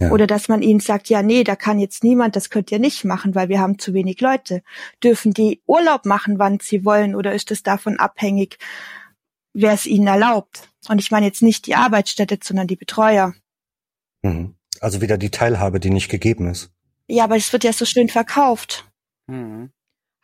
Ja. 0.00 0.10
Oder 0.12 0.26
dass 0.26 0.48
man 0.48 0.62
ihnen 0.62 0.80
sagt, 0.80 1.10
ja, 1.10 1.22
nee, 1.22 1.44
da 1.44 1.56
kann 1.56 1.78
jetzt 1.78 2.02
niemand, 2.02 2.34
das 2.34 2.48
könnt 2.48 2.72
ihr 2.72 2.78
nicht 2.78 3.04
machen, 3.04 3.34
weil 3.34 3.50
wir 3.50 3.60
haben 3.60 3.78
zu 3.78 3.92
wenig 3.92 4.20
Leute. 4.20 4.62
Dürfen 5.04 5.34
die 5.34 5.62
Urlaub 5.66 6.06
machen, 6.06 6.38
wann 6.38 6.58
sie 6.60 6.86
wollen, 6.86 7.14
oder 7.14 7.34
ist 7.34 7.50
es 7.50 7.62
davon 7.62 7.98
abhängig, 7.98 8.56
wer 9.52 9.72
es 9.72 9.84
ihnen 9.84 10.06
erlaubt? 10.06 10.68
Und 10.88 10.98
ich 11.00 11.10
meine 11.10 11.26
jetzt 11.26 11.42
nicht 11.42 11.66
die 11.66 11.74
Arbeitsstätte, 11.74 12.38
sondern 12.42 12.66
die 12.66 12.76
Betreuer. 12.76 13.34
Mhm. 14.22 14.54
Also 14.80 15.02
wieder 15.02 15.18
die 15.18 15.30
Teilhabe, 15.30 15.80
die 15.80 15.90
nicht 15.90 16.08
gegeben 16.08 16.48
ist. 16.48 16.70
Ja, 17.06 17.24
aber 17.24 17.36
es 17.36 17.52
wird 17.52 17.64
ja 17.64 17.72
so 17.74 17.84
schön 17.84 18.08
verkauft. 18.08 18.90
Mhm. 19.26 19.70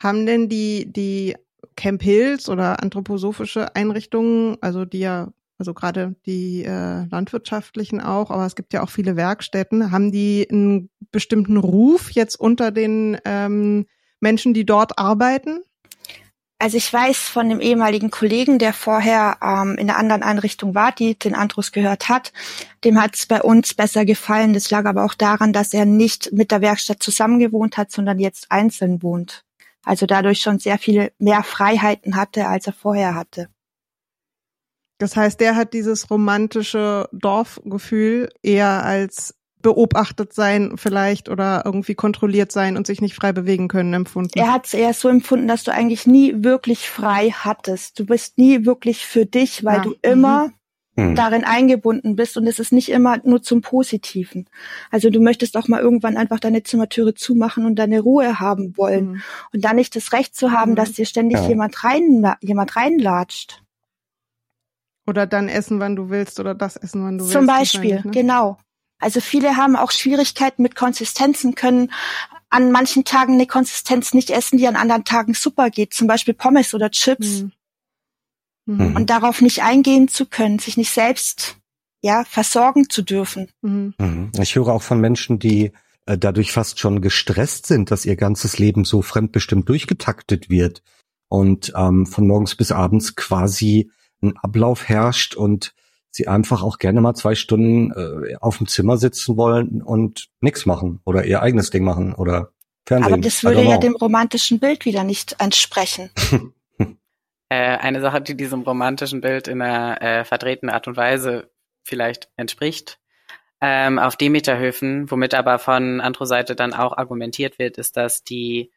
Haben 0.02 0.24
denn 0.24 0.48
die, 0.48 0.90
die 0.90 1.36
Camp 1.76 2.02
Hills 2.02 2.48
oder 2.48 2.82
anthroposophische 2.82 3.76
Einrichtungen, 3.76 4.56
also 4.62 4.86
die 4.86 5.00
ja 5.00 5.32
also 5.58 5.74
gerade 5.74 6.14
die 6.26 6.64
äh, 6.64 7.04
landwirtschaftlichen 7.06 8.00
auch, 8.00 8.30
aber 8.30 8.46
es 8.46 8.56
gibt 8.56 8.72
ja 8.72 8.82
auch 8.82 8.90
viele 8.90 9.16
Werkstätten, 9.16 9.90
haben 9.90 10.12
die 10.12 10.46
einen 10.50 10.90
bestimmten 11.10 11.56
Ruf 11.56 12.10
jetzt 12.10 12.36
unter 12.38 12.70
den 12.70 13.18
ähm, 13.24 13.86
Menschen, 14.20 14.54
die 14.54 14.66
dort 14.66 14.98
arbeiten? 14.98 15.60
Also 16.58 16.78
ich 16.78 16.90
weiß 16.90 17.18
von 17.18 17.50
dem 17.50 17.60
ehemaligen 17.60 18.10
Kollegen, 18.10 18.58
der 18.58 18.72
vorher 18.72 19.36
ähm, 19.42 19.76
in 19.78 19.90
einer 19.90 19.98
anderen 19.98 20.22
Einrichtung 20.22 20.74
war, 20.74 20.90
die 20.90 21.18
den 21.18 21.34
Andrus 21.34 21.70
gehört 21.70 22.08
hat, 22.08 22.32
dem 22.82 23.00
hat 23.00 23.14
es 23.14 23.26
bei 23.26 23.42
uns 23.42 23.74
besser 23.74 24.06
gefallen. 24.06 24.54
Das 24.54 24.70
lag 24.70 24.86
aber 24.86 25.04
auch 25.04 25.14
daran, 25.14 25.52
dass 25.52 25.74
er 25.74 25.84
nicht 25.84 26.32
mit 26.32 26.50
der 26.50 26.62
Werkstatt 26.62 27.02
zusammengewohnt 27.02 27.76
hat, 27.76 27.90
sondern 27.90 28.18
jetzt 28.18 28.50
einzeln 28.50 29.02
wohnt. 29.02 29.44
Also 29.84 30.06
dadurch 30.06 30.40
schon 30.40 30.58
sehr 30.58 30.78
viele 30.78 31.12
mehr 31.18 31.42
Freiheiten 31.42 32.16
hatte, 32.16 32.48
als 32.48 32.66
er 32.66 32.72
vorher 32.72 33.14
hatte. 33.14 33.48
Das 34.98 35.16
heißt, 35.16 35.40
der 35.40 35.56
hat 35.56 35.72
dieses 35.74 36.10
romantische 36.10 37.08
Dorfgefühl 37.12 38.30
eher 38.42 38.84
als 38.84 39.34
beobachtet 39.66 40.32
sein 40.32 40.74
vielleicht 40.76 41.28
oder 41.28 41.62
irgendwie 41.64 41.96
kontrolliert 41.96 42.52
sein 42.52 42.76
und 42.76 42.86
sich 42.86 43.00
nicht 43.00 43.16
frei 43.16 43.32
bewegen 43.32 43.66
können 43.66 43.94
empfunden. 43.94 44.38
Er 44.38 44.52
hat 44.52 44.66
es 44.66 44.74
eher 44.74 44.94
so 44.94 45.08
empfunden, 45.08 45.48
dass 45.48 45.64
du 45.64 45.72
eigentlich 45.72 46.06
nie 46.06 46.44
wirklich 46.44 46.88
frei 46.88 47.30
hattest. 47.30 47.98
Du 47.98 48.06
bist 48.06 48.38
nie 48.38 48.64
wirklich 48.64 49.04
für 49.04 49.26
dich, 49.26 49.64
weil 49.64 49.78
ja. 49.78 49.82
du 49.82 49.94
immer 50.02 50.52
mhm. 50.94 51.16
darin 51.16 51.42
eingebunden 51.42 52.14
bist 52.14 52.36
und 52.36 52.46
es 52.46 52.60
ist 52.60 52.72
nicht 52.72 52.90
immer 52.90 53.18
nur 53.24 53.42
zum 53.42 53.60
Positiven. 53.60 54.48
Also 54.92 55.10
du 55.10 55.20
möchtest 55.20 55.56
auch 55.56 55.66
mal 55.66 55.80
irgendwann 55.80 56.16
einfach 56.16 56.38
deine 56.38 56.62
Zimmertüre 56.62 57.14
zumachen 57.14 57.66
und 57.66 57.76
deine 57.76 58.00
Ruhe 58.00 58.38
haben 58.38 58.76
wollen 58.76 59.06
mhm. 59.06 59.22
und 59.52 59.64
dann 59.64 59.74
nicht 59.74 59.96
das 59.96 60.12
Recht 60.12 60.36
zu 60.36 60.52
haben, 60.52 60.72
mhm. 60.72 60.76
dass 60.76 60.92
dir 60.92 61.06
ständig 61.06 61.38
ja. 61.38 61.48
jemand 61.48 61.82
rein 61.82 62.34
jemand 62.40 62.76
reinlatscht. 62.76 63.62
Oder 65.06 65.26
dann 65.26 65.48
essen, 65.48 65.80
wann 65.80 65.96
du 65.96 66.10
willst, 66.10 66.40
oder 66.40 66.54
das 66.54 66.76
essen, 66.76 67.04
wann 67.04 67.18
du 67.18 67.24
willst. 67.24 67.32
Zum 67.32 67.46
Beispiel, 67.46 68.02
ne? 68.04 68.10
genau. 68.10 68.58
Also 68.98 69.20
viele 69.20 69.56
haben 69.56 69.76
auch 69.76 69.90
Schwierigkeiten 69.90 70.62
mit 70.62 70.74
Konsistenzen, 70.74 71.54
können 71.54 71.92
an 72.48 72.72
manchen 72.72 73.04
Tagen 73.04 73.34
eine 73.34 73.46
Konsistenz 73.46 74.14
nicht 74.14 74.30
essen, 74.30 74.58
die 74.58 74.66
an 74.66 74.76
anderen 74.76 75.04
Tagen 75.04 75.34
super 75.34 75.70
geht, 75.70 75.92
zum 75.92 76.06
Beispiel 76.06 76.34
Pommes 76.34 76.74
oder 76.74 76.90
Chips. 76.90 77.42
Mhm. 77.42 77.52
Mhm. 78.66 78.96
Und 78.96 79.10
darauf 79.10 79.42
nicht 79.42 79.62
eingehen 79.62 80.08
zu 80.08 80.26
können, 80.26 80.58
sich 80.58 80.76
nicht 80.76 80.90
selbst 80.90 81.56
ja 82.02 82.24
versorgen 82.24 82.88
zu 82.90 83.02
dürfen. 83.02 83.48
Mhm. 83.62 84.32
Ich 84.40 84.56
höre 84.56 84.68
auch 84.68 84.82
von 84.82 85.00
Menschen, 85.00 85.38
die 85.38 85.72
äh, 86.06 86.18
dadurch 86.18 86.52
fast 86.52 86.78
schon 86.80 87.00
gestresst 87.00 87.66
sind, 87.66 87.90
dass 87.90 88.06
ihr 88.06 88.16
ganzes 88.16 88.58
Leben 88.58 88.84
so 88.84 89.02
fremdbestimmt 89.02 89.68
durchgetaktet 89.68 90.50
wird 90.50 90.82
und 91.28 91.72
ähm, 91.76 92.06
von 92.06 92.26
morgens 92.26 92.54
bis 92.54 92.72
abends 92.72 93.16
quasi 93.16 93.90
ein 94.26 94.36
Ablauf 94.36 94.88
herrscht 94.88 95.34
und 95.34 95.74
sie 96.10 96.28
einfach 96.28 96.62
auch 96.62 96.78
gerne 96.78 97.00
mal 97.00 97.14
zwei 97.14 97.34
Stunden 97.34 97.92
äh, 97.92 98.36
auf 98.40 98.58
dem 98.58 98.66
Zimmer 98.66 98.96
sitzen 98.96 99.36
wollen 99.36 99.82
und 99.82 100.28
nichts 100.40 100.66
machen 100.66 101.00
oder 101.04 101.24
ihr 101.24 101.42
eigenes 101.42 101.70
Ding 101.70 101.84
machen 101.84 102.14
oder 102.14 102.52
Fernsehen. 102.86 103.12
Aber 103.12 103.22
das 103.22 103.44
würde 103.44 103.62
ja 103.62 103.78
dem 103.78 103.96
romantischen 103.96 104.58
Bild 104.58 104.84
wieder 104.84 105.04
nicht 105.04 105.36
entsprechen. 105.38 106.10
äh, 107.48 107.54
eine 107.54 108.00
Sache, 108.00 108.20
die 108.20 108.36
diesem 108.36 108.62
romantischen 108.62 109.20
Bild 109.20 109.48
in 109.48 109.60
einer 109.60 110.00
äh, 110.00 110.24
verdrehten 110.24 110.70
Art 110.70 110.88
und 110.88 110.96
Weise 110.96 111.50
vielleicht 111.84 112.28
entspricht, 112.36 112.98
ähm, 113.60 113.98
auf 113.98 114.16
Demeterhöfen, 114.16 115.10
womit 115.10 115.34
aber 115.34 115.58
von 115.58 116.00
anderer 116.00 116.26
Seite 116.26 116.54
dann 116.54 116.74
auch 116.74 116.96
argumentiert 116.96 117.58
wird, 117.58 117.78
ist, 117.78 117.96
dass 117.96 118.22
die 118.22 118.70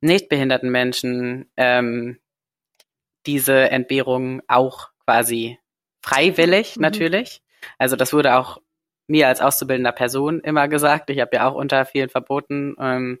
nicht 0.00 0.28
behinderten 0.28 0.70
Menschen 0.70 1.50
ähm, 1.56 2.18
diese 3.26 3.70
Entbehrung 3.70 4.42
auch 4.48 4.90
quasi 5.04 5.58
freiwillig 6.00 6.76
mhm. 6.76 6.82
natürlich. 6.82 7.42
Also 7.78 7.96
das 7.96 8.12
wurde 8.12 8.36
auch 8.36 8.60
mir 9.06 9.28
als 9.28 9.40
auszubildender 9.40 9.92
Person 9.92 10.40
immer 10.40 10.68
gesagt. 10.68 11.10
Ich 11.10 11.20
habe 11.20 11.36
ja 11.36 11.48
auch 11.48 11.54
unter 11.54 11.84
vielen 11.84 12.08
Verboten 12.08 12.74
ähm, 12.80 13.18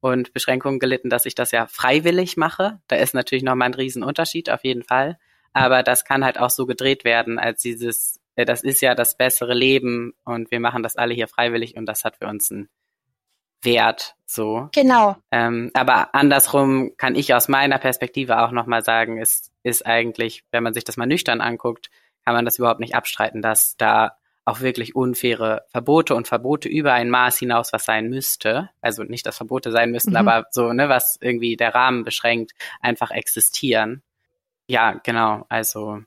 und 0.00 0.32
Beschränkungen 0.32 0.78
gelitten, 0.78 1.10
dass 1.10 1.26
ich 1.26 1.34
das 1.34 1.50
ja 1.50 1.66
freiwillig 1.66 2.36
mache. 2.36 2.80
Da 2.88 2.96
ist 2.96 3.14
natürlich 3.14 3.44
nochmal 3.44 3.68
ein 3.68 3.74
Riesenunterschied 3.74 4.50
auf 4.50 4.64
jeden 4.64 4.82
Fall. 4.82 5.18
Aber 5.52 5.82
das 5.82 6.04
kann 6.04 6.24
halt 6.24 6.38
auch 6.38 6.50
so 6.50 6.66
gedreht 6.66 7.04
werden 7.04 7.38
als 7.38 7.62
dieses, 7.62 8.20
äh, 8.34 8.44
das 8.44 8.62
ist 8.62 8.82
ja 8.82 8.94
das 8.94 9.16
bessere 9.16 9.54
Leben 9.54 10.14
und 10.24 10.50
wir 10.50 10.60
machen 10.60 10.82
das 10.82 10.96
alle 10.96 11.14
hier 11.14 11.28
freiwillig 11.28 11.76
und 11.76 11.86
das 11.86 12.04
hat 12.04 12.16
für 12.16 12.26
uns 12.26 12.50
einen 12.50 12.68
Wert, 13.62 14.16
so. 14.26 14.68
Genau. 14.72 15.16
Ähm, 15.30 15.70
aber 15.74 16.14
andersrum 16.14 16.92
kann 16.96 17.14
ich 17.14 17.34
aus 17.34 17.48
meiner 17.48 17.78
Perspektive 17.78 18.40
auch 18.40 18.50
nochmal 18.50 18.82
sagen, 18.82 19.18
ist, 19.18 19.52
ist 19.62 19.86
eigentlich, 19.86 20.44
wenn 20.50 20.62
man 20.62 20.74
sich 20.74 20.84
das 20.84 20.96
mal 20.96 21.06
nüchtern 21.06 21.40
anguckt, 21.40 21.90
kann 22.24 22.34
man 22.34 22.44
das 22.44 22.58
überhaupt 22.58 22.80
nicht 22.80 22.94
abstreiten, 22.94 23.40
dass 23.40 23.76
da 23.76 24.16
auch 24.44 24.60
wirklich 24.60 24.94
unfaire 24.94 25.64
Verbote 25.68 26.14
und 26.14 26.28
Verbote 26.28 26.68
über 26.68 26.92
ein 26.92 27.10
Maß 27.10 27.38
hinaus 27.38 27.72
was 27.72 27.84
sein 27.84 28.08
müsste. 28.08 28.70
Also 28.80 29.02
nicht, 29.02 29.26
dass 29.26 29.36
Verbote 29.36 29.72
sein 29.72 29.90
müssten, 29.90 30.10
mhm. 30.10 30.16
aber 30.16 30.46
so, 30.50 30.72
ne, 30.72 30.88
was 30.88 31.18
irgendwie 31.20 31.56
der 31.56 31.74
Rahmen 31.74 32.04
beschränkt, 32.04 32.52
einfach 32.80 33.10
existieren. 33.10 34.02
Ja, 34.68 35.00
genau. 35.02 35.46
Also 35.48 36.02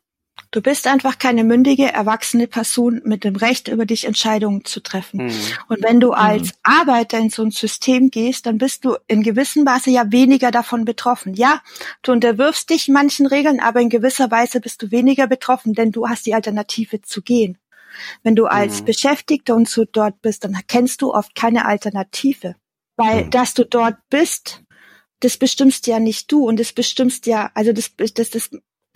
Du 0.51 0.61
bist 0.61 0.87
einfach 0.87 1.19
keine 1.19 1.43
mündige, 1.43 1.91
erwachsene 1.91 2.47
Person 2.47 3.01
mit 3.03 3.23
dem 3.23 3.35
Recht, 3.35 3.67
über 3.67 3.85
dich 3.85 4.05
Entscheidungen 4.05 4.65
zu 4.65 4.81
treffen. 4.81 5.25
Mhm. 5.25 5.41
Und 5.67 5.83
wenn 5.83 5.99
du 5.99 6.11
als 6.11 6.47
mhm. 6.47 6.53
Arbeiter 6.63 7.19
in 7.19 7.29
so 7.29 7.43
ein 7.43 7.51
System 7.51 8.09
gehst, 8.09 8.45
dann 8.45 8.57
bist 8.57 8.85
du 8.85 8.95
in 9.07 9.23
gewissem 9.23 9.65
Weise 9.65 9.91
ja 9.91 10.11
weniger 10.11 10.51
davon 10.51 10.85
betroffen. 10.85 11.33
Ja, 11.33 11.61
du 12.01 12.11
unterwirfst 12.11 12.69
dich 12.69 12.87
manchen 12.87 13.27
Regeln, 13.27 13.59
aber 13.59 13.81
in 13.81 13.89
gewisser 13.89 14.31
Weise 14.31 14.59
bist 14.59 14.81
du 14.81 14.91
weniger 14.91 15.27
betroffen, 15.27 15.73
denn 15.73 15.91
du 15.91 16.07
hast 16.09 16.25
die 16.25 16.33
Alternative 16.33 17.01
zu 17.01 17.21
gehen. 17.21 17.57
Wenn 18.23 18.35
du 18.35 18.45
als 18.45 18.81
mhm. 18.81 18.85
Beschäftigter 18.85 19.55
und 19.55 19.67
so 19.67 19.85
dort 19.85 20.21
bist, 20.21 20.43
dann 20.43 20.57
kennst 20.67 21.01
du 21.01 21.13
oft 21.13 21.35
keine 21.35 21.65
Alternative. 21.65 22.55
Weil, 22.95 23.25
mhm. 23.25 23.29
dass 23.29 23.53
du 23.53 23.65
dort 23.65 23.97
bist, 24.09 24.61
das 25.21 25.37
bestimmst 25.37 25.87
ja 25.87 25.99
nicht 25.99 26.31
du 26.31 26.47
und 26.47 26.59
das 26.59 26.73
bestimmst 26.73 27.25
ja, 27.25 27.51
also 27.53 27.73
das, 27.73 27.91
das, 27.97 28.29
das 28.29 28.49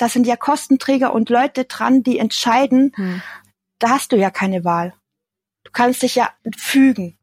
da 0.03 0.09
sind 0.09 0.27
ja 0.27 0.35
Kostenträger 0.35 1.13
und 1.13 1.29
Leute 1.29 1.63
dran, 1.63 2.03
die 2.03 2.19
entscheiden. 2.19 2.91
Hm. 2.95 3.21
Da 3.79 3.91
hast 3.91 4.11
du 4.11 4.17
ja 4.17 4.31
keine 4.31 4.65
Wahl. 4.65 4.93
Du 5.63 5.71
kannst 5.71 6.01
dich 6.01 6.15
ja 6.15 6.29
fügen. 6.57 7.17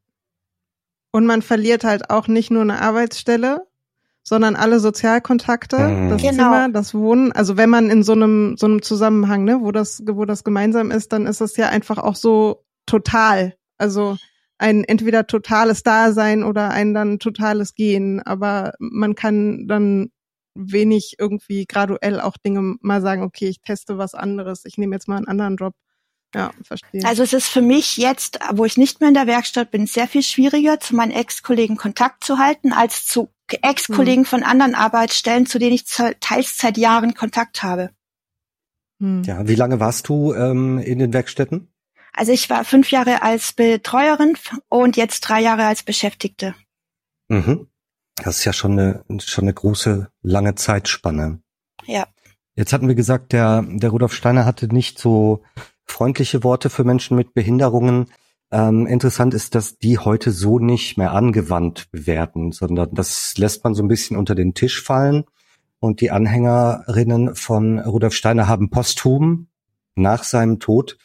Und 1.11 1.27
man 1.27 1.43
verliert 1.43 1.83
halt 1.83 2.09
auch 2.09 2.27
nicht 2.27 2.49
nur 2.49 2.63
eine 2.63 2.81
Arbeitsstelle, 2.81 3.67
sondern 4.23 4.55
alle 4.55 4.79
Sozialkontakte, 4.79 5.77
mhm. 5.77 6.09
das 6.09 6.23
genau. 6.23 6.31
Zimmer, 6.31 6.69
das 6.69 6.95
Wohnen. 6.95 7.31
Also 7.31 7.55
wenn 7.55 7.69
man 7.69 7.91
in 7.91 8.01
so 8.01 8.13
einem 8.13 8.57
so 8.57 8.65
einem 8.65 8.81
Zusammenhang, 8.81 9.43
ne, 9.43 9.61
wo 9.61 9.71
das 9.71 10.01
wo 10.07 10.25
das 10.25 10.43
gemeinsam 10.43 10.89
ist, 10.89 11.13
dann 11.13 11.27
ist 11.27 11.39
es 11.39 11.57
ja 11.57 11.69
einfach 11.69 11.99
auch 11.99 12.15
so 12.15 12.63
total. 12.87 13.53
Also 13.77 14.17
ein 14.57 14.83
entweder 14.85 15.27
totales 15.27 15.83
Dasein 15.83 16.43
oder 16.43 16.71
ein 16.71 16.95
dann 16.95 17.19
totales 17.19 17.75
Gehen. 17.75 18.23
Aber 18.23 18.73
man 18.79 19.13
kann 19.13 19.67
dann 19.67 20.09
wenig 20.55 21.15
irgendwie 21.19 21.65
graduell 21.65 22.19
auch 22.19 22.37
Dinge 22.37 22.75
mal 22.81 23.01
sagen, 23.01 23.23
okay, 23.23 23.47
ich 23.47 23.61
teste 23.61 23.97
was 23.97 24.15
anderes, 24.15 24.65
ich 24.65 24.77
nehme 24.77 24.95
jetzt 24.95 25.07
mal 25.07 25.17
einen 25.17 25.27
anderen 25.27 25.55
Job. 25.55 25.73
Ja, 26.33 26.51
verstehe. 26.63 27.03
Also 27.03 27.23
es 27.23 27.33
ist 27.33 27.47
für 27.47 27.61
mich 27.61 27.97
jetzt, 27.97 28.39
wo 28.53 28.63
ich 28.63 28.77
nicht 28.77 29.01
mehr 29.01 29.09
in 29.09 29.15
der 29.15 29.27
Werkstatt 29.27 29.69
bin, 29.71 29.85
sehr 29.85 30.07
viel 30.07 30.23
schwieriger, 30.23 30.79
zu 30.79 30.95
meinen 30.95 31.11
Ex-Kollegen 31.11 31.75
Kontakt 31.75 32.23
zu 32.23 32.37
halten, 32.37 32.71
als 32.71 33.05
zu 33.05 33.29
Ex-Kollegen 33.49 34.21
hm. 34.21 34.25
von 34.25 34.43
anderen 34.43 34.75
Arbeitsstellen, 34.75 35.45
zu 35.45 35.59
denen 35.59 35.73
ich 35.73 35.83
teils 35.85 36.57
seit 36.57 36.77
Jahren 36.77 37.15
Kontakt 37.15 37.63
habe. 37.63 37.89
Hm. 38.99 39.23
Ja, 39.23 39.47
wie 39.47 39.55
lange 39.55 39.81
warst 39.81 40.07
du 40.07 40.33
ähm, 40.33 40.77
in 40.77 40.99
den 40.99 41.11
Werkstätten? 41.11 41.67
Also 42.13 42.31
ich 42.31 42.49
war 42.49 42.63
fünf 42.65 42.91
Jahre 42.91 43.21
als 43.23 43.53
Betreuerin 43.53 44.37
und 44.69 44.97
jetzt 44.97 45.21
drei 45.21 45.41
Jahre 45.41 45.65
als 45.65 45.83
Beschäftigte. 45.83 46.55
Mhm. 47.29 47.67
Das 48.15 48.39
ist 48.39 48.45
ja 48.45 48.53
schon 48.53 48.73
eine, 48.73 49.03
schon 49.19 49.45
eine 49.45 49.53
große, 49.53 50.09
lange 50.21 50.55
Zeitspanne. 50.55 51.41
Ja. 51.85 52.05
Jetzt 52.55 52.73
hatten 52.73 52.87
wir 52.87 52.95
gesagt, 52.95 53.33
der, 53.33 53.63
der 53.67 53.89
Rudolf 53.89 54.13
Steiner 54.13 54.45
hatte 54.45 54.67
nicht 54.67 54.99
so 54.99 55.43
freundliche 55.85 56.43
Worte 56.43 56.69
für 56.69 56.83
Menschen 56.83 57.17
mit 57.17 57.33
Behinderungen. 57.33 58.07
Ähm, 58.51 58.85
interessant 58.85 59.33
ist, 59.33 59.55
dass 59.55 59.77
die 59.77 59.97
heute 59.97 60.31
so 60.31 60.59
nicht 60.59 60.97
mehr 60.97 61.13
angewandt 61.13 61.87
werden, 61.91 62.51
sondern 62.51 62.93
das 62.93 63.37
lässt 63.37 63.63
man 63.63 63.73
so 63.73 63.81
ein 63.83 63.87
bisschen 63.87 64.17
unter 64.17 64.35
den 64.35 64.53
Tisch 64.53 64.83
fallen. 64.83 65.23
Und 65.79 66.01
die 66.01 66.11
Anhängerinnen 66.11 67.35
von 67.35 67.79
Rudolf 67.79 68.13
Steiner 68.13 68.47
haben 68.47 68.69
posthum 68.69 69.47
nach 69.95 70.23
seinem 70.23 70.59
Tod 70.59 70.97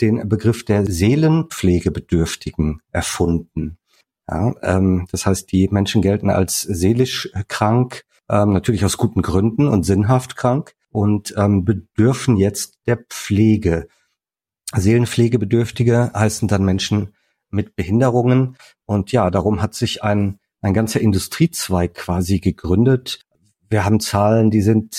den 0.00 0.28
Begriff 0.28 0.64
der 0.64 0.86
Seelenpflegebedürftigen 0.86 2.80
erfunden. 2.90 3.78
Ja, 4.28 4.54
ähm, 4.62 5.06
das 5.10 5.26
heißt, 5.26 5.50
die 5.50 5.68
Menschen 5.68 6.02
gelten 6.02 6.30
als 6.30 6.62
seelisch 6.62 7.30
krank, 7.48 8.04
ähm, 8.28 8.52
natürlich 8.52 8.84
aus 8.84 8.96
guten 8.96 9.22
Gründen 9.22 9.68
und 9.68 9.84
sinnhaft 9.84 10.36
krank 10.36 10.74
und 10.90 11.34
ähm, 11.36 11.64
bedürfen 11.64 12.36
jetzt 12.36 12.78
der 12.86 12.98
Pflege. 12.98 13.88
Seelenpflegebedürftige 14.74 16.12
heißen 16.14 16.48
dann 16.48 16.64
Menschen 16.64 17.14
mit 17.50 17.76
Behinderungen. 17.76 18.56
Und 18.86 19.12
ja, 19.12 19.30
darum 19.30 19.60
hat 19.60 19.74
sich 19.74 20.02
ein, 20.02 20.38
ein 20.60 20.74
ganzer 20.74 21.00
Industriezweig 21.00 21.94
quasi 21.94 22.40
gegründet. 22.40 23.24
Wir 23.68 23.84
haben 23.84 24.00
Zahlen, 24.00 24.50
die 24.50 24.62
sind 24.62 24.94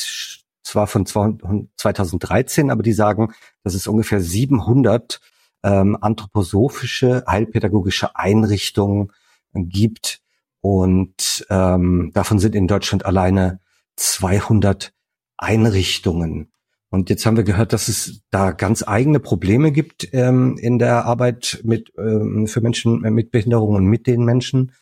zwar 0.63 0.87
von 0.87 1.05
2013, 1.05 2.71
aber 2.71 2.83
die 2.83 2.93
sagen, 2.93 3.33
dass 3.63 3.73
es 3.73 3.87
ungefähr 3.87 4.21
700 4.21 5.19
ähm, 5.63 5.97
anthroposophische, 5.99 7.23
heilpädagogische 7.27 8.15
Einrichtungen 8.15 9.11
gibt. 9.53 10.21
Und 10.61 11.45
ähm, 11.49 12.11
davon 12.13 12.39
sind 12.39 12.55
in 12.55 12.67
Deutschland 12.67 13.05
alleine 13.05 13.59
200 13.95 14.93
Einrichtungen. 15.37 16.51
Und 16.89 17.09
jetzt 17.09 17.25
haben 17.25 17.37
wir 17.37 17.43
gehört, 17.43 17.73
dass 17.73 17.87
es 17.87 18.21
da 18.29 18.51
ganz 18.51 18.87
eigene 18.87 19.19
Probleme 19.19 19.71
gibt 19.71 20.07
ähm, 20.13 20.57
in 20.59 20.77
der 20.77 21.05
Arbeit 21.05 21.59
mit 21.63 21.91
ähm, 21.97 22.45
für 22.45 22.61
Menschen 22.61 23.01
mit 23.01 23.31
Behinderungen 23.31 23.77
und 23.77 23.85
mit 23.85 24.05
den 24.05 24.23
Menschen. 24.23 24.73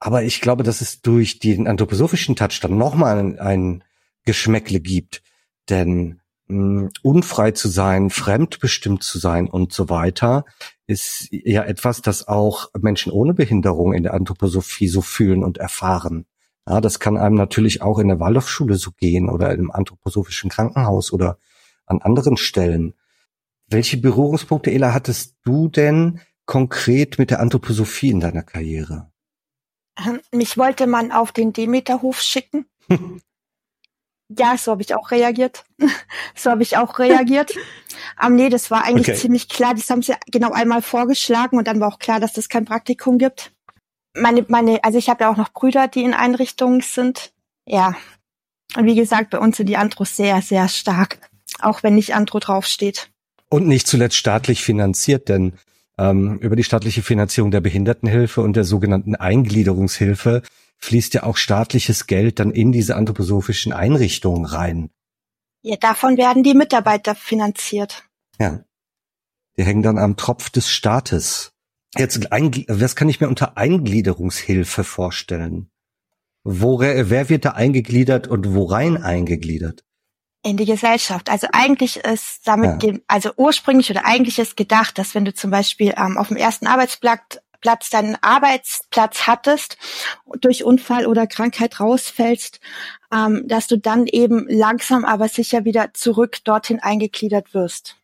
Aber 0.00 0.24
ich 0.24 0.40
glaube, 0.40 0.64
dass 0.64 0.80
es 0.80 1.00
durch 1.00 1.38
den 1.38 1.68
anthroposophischen 1.68 2.34
Touch 2.34 2.58
dann 2.60 2.76
nochmal 2.76 3.18
ein, 3.18 3.38
ein 3.38 3.84
Geschmäckle 4.24 4.80
gibt. 4.80 5.22
Denn 5.70 6.20
mh, 6.48 6.82
hm, 6.82 6.90
unfrei 7.02 7.50
zu 7.52 7.68
sein, 7.68 8.10
fremdbestimmt 8.10 9.02
zu 9.02 9.18
sein 9.18 9.48
und 9.48 9.72
so 9.72 9.88
weiter, 9.88 10.44
ist 10.86 11.28
ja 11.30 11.64
etwas, 11.64 12.02
das 12.02 12.28
auch 12.28 12.70
Menschen 12.78 13.12
ohne 13.12 13.34
Behinderung 13.34 13.92
in 13.92 14.02
der 14.02 14.14
Anthroposophie 14.14 14.88
so 14.88 15.00
fühlen 15.00 15.42
und 15.42 15.58
erfahren. 15.58 16.26
Ja, 16.68 16.80
das 16.80 16.98
kann 16.98 17.16
einem 17.16 17.34
natürlich 17.34 17.82
auch 17.82 17.98
in 17.98 18.08
der 18.08 18.20
Waldorfschule 18.20 18.76
so 18.76 18.90
gehen 18.92 19.28
oder 19.28 19.52
im 19.52 19.70
anthroposophischen 19.70 20.50
Krankenhaus 20.50 21.12
oder 21.12 21.38
an 21.86 22.00
anderen 22.00 22.36
Stellen. 22.36 22.94
Welche 23.66 23.98
Berührungspunkte, 23.98 24.70
Ela, 24.70 24.94
hattest 24.94 25.36
du 25.44 25.68
denn 25.68 26.20
konkret 26.46 27.18
mit 27.18 27.30
der 27.30 27.40
Anthroposophie 27.40 28.10
in 28.10 28.20
deiner 28.20 28.42
Karriere? 28.42 29.10
Ähm, 29.98 30.20
mich 30.32 30.56
wollte 30.58 30.86
man 30.86 31.12
auf 31.12 31.32
den 31.32 31.52
Demeterhof 31.52 32.20
schicken. 32.20 32.66
ja, 34.28 34.56
so 34.56 34.72
habe 34.72 34.82
ich 34.82 34.94
auch 34.94 35.10
reagiert. 35.10 35.64
so 36.34 36.50
habe 36.50 36.62
ich 36.62 36.76
auch 36.76 36.98
reagiert. 36.98 37.52
Aber 38.16 38.28
ähm, 38.28 38.36
nee, 38.36 38.48
das 38.48 38.70
war 38.70 38.84
eigentlich 38.84 39.08
okay. 39.08 39.18
ziemlich 39.18 39.48
klar. 39.48 39.74
Das 39.74 39.90
haben 39.90 40.02
sie 40.02 40.14
genau 40.30 40.52
einmal 40.52 40.82
vorgeschlagen 40.82 41.58
und 41.58 41.66
dann 41.66 41.80
war 41.80 41.88
auch 41.88 41.98
klar, 41.98 42.20
dass 42.20 42.32
das 42.32 42.48
kein 42.48 42.64
Praktikum 42.64 43.18
gibt 43.18 43.54
meine, 44.14 44.44
meine, 44.48 44.82
also 44.84 44.98
ich 44.98 45.08
habe 45.08 45.24
ja 45.24 45.30
auch 45.30 45.36
noch 45.36 45.52
Brüder, 45.52 45.88
die 45.88 46.02
in 46.02 46.14
Einrichtungen 46.14 46.80
sind. 46.80 47.32
Ja. 47.66 47.94
Und 48.76 48.86
wie 48.86 48.94
gesagt, 48.94 49.30
bei 49.30 49.38
uns 49.38 49.56
sind 49.56 49.68
die 49.68 49.76
Andros 49.76 50.16
sehr, 50.16 50.40
sehr 50.42 50.68
stark. 50.68 51.18
Auch 51.60 51.82
wenn 51.82 51.94
nicht 51.94 52.14
Andro 52.14 52.38
draufsteht. 52.38 53.10
Und 53.48 53.66
nicht 53.66 53.86
zuletzt 53.86 54.16
staatlich 54.16 54.62
finanziert, 54.62 55.28
denn 55.28 55.54
ähm, 55.98 56.38
über 56.38 56.56
die 56.56 56.64
staatliche 56.64 57.02
Finanzierung 57.02 57.50
der 57.50 57.60
Behindertenhilfe 57.60 58.40
und 58.40 58.56
der 58.56 58.64
sogenannten 58.64 59.14
Eingliederungshilfe 59.14 60.42
fließt 60.78 61.14
ja 61.14 61.22
auch 61.22 61.36
staatliches 61.36 62.06
Geld 62.06 62.38
dann 62.38 62.50
in 62.50 62.72
diese 62.72 62.96
anthroposophischen 62.96 63.72
Einrichtungen 63.72 64.44
rein. 64.44 64.90
Ja, 65.62 65.76
davon 65.76 66.18
werden 66.18 66.42
die 66.42 66.54
Mitarbeiter 66.54 67.14
finanziert. 67.14 68.04
Ja. 68.38 68.64
Die 69.56 69.64
hängen 69.64 69.82
dann 69.82 69.98
am 69.98 70.16
Tropf 70.16 70.50
des 70.50 70.68
Staates. 70.68 71.52
Jetzt, 71.96 72.28
was 72.30 72.96
kann 72.96 73.08
ich 73.08 73.20
mir 73.20 73.28
unter 73.28 73.56
Eingliederungshilfe 73.56 74.84
vorstellen? 74.84 75.70
Wo, 76.42 76.80
wer 76.80 77.28
wird 77.28 77.44
da 77.46 77.52
eingegliedert 77.52 78.26
und 78.26 78.52
worein 78.52 79.02
eingegliedert? 79.02 79.84
In 80.42 80.58
die 80.58 80.66
Gesellschaft. 80.66 81.30
Also 81.30 81.46
eigentlich 81.52 81.96
ist 81.96 82.40
damit, 82.44 82.82
ja. 82.82 82.92
also 83.06 83.30
ursprünglich 83.36 83.90
oder 83.90 84.04
eigentlich 84.04 84.38
ist 84.38 84.58
gedacht, 84.58 84.98
dass 84.98 85.14
wenn 85.14 85.24
du 85.24 85.32
zum 85.32 85.50
Beispiel 85.50 85.94
ähm, 85.96 86.18
auf 86.18 86.28
dem 86.28 86.36
ersten 86.36 86.66
Arbeitsplatz 86.66 87.38
Platz 87.64 87.88
deinen 87.88 88.16
Arbeitsplatz 88.20 89.26
hattest, 89.26 89.78
durch 90.38 90.64
Unfall 90.64 91.06
oder 91.06 91.26
Krankheit 91.26 91.80
rausfällst, 91.80 92.60
ähm, 93.10 93.44
dass 93.48 93.68
du 93.68 93.78
dann 93.78 94.06
eben 94.06 94.46
langsam 94.50 95.06
aber 95.06 95.28
sicher 95.28 95.64
wieder 95.64 95.94
zurück 95.94 96.44
dorthin 96.44 96.80
eingegliedert 96.80 97.54
wirst. 97.54 97.96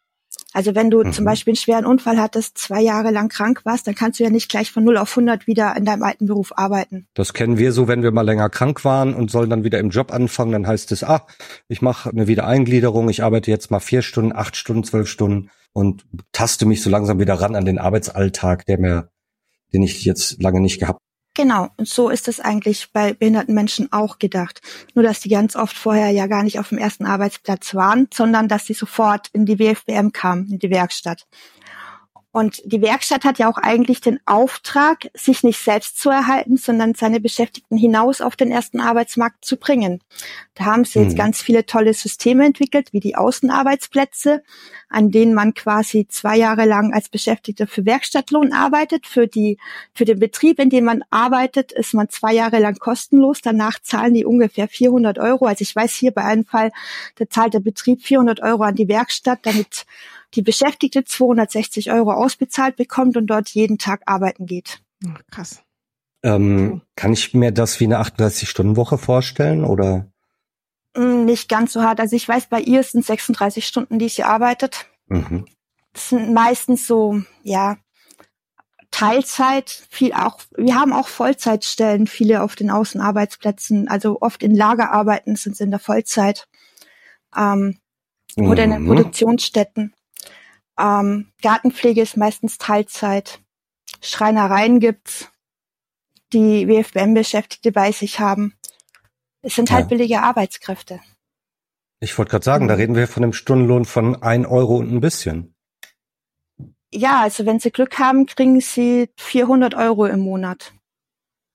Also 0.54 0.74
wenn 0.74 0.90
du 0.90 1.04
mhm. 1.04 1.12
zum 1.12 1.26
Beispiel 1.26 1.50
einen 1.50 1.56
schweren 1.56 1.84
Unfall 1.84 2.18
hattest, 2.18 2.56
zwei 2.56 2.80
Jahre 2.80 3.10
lang 3.10 3.28
krank 3.28 3.60
warst, 3.64 3.86
dann 3.86 3.94
kannst 3.94 4.18
du 4.18 4.24
ja 4.24 4.30
nicht 4.30 4.48
gleich 4.48 4.72
von 4.72 4.82
0 4.82 4.96
auf 4.96 5.10
100 5.10 5.46
wieder 5.46 5.76
in 5.76 5.84
deinem 5.84 6.04
alten 6.04 6.26
Beruf 6.26 6.52
arbeiten. 6.56 7.06
Das 7.12 7.34
kennen 7.34 7.58
wir 7.58 7.72
so, 7.72 7.86
wenn 7.86 8.02
wir 8.02 8.12
mal 8.12 8.22
länger 8.22 8.48
krank 8.48 8.82
waren 8.86 9.12
und 9.12 9.30
sollen 9.30 9.50
dann 9.50 9.62
wieder 9.62 9.78
im 9.78 9.90
Job 9.90 10.10
anfangen, 10.10 10.52
dann 10.52 10.66
heißt 10.66 10.90
es, 10.92 11.04
ah, 11.04 11.26
ich 11.68 11.82
mache 11.82 12.08
eine 12.08 12.28
Wiedereingliederung, 12.28 13.10
ich 13.10 13.22
arbeite 13.22 13.50
jetzt 13.50 13.70
mal 13.70 13.80
vier 13.80 14.00
Stunden, 14.00 14.32
acht 14.34 14.56
Stunden, 14.56 14.84
zwölf 14.84 15.08
Stunden 15.08 15.50
und 15.74 16.06
taste 16.32 16.64
mich 16.64 16.82
so 16.82 16.88
langsam 16.88 17.20
wieder 17.20 17.34
ran 17.34 17.54
an 17.54 17.66
den 17.66 17.78
Arbeitsalltag, 17.78 18.64
der 18.64 18.78
mir, 18.78 19.10
den 19.72 19.82
ich 19.82 20.04
jetzt 20.04 20.42
lange 20.42 20.60
nicht 20.60 20.80
gehabt 20.80 21.00
Genau, 21.34 21.68
und 21.76 21.88
so 21.88 22.10
ist 22.10 22.26
es 22.26 22.40
eigentlich 22.40 22.88
bei 22.92 23.12
behinderten 23.14 23.54
Menschen 23.54 23.92
auch 23.92 24.18
gedacht. 24.18 24.60
Nur, 24.94 25.04
dass 25.04 25.20
die 25.20 25.28
ganz 25.28 25.54
oft 25.54 25.76
vorher 25.76 26.10
ja 26.10 26.26
gar 26.26 26.42
nicht 26.42 26.58
auf 26.58 26.70
dem 26.70 26.78
ersten 26.78 27.06
Arbeitsplatz 27.06 27.74
waren, 27.74 28.08
sondern 28.12 28.48
dass 28.48 28.66
sie 28.66 28.74
sofort 28.74 29.28
in 29.32 29.46
die 29.46 29.58
WFBM 29.58 30.10
kamen, 30.10 30.50
in 30.50 30.58
die 30.58 30.70
Werkstatt. 30.70 31.26
Und 32.32 32.62
die 32.64 32.80
Werkstatt 32.80 33.24
hat 33.24 33.40
ja 33.40 33.50
auch 33.50 33.56
eigentlich 33.56 34.00
den 34.00 34.20
Auftrag, 34.24 35.10
sich 35.14 35.42
nicht 35.42 35.58
selbst 35.58 35.98
zu 35.98 36.10
erhalten, 36.10 36.56
sondern 36.56 36.94
seine 36.94 37.18
Beschäftigten 37.18 37.76
hinaus 37.76 38.20
auf 38.20 38.36
den 38.36 38.52
ersten 38.52 38.78
Arbeitsmarkt 38.78 39.44
zu 39.44 39.56
bringen. 39.56 40.00
Da 40.54 40.66
haben 40.66 40.84
sie 40.84 41.00
jetzt 41.00 41.14
mhm. 41.14 41.18
ganz 41.18 41.42
viele 41.42 41.66
tolle 41.66 41.92
Systeme 41.92 42.46
entwickelt, 42.46 42.92
wie 42.92 43.00
die 43.00 43.16
Außenarbeitsplätze, 43.16 44.44
an 44.88 45.10
denen 45.10 45.34
man 45.34 45.54
quasi 45.54 46.06
zwei 46.08 46.36
Jahre 46.36 46.66
lang 46.66 46.94
als 46.94 47.08
Beschäftigter 47.08 47.66
für 47.66 47.84
Werkstattlohn 47.84 48.52
arbeitet. 48.52 49.08
Für 49.08 49.26
die, 49.26 49.58
für 49.92 50.04
den 50.04 50.20
Betrieb, 50.20 50.60
in 50.60 50.70
dem 50.70 50.84
man 50.84 51.02
arbeitet, 51.10 51.72
ist 51.72 51.94
man 51.94 52.10
zwei 52.10 52.32
Jahre 52.32 52.60
lang 52.60 52.76
kostenlos. 52.76 53.40
Danach 53.42 53.80
zahlen 53.82 54.14
die 54.14 54.24
ungefähr 54.24 54.68
400 54.68 55.18
Euro. 55.18 55.46
Also 55.46 55.62
ich 55.62 55.74
weiß 55.74 55.96
hier 55.96 56.12
bei 56.12 56.22
einem 56.22 56.44
Fall, 56.44 56.70
da 57.16 57.28
zahlt 57.28 57.54
der 57.54 57.60
Betrieb 57.60 58.02
400 58.02 58.40
Euro 58.40 58.62
an 58.62 58.76
die 58.76 58.88
Werkstatt, 58.88 59.40
damit 59.42 59.84
die 60.34 60.42
Beschäftigte 60.42 61.04
260 61.04 61.90
Euro 61.92 62.12
ausbezahlt 62.12 62.76
bekommt 62.76 63.16
und 63.16 63.26
dort 63.26 63.48
jeden 63.50 63.78
Tag 63.78 64.02
arbeiten 64.06 64.46
geht. 64.46 64.80
krass. 65.30 65.62
Ähm, 66.22 66.82
kann 66.96 67.12
ich 67.14 67.32
mir 67.32 67.50
das 67.50 67.80
wie 67.80 67.84
eine 67.84 68.00
38-Stunden-Woche 68.00 68.98
vorstellen 68.98 69.64
oder? 69.64 70.06
Mm, 70.94 71.24
nicht 71.24 71.48
ganz 71.48 71.72
so 71.72 71.82
hart. 71.82 72.00
Also 72.00 72.14
ich 72.16 72.28
weiß, 72.28 72.46
bei 72.46 72.60
ihr 72.60 72.82
sind 72.82 73.04
36 73.04 73.66
Stunden, 73.66 73.98
die 73.98 74.08
sie 74.08 74.24
arbeitet. 74.24 74.86
Mhm. 75.06 75.46
Das 75.92 76.10
sind 76.10 76.32
meistens 76.32 76.86
so, 76.86 77.22
ja, 77.42 77.78
Teilzeit, 78.90 79.70
viel 79.88 80.12
auch, 80.12 80.40
wir 80.56 80.74
haben 80.74 80.92
auch 80.92 81.08
Vollzeitstellen, 81.08 82.06
viele 82.06 82.42
auf 82.42 82.56
den 82.56 82.70
Außenarbeitsplätzen, 82.70 83.88
also 83.88 84.18
oft 84.20 84.42
in 84.42 84.54
Lagerarbeiten 84.54 85.36
sind 85.36 85.56
sie 85.56 85.64
in 85.64 85.70
der 85.70 85.80
Vollzeit 85.80 86.48
ähm, 87.36 87.78
mhm. 88.36 88.48
oder 88.48 88.64
in 88.64 88.70
den 88.70 88.82
mhm. 88.82 88.88
Produktionsstätten. 88.88 89.94
Ähm, 90.80 91.32
Gartenpflege 91.42 92.00
ist 92.00 92.16
meistens 92.16 92.58
Teilzeit. 92.58 93.40
Schreinereien 94.00 94.80
gibt's, 94.80 95.28
die 96.32 96.68
WFBM-Beschäftigte 96.68 97.72
bei 97.72 97.92
sich 97.92 98.20
haben. 98.20 98.54
Es 99.42 99.54
sind 99.54 99.70
halt 99.70 99.84
ja. 99.84 99.88
billige 99.88 100.22
Arbeitskräfte. 100.22 101.00
Ich 102.00 102.16
wollte 102.16 102.30
gerade 102.30 102.44
sagen, 102.44 102.68
da 102.68 102.74
reden 102.74 102.94
wir 102.94 103.08
von 103.08 103.22
einem 103.22 103.32
Stundenlohn 103.32 103.84
von 103.84 104.22
ein 104.22 104.46
Euro 104.46 104.76
und 104.76 104.90
ein 104.90 105.00
bisschen. 105.00 105.54
Ja, 106.92 107.20
also 107.20 107.46
wenn 107.46 107.60
Sie 107.60 107.70
Glück 107.70 107.98
haben, 107.98 108.26
kriegen 108.26 108.60
Sie 108.60 109.10
400 109.16 109.74
Euro 109.74 110.06
im 110.06 110.20
Monat. 110.20 110.72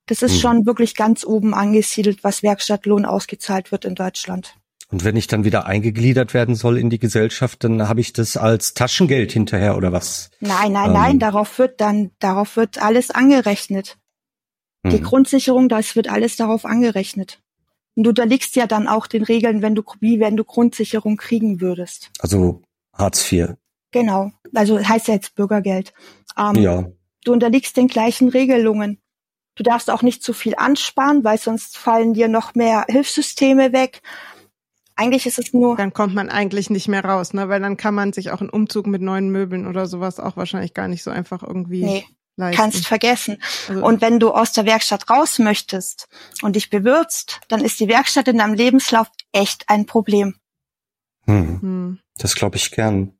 Das 0.05 0.21
ist 0.21 0.33
hm. 0.33 0.39
schon 0.39 0.65
wirklich 0.67 0.95
ganz 0.95 1.25
oben 1.25 1.53
angesiedelt, 1.53 2.23
was 2.23 2.43
Werkstattlohn 2.43 3.05
ausgezahlt 3.05 3.71
wird 3.71 3.85
in 3.85 3.95
Deutschland. 3.95 4.55
Und 4.91 5.03
wenn 5.03 5.15
ich 5.15 5.27
dann 5.27 5.43
wieder 5.43 5.65
eingegliedert 5.65 6.33
werden 6.33 6.55
soll 6.55 6.77
in 6.77 6.89
die 6.89 6.99
Gesellschaft, 6.99 7.63
dann 7.63 7.87
habe 7.87 8.01
ich 8.01 8.13
das 8.13 8.37
als 8.37 8.73
Taschengeld 8.73 9.31
hinterher 9.31 9.77
oder 9.77 9.91
was? 9.91 10.29
Nein, 10.39 10.73
nein, 10.73 10.87
ähm. 10.87 10.93
nein, 10.93 11.19
darauf 11.19 11.57
wird 11.57 11.81
dann, 11.81 12.11
darauf 12.19 12.55
wird 12.55 12.81
alles 12.81 13.11
angerechnet. 13.11 13.97
Hm. 14.83 14.91
Die 14.91 15.01
Grundsicherung, 15.01 15.69
das 15.69 15.95
wird 15.95 16.09
alles 16.09 16.35
darauf 16.35 16.65
angerechnet. 16.65 17.39
Und 17.95 18.03
du 18.03 18.09
unterliegst 18.09 18.55
ja 18.55 18.67
dann 18.67 18.87
auch 18.87 19.07
den 19.07 19.23
Regeln, 19.23 19.61
wenn 19.61 19.73
du, 19.73 19.83
wie 20.01 20.19
wenn 20.19 20.37
du 20.37 20.43
Grundsicherung 20.43 21.17
kriegen 21.17 21.61
würdest. 21.61 22.11
Also 22.19 22.61
Hartz 22.93 23.31
IV. 23.31 23.55
Genau. 23.91 24.31
Also 24.53 24.77
heißt 24.79 25.07
ja 25.07 25.15
jetzt 25.15 25.35
Bürgergeld. 25.35 25.93
Ähm, 26.37 26.55
ja. 26.55 26.85
Du 27.23 27.33
unterliegst 27.33 27.77
den 27.77 27.87
gleichen 27.87 28.29
Regelungen. 28.29 28.99
Du 29.55 29.63
darfst 29.63 29.89
auch 29.89 30.01
nicht 30.01 30.21
zu 30.21 30.33
viel 30.33 30.53
ansparen, 30.55 31.23
weil 31.23 31.37
sonst 31.37 31.77
fallen 31.77 32.13
dir 32.13 32.27
noch 32.27 32.55
mehr 32.55 32.85
Hilfssysteme 32.89 33.71
weg. 33.71 34.01
Eigentlich 34.95 35.25
ist 35.25 35.39
es 35.39 35.53
nur. 35.53 35.75
Dann 35.75 35.93
kommt 35.93 36.13
man 36.13 36.29
eigentlich 36.29 36.69
nicht 36.69 36.87
mehr 36.87 37.03
raus, 37.03 37.33
ne? 37.33 37.49
Weil 37.49 37.61
dann 37.61 37.77
kann 37.77 37.93
man 37.93 38.13
sich 38.13 38.31
auch 38.31 38.39
einen 38.39 38.49
Umzug 38.49 38.87
mit 38.87 39.01
neuen 39.01 39.29
Möbeln 39.29 39.67
oder 39.67 39.87
sowas 39.87 40.19
auch 40.19 40.37
wahrscheinlich 40.37 40.73
gar 40.73 40.87
nicht 40.87 41.03
so 41.03 41.11
einfach 41.11 41.43
irgendwie. 41.43 41.83
Nee. 41.83 42.05
Leisten. 42.37 42.61
Kannst 42.61 42.87
vergessen. 42.87 43.37
Also, 43.69 43.85
und 43.85 44.01
wenn 44.01 44.19
du 44.19 44.31
aus 44.31 44.51
der 44.51 44.65
Werkstatt 44.65 45.09
raus 45.09 45.39
möchtest 45.39 46.07
und 46.41 46.57
dich 46.57 46.69
bewirbst, 46.69 47.39
dann 47.47 47.63
ist 47.63 47.79
die 47.79 47.87
Werkstatt 47.87 48.27
in 48.27 48.39
deinem 48.39 48.55
Lebenslauf 48.55 49.07
echt 49.31 49.69
ein 49.69 49.85
Problem. 49.85 50.35
Hm. 51.25 51.61
Hm. 51.61 51.99
Das 52.17 52.35
glaube 52.35 52.57
ich 52.57 52.71
gern 52.71 53.13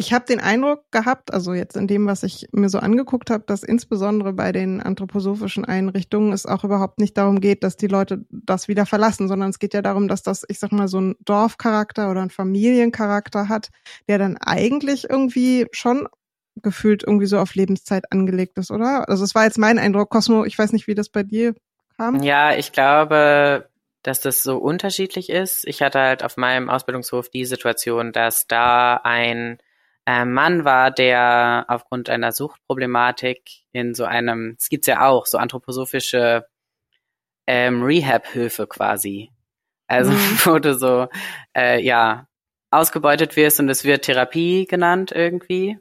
ich 0.00 0.14
habe 0.14 0.24
den 0.24 0.40
Eindruck 0.40 0.90
gehabt, 0.92 1.30
also 1.34 1.52
jetzt 1.52 1.76
in 1.76 1.86
dem, 1.86 2.06
was 2.06 2.22
ich 2.22 2.48
mir 2.52 2.70
so 2.70 2.78
angeguckt 2.78 3.28
habe, 3.28 3.44
dass 3.46 3.62
insbesondere 3.62 4.32
bei 4.32 4.50
den 4.50 4.80
anthroposophischen 4.80 5.66
Einrichtungen 5.66 6.32
es 6.32 6.46
auch 6.46 6.64
überhaupt 6.64 7.00
nicht 7.00 7.18
darum 7.18 7.38
geht, 7.42 7.62
dass 7.62 7.76
die 7.76 7.86
Leute 7.86 8.24
das 8.30 8.66
wieder 8.66 8.86
verlassen, 8.86 9.28
sondern 9.28 9.50
es 9.50 9.58
geht 9.58 9.74
ja 9.74 9.82
darum, 9.82 10.08
dass 10.08 10.22
das, 10.22 10.46
ich 10.48 10.58
sag 10.58 10.72
mal, 10.72 10.88
so 10.88 11.02
ein 11.02 11.16
Dorfcharakter 11.20 12.10
oder 12.10 12.22
ein 12.22 12.30
Familiencharakter 12.30 13.50
hat, 13.50 13.68
der 14.08 14.16
dann 14.16 14.38
eigentlich 14.38 15.10
irgendwie 15.10 15.66
schon 15.70 16.08
gefühlt 16.56 17.02
irgendwie 17.02 17.26
so 17.26 17.38
auf 17.38 17.54
Lebenszeit 17.54 18.10
angelegt 18.10 18.56
ist, 18.56 18.70
oder? 18.70 19.06
Also 19.06 19.22
es 19.22 19.34
war 19.34 19.44
jetzt 19.44 19.58
mein 19.58 19.78
Eindruck, 19.78 20.08
Cosmo, 20.08 20.46
ich 20.46 20.58
weiß 20.58 20.72
nicht, 20.72 20.86
wie 20.86 20.94
das 20.94 21.10
bei 21.10 21.24
dir 21.24 21.54
kam. 21.98 22.22
Ja, 22.22 22.54
ich 22.56 22.72
glaube, 22.72 23.68
dass 24.02 24.22
das 24.22 24.42
so 24.42 24.56
unterschiedlich 24.56 25.28
ist. 25.28 25.66
Ich 25.66 25.82
hatte 25.82 25.98
halt 25.98 26.24
auf 26.24 26.38
meinem 26.38 26.70
Ausbildungshof 26.70 27.28
die 27.28 27.44
Situation, 27.44 28.12
dass 28.12 28.46
da 28.46 28.94
ein 29.04 29.58
Mann 30.24 30.64
war, 30.64 30.90
der 30.90 31.66
aufgrund 31.68 32.08
einer 32.08 32.32
Suchtproblematik 32.32 33.42
in 33.72 33.94
so 33.94 34.04
einem, 34.04 34.56
es 34.58 34.68
gibt's 34.68 34.86
ja 34.86 35.06
auch, 35.06 35.26
so 35.26 35.38
anthroposophische 35.38 36.46
ähm, 37.46 37.82
Rehab-Hilfe 37.82 38.66
quasi. 38.66 39.30
Also 39.86 40.12
mhm. 40.12 40.16
wo 40.44 40.58
du 40.58 40.74
so, 40.74 41.08
äh, 41.56 41.80
ja, 41.82 42.26
ausgebeutet 42.70 43.36
wirst 43.36 43.60
und 43.60 43.68
es 43.68 43.84
wird 43.84 44.04
Therapie 44.04 44.66
genannt 44.66 45.12
irgendwie. 45.12 45.78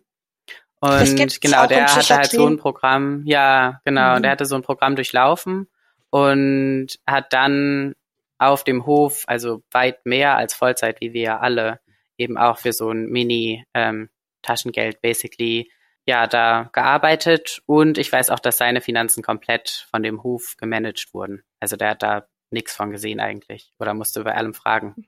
Und 0.82 1.42
genau, 1.42 1.68
der 1.68 1.94
hatte 1.94 2.15
halt 2.15 2.32
so 2.32 2.48
ein 2.48 2.58
Programm, 2.58 3.24
ja, 3.26 3.82
genau, 3.84 4.18
mhm. 4.18 4.22
der 4.22 4.32
hatte 4.32 4.46
so 4.46 4.56
ein 4.56 4.62
Programm 4.62 4.96
durchlaufen 4.96 5.68
und 6.10 6.88
hat 7.06 7.34
dann 7.34 7.96
auf 8.38 8.63
dem 8.63 8.86
Hof, 8.86 9.26
also 9.28 9.62
weit 9.72 10.06
mehr 10.06 10.38
als 10.38 10.54
Vollzeit, 10.54 11.02
wie 11.02 11.13
wir 11.13 11.22
ja 11.22 11.39
alle, 11.39 11.80
eben 12.18 12.38
auch 12.38 12.58
für 12.58 12.72
so 12.72 12.89
ein 12.89 13.08
Mini 13.10 13.65
ähm, 13.74 14.10
Taschengeld 14.41 15.02
basically 15.02 15.71
ja 16.06 16.28
da 16.28 16.69
gearbeitet 16.73 17.62
und 17.65 17.97
ich 17.97 18.12
weiß 18.12 18.30
auch, 18.30 18.39
dass 18.39 18.58
seine 18.58 18.82
Finanzen 18.82 19.21
komplett 19.23 19.88
von 19.91 20.02
dem 20.04 20.23
Hof 20.23 20.56
gemanagt 20.58 21.13
wurden. 21.13 21.43
Also 21.60 21.75
der 21.75 21.91
hat 21.91 22.04
da 22.04 22.28
nichts 22.52 22.75
von 22.75 22.91
gesehen 22.91 23.19
eigentlich 23.19 23.71
oder 23.80 23.93
musste 23.93 24.23
bei 24.23 24.34
allem 24.34 24.54
fragen. 24.54 25.08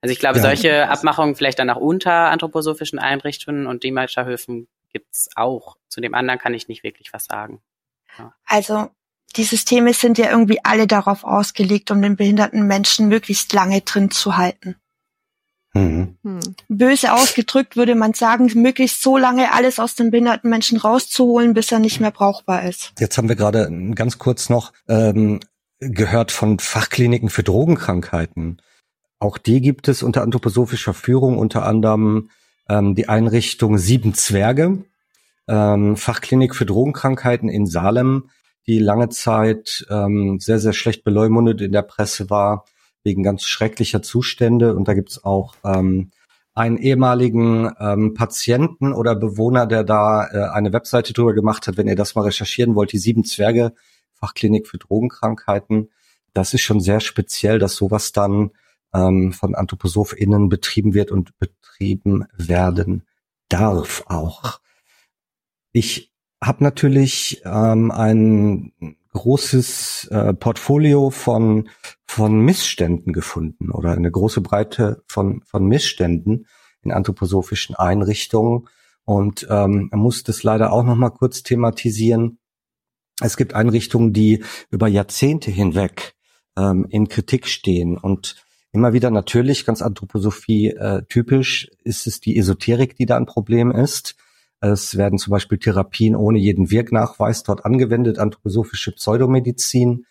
Also 0.00 0.12
ich 0.12 0.18
glaube, 0.18 0.38
ja. 0.38 0.42
solche 0.42 0.88
Abmachungen 0.88 1.34
vielleicht 1.34 1.58
dann 1.58 1.70
auch 1.70 1.76
unter 1.76 2.30
anthroposophischen 2.30 2.98
Einrichtungen 2.98 3.66
und 3.66 3.84
Demeterhöfen 3.84 4.68
gibt's 4.92 5.28
auch. 5.34 5.76
Zu 5.88 6.00
dem 6.00 6.14
anderen 6.14 6.38
kann 6.38 6.54
ich 6.54 6.68
nicht 6.68 6.82
wirklich 6.82 7.12
was 7.12 7.24
sagen. 7.24 7.62
Ja. 8.18 8.34
Also 8.44 8.90
die 9.36 9.44
Systeme 9.44 9.92
sind 9.92 10.18
ja 10.18 10.30
irgendwie 10.30 10.64
alle 10.64 10.86
darauf 10.86 11.24
ausgelegt, 11.24 11.90
um 11.90 12.00
den 12.00 12.16
behinderten 12.16 12.66
Menschen 12.66 13.08
möglichst 13.08 13.52
lange 13.52 13.82
drin 13.82 14.10
zu 14.10 14.36
halten. 14.36 14.76
Mhm. 15.74 16.16
Hm. 16.24 16.40
Böse 16.68 17.12
ausgedrückt 17.12 17.76
würde 17.76 17.94
man 17.94 18.14
sagen, 18.14 18.50
möglichst 18.54 19.02
so 19.02 19.16
lange 19.16 19.52
alles 19.52 19.78
aus 19.78 19.94
dem 19.94 20.10
behinderten 20.10 20.50
Menschen 20.50 20.78
rauszuholen, 20.78 21.54
bis 21.54 21.70
er 21.70 21.78
nicht 21.78 22.00
mehr 22.00 22.10
brauchbar 22.10 22.64
ist. 22.64 22.92
Jetzt 22.98 23.18
haben 23.18 23.28
wir 23.28 23.36
gerade 23.36 23.70
ganz 23.94 24.18
kurz 24.18 24.48
noch 24.48 24.72
ähm, 24.88 25.40
gehört 25.80 26.32
von 26.32 26.58
Fachkliniken 26.58 27.28
für 27.28 27.42
Drogenkrankheiten. 27.42 28.60
Auch 29.18 29.38
die 29.38 29.60
gibt 29.60 29.88
es 29.88 30.02
unter 30.02 30.22
anthroposophischer 30.22 30.94
Führung, 30.94 31.38
unter 31.38 31.64
anderem 31.64 32.30
ähm, 32.68 32.94
die 32.94 33.08
Einrichtung 33.08 33.78
Sieben 33.78 34.14
Zwerge, 34.14 34.84
ähm, 35.48 35.96
Fachklinik 35.96 36.54
für 36.54 36.66
Drogenkrankheiten 36.66 37.48
in 37.48 37.66
Salem, 37.66 38.30
die 38.66 38.78
lange 38.78 39.08
Zeit 39.08 39.86
ähm, 39.90 40.38
sehr, 40.40 40.58
sehr 40.58 40.72
schlecht 40.72 41.04
beleumundet 41.04 41.60
in 41.60 41.72
der 41.72 41.82
Presse 41.82 42.30
war 42.30 42.64
wegen 43.08 43.22
ganz 43.22 43.44
schrecklicher 43.44 44.02
Zustände. 44.02 44.76
Und 44.76 44.86
da 44.86 44.92
gibt's 44.92 45.24
auch 45.24 45.54
ähm, 45.64 46.10
einen 46.54 46.76
ehemaligen 46.76 47.70
ähm, 47.80 48.12
Patienten 48.12 48.92
oder 48.92 49.14
Bewohner, 49.16 49.66
der 49.66 49.82
da 49.82 50.26
äh, 50.26 50.50
eine 50.52 50.72
Webseite 50.74 51.14
drüber 51.14 51.32
gemacht 51.32 51.66
hat, 51.66 51.78
wenn 51.78 51.88
ihr 51.88 51.96
das 51.96 52.14
mal 52.14 52.22
recherchieren 52.22 52.74
wollt, 52.74 52.92
die 52.92 52.98
Sieben 52.98 53.24
Zwerge 53.24 53.72
Fachklinik 54.12 54.66
für 54.66 54.78
Drogenkrankheiten. 54.78 55.88
Das 56.34 56.52
ist 56.52 56.60
schon 56.60 56.80
sehr 56.80 57.00
speziell, 57.00 57.58
dass 57.58 57.76
sowas 57.76 58.12
dann 58.12 58.50
ähm, 58.92 59.32
von 59.32 59.54
AnthroposophInnen 59.54 60.50
betrieben 60.50 60.92
wird 60.92 61.10
und 61.10 61.38
betrieben 61.38 62.26
werden 62.36 63.06
darf 63.48 64.04
auch. 64.06 64.60
Ich 65.72 66.12
habe 66.42 66.62
natürlich 66.62 67.40
ähm, 67.44 67.90
ein 67.90 68.72
großes 69.12 70.08
äh, 70.10 70.34
Portfolio 70.34 71.10
von 71.10 71.68
von 72.18 72.40
Missständen 72.40 73.12
gefunden 73.12 73.70
oder 73.70 73.92
eine 73.92 74.10
große 74.10 74.40
Breite 74.40 75.04
von 75.06 75.40
von 75.46 75.64
Missständen 75.64 76.48
in 76.82 76.90
anthroposophischen 76.90 77.76
Einrichtungen. 77.76 78.66
Und 79.04 79.46
ähm, 79.48 79.88
muss 79.94 80.24
das 80.24 80.42
leider 80.42 80.72
auch 80.72 80.82
noch 80.82 80.96
mal 80.96 81.10
kurz 81.10 81.44
thematisieren. 81.44 82.40
Es 83.20 83.36
gibt 83.36 83.54
Einrichtungen, 83.54 84.12
die 84.12 84.42
über 84.68 84.88
Jahrzehnte 84.88 85.52
hinweg 85.52 86.16
ähm, 86.56 86.86
in 86.90 87.06
Kritik 87.06 87.46
stehen. 87.46 87.96
Und 87.96 88.34
immer 88.72 88.92
wieder 88.92 89.12
natürlich 89.12 89.64
ganz 89.64 89.80
Anthroposophie 89.80 90.70
äh, 90.70 91.02
typisch 91.08 91.70
ist 91.84 92.08
es 92.08 92.18
die 92.18 92.36
Esoterik, 92.36 92.96
die 92.96 93.06
da 93.06 93.16
ein 93.16 93.26
Problem 93.26 93.70
ist. 93.70 94.16
Es 94.60 94.96
werden 94.96 95.20
zum 95.20 95.30
Beispiel 95.30 95.58
Therapien 95.58 96.16
ohne 96.16 96.40
jeden 96.40 96.72
Wirknachweis 96.72 97.44
dort 97.44 97.64
angewendet, 97.64 98.18
anthroposophische 98.18 98.90
Pseudomedizin. 98.90 100.04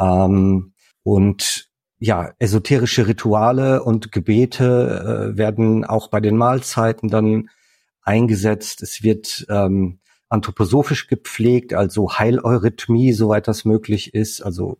Ähm, 0.00 0.71
und 1.02 1.68
ja, 1.98 2.32
esoterische 2.38 3.06
Rituale 3.06 3.82
und 3.84 4.10
Gebete 4.10 5.32
äh, 5.34 5.38
werden 5.38 5.84
auch 5.84 6.08
bei 6.08 6.20
den 6.20 6.36
Mahlzeiten 6.36 7.08
dann 7.08 7.48
eingesetzt. 8.02 8.82
Es 8.82 9.02
wird 9.02 9.46
ähm, 9.48 10.00
anthroposophisch 10.28 11.06
gepflegt, 11.06 11.74
also 11.74 12.18
Heileurythmie, 12.18 13.12
soweit 13.12 13.46
das 13.46 13.64
möglich 13.64 14.14
ist, 14.14 14.40
also 14.40 14.78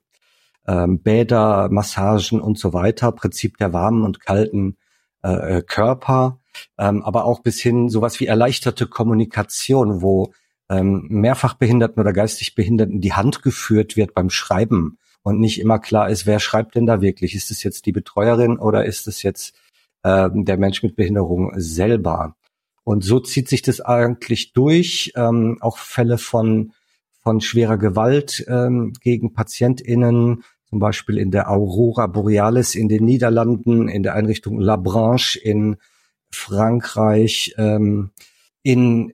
ähm, 0.67 1.01
Bäder, 1.01 1.69
Massagen 1.71 2.41
und 2.41 2.59
so 2.59 2.73
weiter, 2.73 3.13
Prinzip 3.13 3.57
der 3.59 3.73
warmen 3.73 4.05
und 4.05 4.21
kalten 4.21 4.77
äh, 5.23 5.59
äh 5.59 5.63
Körper 5.63 6.41
ähm, 6.79 7.03
aber 7.03 7.25
auch 7.25 7.41
bis 7.41 7.61
hin 7.61 7.89
sowas 7.89 8.21
wie 8.21 8.27
erleichterte 8.27 8.87
Kommunikation, 8.87 10.03
wo 10.03 10.33
ähm, 10.69 11.07
mehrfach 11.09 11.55
Behinderten 11.55 12.01
oder 12.01 12.13
geistig 12.13 12.55
Behinderten 12.55 13.01
die 13.01 13.13
Hand 13.13 13.43
geführt 13.43 13.97
wird 13.97 14.15
beim 14.15 14.31
Schreiben 14.31 14.99
und 15.23 15.41
nicht 15.41 15.61
immer 15.61 15.79
klar 15.79 16.11
ist, 16.11 16.27
wer 16.27 16.41
schreibt 16.41 16.75
denn 16.75 16.87
da 16.87 17.01
wirklich? 17.01 17.35
Ist 17.35 17.51
es 17.51 17.63
jetzt 17.63 17.87
die 17.87 17.93
Betreuerin 17.93 18.59
oder 18.59 18.85
ist 18.85 19.07
es 19.07 19.23
jetzt 19.23 19.55
ähm, 20.05 20.45
der 20.45 20.57
Mensch 20.57 20.83
mit 20.83 20.97
Behinderung 20.97 21.53
selber? 21.57 22.37
Und 22.85 23.05
so 23.05 23.21
zieht 23.21 23.49
sich 23.49 23.63
das 23.63 23.81
eigentlich 23.81 24.53
durch, 24.53 25.13
ähm, 25.17 25.59
auch 25.61 25.79
Fälle 25.79 26.19
von 26.19 26.73
von 27.23 27.41
schwerer 27.41 27.79
Gewalt 27.79 28.45
ähm, 28.49 28.93
gegen 29.01 29.33
PatientInnen, 29.33 30.43
zum 30.69 30.79
Beispiel 30.79 31.19
in 31.19 31.31
der 31.31 31.51
Aurora 31.51 32.07
Borealis 32.07 32.75
in 32.75 32.89
den 32.89 33.05
Niederlanden, 33.05 33.89
in 33.89 34.03
der 34.03 34.15
Einrichtung 34.15 34.59
La 34.59 34.77
Branche 34.77 35.39
in 35.39 35.77
Frankreich, 36.31 37.55
ähm, 37.59 38.11
in 38.63 39.13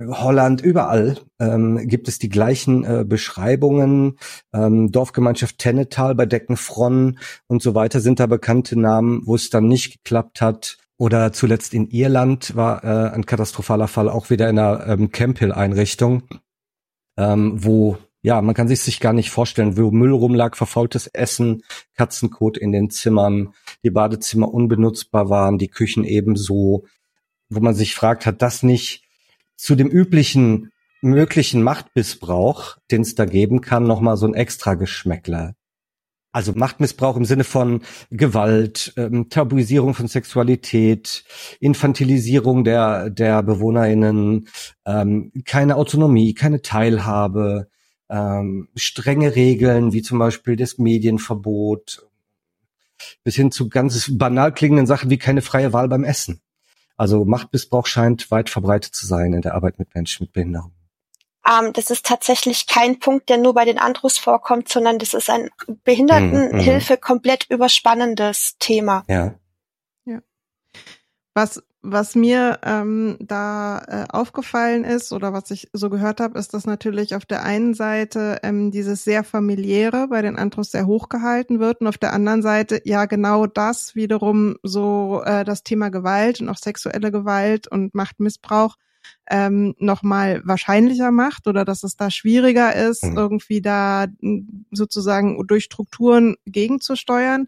Holland, 0.00 0.60
überall 0.60 1.18
ähm, 1.38 1.86
gibt 1.88 2.08
es 2.08 2.18
die 2.18 2.28
gleichen 2.28 2.84
äh, 2.84 3.04
Beschreibungen. 3.06 4.18
Ähm, 4.52 4.90
Dorfgemeinschaft 4.90 5.58
Tennetal 5.58 6.14
bei 6.14 6.26
Deckenfronn 6.26 7.18
und 7.46 7.62
so 7.62 7.74
weiter 7.74 8.00
sind 8.00 8.20
da 8.20 8.26
bekannte 8.26 8.78
Namen, 8.78 9.22
wo 9.24 9.34
es 9.34 9.50
dann 9.50 9.68
nicht 9.68 9.92
geklappt 9.92 10.40
hat. 10.40 10.78
Oder 10.96 11.32
zuletzt 11.32 11.74
in 11.74 11.88
Irland 11.88 12.54
war 12.56 12.84
äh, 12.84 13.14
ein 13.14 13.26
katastrophaler 13.26 13.88
Fall 13.88 14.08
auch 14.08 14.30
wieder 14.30 14.48
in 14.48 14.58
einer 14.58 14.86
ähm, 14.86 15.10
Camphill-Einrichtung, 15.10 16.22
ähm, 17.16 17.64
wo 17.64 17.98
ja, 18.22 18.40
man 18.40 18.54
kann 18.54 18.68
sich 18.68 18.80
sich 18.80 19.00
gar 19.00 19.12
nicht 19.12 19.30
vorstellen, 19.30 19.76
wo 19.76 19.90
Müll 19.90 20.12
rumlag, 20.12 20.56
verfaultes 20.56 21.08
Essen, 21.08 21.62
Katzenkot 21.94 22.56
in 22.56 22.72
den 22.72 22.88
Zimmern, 22.88 23.52
die 23.84 23.90
Badezimmer 23.90 24.48
unbenutzbar 24.48 25.28
waren, 25.28 25.58
die 25.58 25.68
Küchen 25.68 26.04
ebenso, 26.04 26.86
wo 27.50 27.60
man 27.60 27.74
sich 27.74 27.94
fragt, 27.94 28.24
hat 28.24 28.40
das 28.40 28.62
nicht 28.62 29.03
zu 29.56 29.74
dem 29.74 29.88
üblichen 29.88 30.70
möglichen 31.02 31.62
Machtmissbrauch, 31.62 32.78
den 32.90 33.02
es 33.02 33.14
da 33.14 33.26
geben 33.26 33.60
kann, 33.60 33.86
nochmal 33.86 34.16
so 34.16 34.26
ein 34.26 34.34
extra 34.34 34.74
Geschmäckler 34.74 35.54
also 36.34 36.52
Machtmissbrauch 36.52 37.16
im 37.16 37.24
Sinne 37.24 37.44
von 37.44 37.82
Gewalt, 38.10 38.92
ähm, 38.96 39.28
Tabuisierung 39.28 39.94
von 39.94 40.08
Sexualität, 40.08 41.24
Infantilisierung 41.60 42.64
der, 42.64 43.08
der 43.08 43.40
BewohnerInnen, 43.44 44.48
ähm, 44.84 45.32
keine 45.44 45.76
Autonomie, 45.76 46.34
keine 46.34 46.60
Teilhabe, 46.60 47.68
ähm, 48.10 48.68
strenge 48.74 49.36
Regeln, 49.36 49.92
wie 49.92 50.02
zum 50.02 50.18
Beispiel 50.18 50.56
das 50.56 50.76
Medienverbot, 50.76 52.04
bis 53.22 53.36
hin 53.36 53.52
zu 53.52 53.68
ganz 53.68 54.10
banal 54.18 54.52
klingenden 54.52 54.88
Sachen 54.88 55.10
wie 55.10 55.18
keine 55.18 55.40
freie 55.40 55.72
Wahl 55.72 55.88
beim 55.88 56.02
Essen. 56.02 56.40
Also 56.96 57.24
Machtmissbrauch 57.24 57.86
scheint 57.86 58.30
weit 58.30 58.50
verbreitet 58.50 58.94
zu 58.94 59.06
sein 59.06 59.32
in 59.32 59.42
der 59.42 59.54
Arbeit 59.54 59.78
mit 59.78 59.94
Menschen 59.94 60.24
mit 60.24 60.32
Behinderung. 60.32 60.72
Ähm, 61.46 61.72
das 61.72 61.90
ist 61.90 62.06
tatsächlich 62.06 62.66
kein 62.66 62.98
Punkt, 62.98 63.28
der 63.28 63.36
nur 63.36 63.54
bei 63.54 63.64
den 63.64 63.78
Andros 63.78 64.16
vorkommt, 64.16 64.68
sondern 64.68 64.98
das 64.98 65.12
ist 65.12 65.28
ein 65.28 65.50
Behindertenhilfe 65.84 66.94
mhm, 66.94 67.00
komplett 67.00 67.46
überspannendes 67.50 68.56
Thema. 68.58 69.04
Ja. 69.08 69.34
Ja. 70.06 70.20
Was 71.34 71.62
was 71.84 72.14
mir 72.14 72.58
ähm, 72.62 73.16
da 73.20 73.82
äh, 73.86 74.04
aufgefallen 74.08 74.84
ist 74.84 75.12
oder 75.12 75.34
was 75.34 75.50
ich 75.50 75.68
so 75.74 75.90
gehört 75.90 76.18
habe, 76.18 76.38
ist, 76.38 76.54
dass 76.54 76.64
natürlich 76.64 77.14
auf 77.14 77.26
der 77.26 77.42
einen 77.42 77.74
Seite 77.74 78.40
ähm, 78.42 78.70
dieses 78.70 79.04
sehr 79.04 79.22
familiäre 79.22 80.08
bei 80.08 80.22
den 80.22 80.36
Andros 80.36 80.70
sehr 80.70 80.86
hoch 80.86 81.10
gehalten 81.10 81.60
wird 81.60 81.82
und 81.82 81.86
auf 81.86 81.98
der 81.98 82.14
anderen 82.14 82.40
Seite 82.40 82.80
ja 82.84 83.04
genau 83.04 83.46
das 83.46 83.94
wiederum 83.94 84.56
so 84.62 85.22
äh, 85.26 85.44
das 85.44 85.62
Thema 85.62 85.90
Gewalt 85.90 86.40
und 86.40 86.48
auch 86.48 86.56
sexuelle 86.56 87.12
Gewalt 87.12 87.68
und 87.68 87.94
Machtmissbrauch 87.94 88.76
ähm, 89.28 89.74
nochmal 89.78 90.40
wahrscheinlicher 90.44 91.10
macht 91.10 91.46
oder 91.46 91.66
dass 91.66 91.84
es 91.84 91.96
da 91.96 92.10
schwieriger 92.10 92.74
ist, 92.74 93.04
mhm. 93.04 93.18
irgendwie 93.18 93.60
da 93.60 94.06
sozusagen 94.70 95.46
durch 95.46 95.64
Strukturen 95.64 96.36
gegenzusteuern 96.46 97.46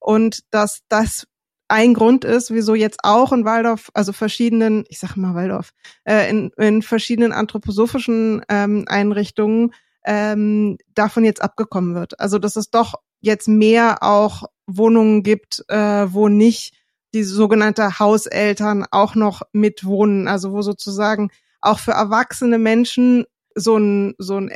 und 0.00 0.40
dass 0.50 0.80
das 0.88 1.28
ein 1.68 1.94
Grund 1.94 2.24
ist, 2.24 2.52
wieso 2.52 2.74
jetzt 2.74 3.00
auch 3.02 3.32
in 3.32 3.44
Waldorf, 3.44 3.90
also 3.94 4.12
verschiedenen, 4.12 4.84
ich 4.88 4.98
sage 4.98 5.18
mal 5.20 5.34
Waldorf, 5.34 5.70
äh, 6.04 6.28
in, 6.30 6.50
in 6.56 6.82
verschiedenen 6.82 7.32
anthroposophischen 7.32 8.42
ähm, 8.48 8.84
Einrichtungen 8.88 9.72
ähm, 10.04 10.78
davon 10.94 11.24
jetzt 11.24 11.42
abgekommen 11.42 11.94
wird. 11.94 12.20
Also 12.20 12.38
dass 12.38 12.56
es 12.56 12.70
doch 12.70 12.94
jetzt 13.20 13.48
mehr 13.48 14.02
auch 14.02 14.44
Wohnungen 14.66 15.22
gibt, 15.22 15.64
äh, 15.68 16.06
wo 16.12 16.28
nicht 16.28 16.74
die 17.14 17.24
sogenannte 17.24 17.98
Hauseltern 17.98 18.84
auch 18.90 19.14
noch 19.14 19.42
mitwohnen, 19.52 20.28
also 20.28 20.52
wo 20.52 20.62
sozusagen 20.62 21.30
auch 21.60 21.78
für 21.78 21.92
erwachsene 21.92 22.58
Menschen 22.58 23.24
so 23.54 23.76
ein, 23.76 24.14
so 24.18 24.36
ein 24.36 24.48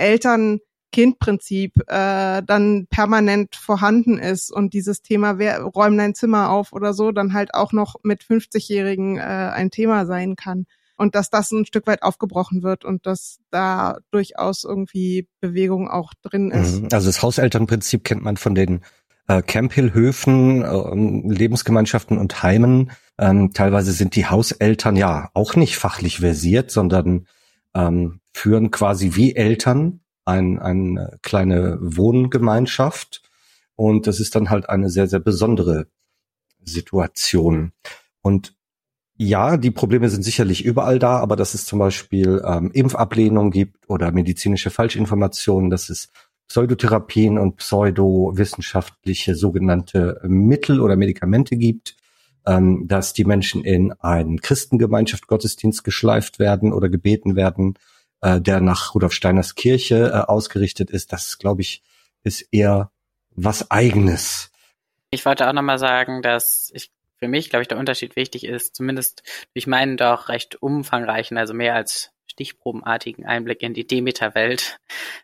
Eltern-Kind-Prinzip 0.90 1.72
äh, 1.86 2.42
dann 2.44 2.86
permanent 2.88 3.56
vorhanden 3.56 4.18
ist 4.18 4.50
und 4.50 4.74
dieses 4.74 5.02
Thema, 5.02 5.38
wer 5.38 5.62
räumt 5.62 5.98
dein 5.98 6.14
Zimmer 6.14 6.50
auf 6.50 6.72
oder 6.72 6.92
so, 6.92 7.12
dann 7.12 7.32
halt 7.32 7.54
auch 7.54 7.72
noch 7.72 7.96
mit 8.02 8.22
50-Jährigen 8.22 9.18
äh, 9.18 9.20
ein 9.20 9.70
Thema 9.70 10.06
sein 10.06 10.36
kann. 10.36 10.66
Und 10.96 11.14
dass 11.14 11.30
das 11.30 11.50
ein 11.50 11.64
Stück 11.64 11.86
weit 11.86 12.02
aufgebrochen 12.02 12.62
wird 12.62 12.84
und 12.84 13.06
dass 13.06 13.38
da 13.50 13.98
durchaus 14.10 14.64
irgendwie 14.64 15.28
Bewegung 15.40 15.88
auch 15.88 16.12
drin 16.22 16.50
ist. 16.50 16.82
Mhm. 16.82 16.88
Also 16.92 17.08
das 17.08 17.22
Hauselternprinzip 17.22 18.04
kennt 18.04 18.22
man 18.22 18.36
von 18.36 18.54
den 18.54 18.82
äh, 19.26 19.40
Camphill-Höfen, 19.40 20.62
äh, 20.62 21.32
Lebensgemeinschaften 21.32 22.18
und 22.18 22.42
Heimen. 22.42 22.90
Ähm, 23.16 23.52
teilweise 23.54 23.92
sind 23.92 24.14
die 24.14 24.26
Hauseltern 24.26 24.94
ja 24.96 25.30
auch 25.32 25.56
nicht 25.56 25.78
fachlich 25.78 26.18
versiert, 26.18 26.70
sondern 26.70 27.26
ähm, 27.74 28.20
führen 28.34 28.70
quasi 28.70 29.12
wie 29.14 29.34
Eltern 29.34 30.00
ein, 30.30 30.58
eine 30.58 31.18
kleine 31.22 31.78
Wohngemeinschaft. 31.80 33.22
Und 33.76 34.06
das 34.06 34.20
ist 34.20 34.34
dann 34.34 34.50
halt 34.50 34.68
eine 34.68 34.90
sehr, 34.90 35.06
sehr 35.06 35.20
besondere 35.20 35.86
Situation. 36.62 37.72
Und 38.22 38.54
ja, 39.16 39.56
die 39.56 39.70
Probleme 39.70 40.08
sind 40.08 40.22
sicherlich 40.22 40.64
überall 40.64 40.98
da, 40.98 41.18
aber 41.18 41.36
dass 41.36 41.54
es 41.54 41.66
zum 41.66 41.78
Beispiel 41.78 42.42
ähm, 42.44 42.70
Impfablehnung 42.72 43.50
gibt 43.50 43.88
oder 43.90 44.12
medizinische 44.12 44.70
Falschinformationen, 44.70 45.68
dass 45.68 45.90
es 45.90 46.08
Pseudotherapien 46.48 47.38
und 47.38 47.56
pseudowissenschaftliche 47.56 49.34
sogenannte 49.34 50.20
Mittel 50.24 50.80
oder 50.80 50.96
Medikamente 50.96 51.56
gibt, 51.56 51.96
ähm, 52.46 52.88
dass 52.88 53.12
die 53.12 53.24
Menschen 53.24 53.62
in 53.62 53.92
einen 53.92 54.40
Christengemeinschaft 54.40 55.26
Gottesdienst 55.26 55.84
geschleift 55.84 56.38
werden 56.38 56.72
oder 56.72 56.88
gebeten 56.88 57.36
werden, 57.36 57.74
äh, 58.20 58.40
der 58.40 58.60
nach 58.60 58.94
Rudolf 58.94 59.12
Steiners 59.12 59.54
Kirche 59.54 60.10
äh, 60.12 60.30
ausgerichtet 60.30 60.90
ist. 60.90 61.12
Das, 61.12 61.38
glaube 61.38 61.62
ich, 61.62 61.82
ist 62.22 62.46
eher 62.52 62.90
was 63.30 63.70
Eigenes. 63.70 64.50
Ich 65.10 65.24
wollte 65.24 65.48
auch 65.48 65.52
nochmal 65.52 65.78
sagen, 65.78 66.22
dass 66.22 66.70
ich 66.74 66.90
für 67.18 67.28
mich, 67.28 67.50
glaube 67.50 67.62
ich, 67.62 67.68
der 67.68 67.78
Unterschied 67.78 68.16
wichtig 68.16 68.44
ist, 68.44 68.74
zumindest 68.74 69.22
durch 69.54 69.66
meinen 69.66 69.96
doch 69.96 70.28
recht 70.28 70.62
umfangreichen, 70.62 71.36
also 71.36 71.52
mehr 71.52 71.74
als 71.74 72.12
stichprobenartigen 72.26 73.26
Einblick 73.26 73.62
in 73.62 73.74
die 73.74 73.86
Demeter-Welt, 73.86 74.78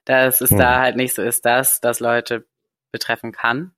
dass 0.04 0.40
es 0.40 0.50
hm. 0.50 0.58
da 0.58 0.80
halt 0.80 0.96
nicht 0.96 1.14
so 1.14 1.22
ist, 1.22 1.44
dass 1.44 1.80
das 1.80 2.00
Leute 2.00 2.46
betreffen 2.92 3.32
kann, 3.32 3.72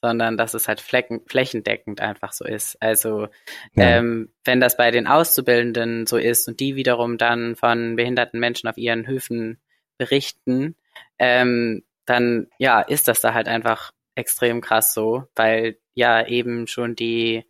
sondern 0.00 0.36
dass 0.36 0.54
es 0.54 0.68
halt 0.68 0.80
flecken, 0.80 1.20
flächendeckend 1.26 2.00
einfach 2.00 2.32
so 2.32 2.44
ist. 2.44 2.80
Also 2.80 3.28
ja. 3.74 3.98
ähm, 3.98 4.30
wenn 4.44 4.60
das 4.60 4.76
bei 4.76 4.90
den 4.90 5.06
Auszubildenden 5.06 6.06
so 6.06 6.16
ist 6.16 6.48
und 6.48 6.60
die 6.60 6.76
wiederum 6.76 7.18
dann 7.18 7.56
von 7.56 7.96
behinderten 7.96 8.38
Menschen 8.38 8.68
auf 8.68 8.78
ihren 8.78 9.06
Höfen 9.06 9.58
berichten, 9.96 10.76
ähm, 11.18 11.82
dann 12.06 12.46
ja, 12.58 12.80
ist 12.80 13.08
das 13.08 13.20
da 13.20 13.34
halt 13.34 13.48
einfach 13.48 13.92
extrem 14.14 14.60
krass 14.60 14.94
so, 14.94 15.24
weil 15.34 15.78
ja 15.94 16.26
eben 16.26 16.66
schon 16.66 16.94
die 16.94 17.44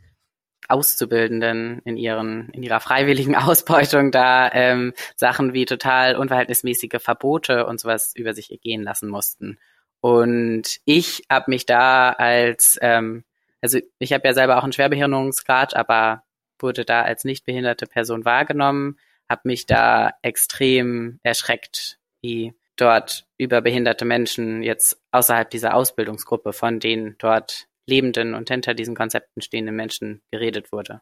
Auszubildenden 0.69 1.81
in 1.85 1.97
ihren 1.97 2.51
in 2.51 2.63
ihrer 2.63 2.81
freiwilligen 2.81 3.35
Ausbeutung 3.37 4.11
da 4.11 4.51
ähm, 4.53 4.93
Sachen 5.17 5.55
wie 5.55 5.65
total 5.65 6.17
unverhältnismäßige 6.17 7.01
Verbote 7.01 7.67
und 7.67 7.81
sowas 7.81 8.13
über 8.15 8.35
sich 8.35 8.51
ergehen 8.51 8.83
lassen 8.83 9.09
mussten. 9.09 9.59
Und 10.01 10.79
ich 10.85 11.25
habe 11.31 11.51
mich 11.51 11.67
da 11.67 12.11
als 12.11 12.79
ähm, 12.81 13.25
also 13.61 13.79
ich 13.99 14.13
habe 14.13 14.27
ja 14.27 14.35
selber 14.35 14.59
auch 14.59 14.63
einen 14.63 14.73
Schwerbehinderungsgrad, 14.73 15.75
aber 15.75 16.23
wurde 16.59 16.85
da 16.85 17.03
als 17.03 17.25
nicht 17.25 17.45
behinderte 17.45 17.87
Person 17.87 18.25
wahrgenommen, 18.25 18.99
habe 19.29 19.43
mich 19.45 19.67
da 19.67 20.13
extrem 20.23 21.21
erschreckt, 21.23 21.99
wie 22.21 22.55
dort 22.77 23.27
über 23.37 23.61
behinderte 23.61 24.05
Menschen 24.05 24.63
jetzt 24.63 25.01
außerhalb 25.11 25.51
dieser 25.51 25.75
Ausbildungsgruppe 25.75 26.53
von 26.53 26.81
denen 26.81 27.17
dort 27.19 27.67
lebenden 27.87 28.35
und 28.35 28.49
hinter 28.49 28.75
diesen 28.75 28.95
Konzepten 28.95 29.41
stehenden 29.41 29.75
Menschen 29.75 30.23
geredet 30.31 30.73
wurde. 30.73 31.01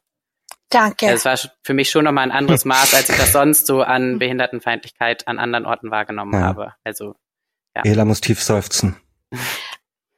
Danke. 0.71 1.07
Es 1.07 1.25
war 1.25 1.37
für 1.63 1.75
mich 1.75 1.91
schon 1.91 2.05
nochmal 2.05 2.25
ein 2.25 2.33
anderes 2.33 2.65
Maß, 2.65 2.95
als 2.95 3.09
ich 3.09 3.17
das 3.17 3.33
sonst 3.33 3.67
so 3.67 3.83
an 3.83 4.19
Behindertenfeindlichkeit 4.19 5.29
an 5.29 5.39
anderen 5.39 5.67
Orten 5.67 5.91
wahrgenommen 5.91 6.35
ja. 6.35 6.41
habe. 6.41 6.75
Also, 6.83 7.15
ja. 7.77 7.83
Ela 7.85 8.05
muss 8.05 8.21
tief 8.21 8.43
seufzen. 8.43 8.97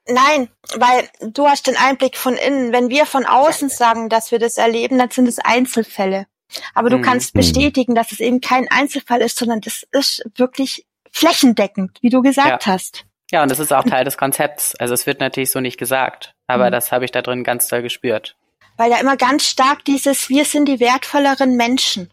Nein, 0.07 0.49
weil 0.77 1.09
du 1.21 1.47
hast 1.47 1.67
den 1.67 1.77
Einblick 1.77 2.17
von 2.17 2.35
innen. 2.35 2.73
Wenn 2.73 2.89
wir 2.89 3.05
von 3.05 3.27
außen 3.27 3.69
sagen, 3.69 4.09
dass 4.09 4.31
wir 4.31 4.39
das 4.39 4.57
erleben, 4.57 4.99
dann 4.99 5.11
sind 5.11 5.29
es 5.29 5.39
Einzelfälle. 5.39 6.27
Aber 6.75 6.89
du 6.89 6.99
mhm. 6.99 7.03
kannst 7.03 7.35
mhm. 7.35 7.41
bestätigen, 7.41 7.95
dass 7.95 8.13
es 8.13 8.21
eben 8.21 8.41
kein 8.41 8.69
Einzelfall 8.71 9.21
ist, 9.21 9.39
sondern 9.39 9.61
das 9.61 9.87
ist 9.91 10.25
wirklich 10.37 10.87
flächendeckend, 11.13 11.99
wie 12.01 12.09
du 12.11 12.23
gesagt 12.23 12.67
ja. 12.67 12.73
hast. 12.73 13.05
Ja, 13.31 13.43
und 13.43 13.51
das 13.51 13.59
ist 13.59 13.73
auch 13.73 13.85
Teil 13.85 14.05
des 14.05 14.17
Konzepts. 14.17 14.75
Also 14.77 14.95
es 14.95 15.05
wird 15.05 15.21
natürlich 15.21 15.51
so 15.51 15.61
nicht 15.61 15.77
gesagt, 15.77 16.33
aber 16.47 16.69
mhm. 16.69 16.73
das 16.73 16.93
habe 16.93 17.05
ich 17.05 17.11
da 17.11 17.21
drin 17.21 17.45
ganz 17.45 17.69
toll 17.69 17.83
gespürt. 17.83 18.37
Weil 18.79 18.91
ja 18.91 18.99
immer 18.99 19.17
ganz 19.19 19.45
stark 19.45 19.85
dieses 19.85 20.31
Wir 20.31 20.47
sind 20.47 20.67
die 20.67 20.81
wertvolleren 20.81 21.57
Menschen. 21.57 22.11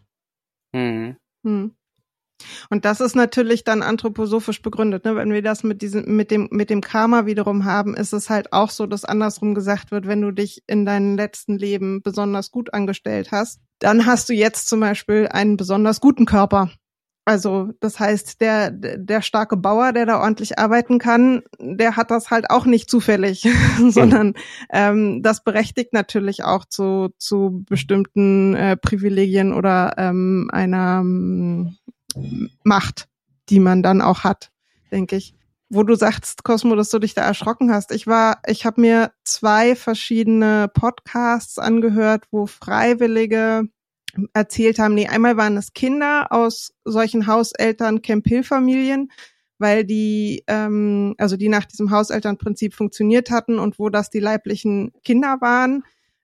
Mhm. 0.73 1.15
Mhm. 1.43 1.75
Und 2.69 2.85
das 2.85 2.99
ist 2.99 3.15
natürlich 3.15 3.63
dann 3.63 3.81
anthroposophisch 3.81 4.61
begründet. 4.61 5.05
Ne? 5.05 5.15
Wenn 5.15 5.31
wir 5.31 5.41
das 5.41 5.63
mit 5.63 5.81
diesem, 5.81 6.15
mit 6.15 6.31
dem, 6.31 6.47
mit 6.51 6.69
dem 6.69 6.81
Karma 6.81 7.25
wiederum 7.25 7.65
haben, 7.65 7.95
ist 7.95 8.13
es 8.13 8.29
halt 8.29 8.53
auch 8.53 8.69
so, 8.69 8.85
dass 8.85 9.05
andersrum 9.05 9.55
gesagt 9.55 9.91
wird, 9.91 10.07
wenn 10.07 10.21
du 10.21 10.31
dich 10.31 10.63
in 10.67 10.85
deinem 10.85 11.15
letzten 11.15 11.57
Leben 11.57 12.01
besonders 12.01 12.51
gut 12.51 12.73
angestellt 12.73 13.31
hast, 13.31 13.61
dann 13.79 14.05
hast 14.05 14.29
du 14.29 14.33
jetzt 14.33 14.67
zum 14.67 14.79
Beispiel 14.79 15.27
einen 15.27 15.57
besonders 15.57 16.01
guten 16.01 16.25
Körper. 16.25 16.69
Also 17.27 17.71
das 17.79 17.99
heißt, 17.99 18.39
der, 18.39 18.69
der 18.69 19.23
starke 19.23 19.57
Bauer, 19.57 19.93
der 19.93 20.05
da 20.05 20.21
ordentlich 20.21 20.59
arbeiten 20.59 20.99
kann, 20.99 21.41
der 21.59 21.95
hat 21.95 22.11
das 22.11 22.29
halt 22.29 22.51
auch 22.51 22.67
nicht 22.67 22.87
zufällig, 22.87 23.47
sondern 23.89 24.35
ähm, 24.71 25.23
das 25.23 25.43
berechtigt 25.43 25.91
natürlich 25.91 26.43
auch 26.43 26.65
zu, 26.65 27.09
zu 27.17 27.63
bestimmten 27.67 28.55
äh, 28.55 28.77
Privilegien 28.77 29.53
oder 29.53 29.95
ähm, 29.97 30.49
einer 30.53 31.03
Macht, 32.63 33.07
die 33.49 33.59
man 33.59 33.83
dann 33.83 34.01
auch 34.01 34.23
hat, 34.23 34.51
denke 34.91 35.15
ich. 35.15 35.33
Wo 35.69 35.83
du 35.83 35.95
sagst, 35.95 36.43
Cosmo, 36.43 36.75
dass 36.75 36.89
du 36.89 36.99
dich 36.99 37.15
da 37.15 37.23
erschrocken 37.23 37.71
hast. 37.71 37.91
Ich 37.91 38.05
war, 38.05 38.39
ich 38.45 38.65
habe 38.65 38.81
mir 38.81 39.11
zwei 39.23 39.75
verschiedene 39.75 40.69
Podcasts 40.73 41.57
angehört, 41.57 42.25
wo 42.31 42.45
Freiwillige 42.45 43.67
erzählt 44.33 44.79
haben, 44.79 44.93
nee, 44.93 45.07
einmal 45.07 45.37
waren 45.37 45.57
es 45.57 45.73
Kinder 45.73 46.31
aus 46.31 46.73
solchen 46.85 47.27
Hauseltern 47.27 48.01
Camp 48.01 48.27
Hill 48.27 48.43
Familien, 48.43 49.11
weil 49.57 49.83
die, 49.83 50.43
ähm, 50.47 51.15
also 51.17 51.35
die 51.35 51.49
nach 51.49 51.65
diesem 51.65 51.91
Hauselternprinzip 51.91 52.73
funktioniert 52.73 53.29
hatten 53.29 53.59
und 53.59 53.79
wo 53.79 53.89
das 53.89 54.09
die 54.09 54.19
leiblichen 54.19 54.93
Kinder 55.03 55.37
waren, 55.41 55.83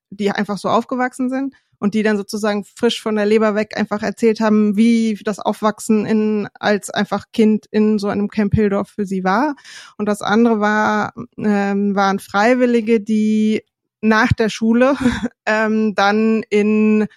die 0.10 0.32
einfach 0.32 0.58
so 0.58 0.70
aufgewachsen 0.70 1.30
sind 1.30 1.56
und 1.82 1.96
die 1.96 2.04
dann 2.04 2.16
sozusagen 2.16 2.64
frisch 2.64 3.02
von 3.02 3.16
der 3.16 3.26
Leber 3.26 3.56
weg 3.56 3.76
einfach 3.76 4.04
erzählt 4.04 4.40
haben, 4.40 4.78
wie 4.78 5.20
das 5.26 5.40
Aufwachsen 5.40 6.06
in, 6.06 6.48
als 6.60 6.92
einfach 6.92 7.26
Kind 7.34 7.66
in 7.72 7.98
so 7.98 8.08
einem 8.08 8.28
Camp 8.28 8.54
Hildorf 8.54 8.90
für 8.90 9.06
sie 9.08 9.24
war. 9.24 9.56
Und 9.98 10.06
das 10.06 10.22
andere 10.22 10.60
war, 10.60 11.14
ähm, 11.40 11.96
waren 11.96 12.20
Freiwillige, 12.20 13.02
die 13.02 13.64
nach 14.00 14.32
der 14.32 14.50
Schule 14.50 14.96
ähm, 15.48 15.96
dann 15.96 16.44
in 16.52 17.08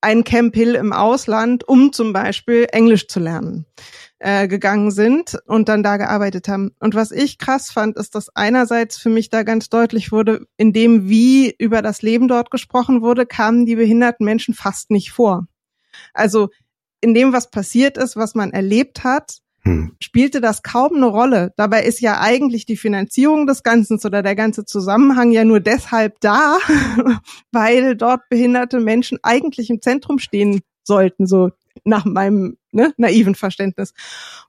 ein 0.00 0.22
Camp 0.22 0.54
Hill 0.54 0.76
im 0.76 0.92
Ausland, 0.92 1.66
um 1.66 1.92
zum 1.92 2.12
Beispiel 2.12 2.68
Englisch 2.70 3.08
zu 3.08 3.18
lernen, 3.18 3.66
äh, 4.22 4.46
gegangen 4.46 4.92
sind 4.92 5.36
und 5.46 5.68
dann 5.68 5.82
da 5.82 5.96
gearbeitet 5.96 6.46
haben. 6.46 6.70
Und 6.78 6.94
was 6.94 7.10
ich 7.10 7.38
krass 7.38 7.72
fand, 7.72 7.96
ist, 7.96 8.14
dass 8.14 8.34
einerseits 8.36 8.96
für 8.96 9.08
mich 9.08 9.30
da 9.30 9.42
ganz 9.42 9.68
deutlich 9.68 10.12
wurde, 10.12 10.46
in 10.56 10.72
dem, 10.72 11.08
wie 11.08 11.52
über 11.58 11.82
das 11.82 12.02
Leben 12.02 12.28
dort 12.28 12.52
gesprochen 12.52 13.02
wurde, 13.02 13.26
kamen 13.26 13.66
die 13.66 13.74
behinderten 13.74 14.24
Menschen 14.24 14.54
fast 14.54 14.90
nicht 14.92 15.10
vor. 15.10 15.48
Also 16.14 16.50
in 17.00 17.14
dem, 17.14 17.32
was 17.32 17.50
passiert 17.50 17.98
ist, 17.98 18.14
was 18.14 18.36
man 18.36 18.52
erlebt 18.52 19.02
hat, 19.02 19.38
hm. 19.64 19.96
spielte 20.00 20.40
das 20.40 20.62
kaum 20.62 20.94
eine 20.94 21.06
Rolle. 21.06 21.52
Dabei 21.56 21.82
ist 21.82 22.00
ja 22.00 22.20
eigentlich 22.20 22.64
die 22.64 22.76
Finanzierung 22.76 23.48
des 23.48 23.64
Ganzen 23.64 23.98
oder 24.04 24.22
der 24.22 24.36
ganze 24.36 24.64
Zusammenhang 24.64 25.32
ja 25.32 25.44
nur 25.44 25.58
deshalb 25.58 26.20
da, 26.20 26.58
weil 27.52 27.96
dort 27.96 28.28
behinderte 28.28 28.78
Menschen 28.78 29.18
eigentlich 29.24 29.68
im 29.68 29.82
Zentrum 29.82 30.20
stehen 30.20 30.60
sollten, 30.84 31.26
so 31.26 31.50
nach 31.84 32.04
meinem 32.04 32.56
ne, 32.70 32.92
naiven 32.96 33.34
Verständnis. 33.34 33.94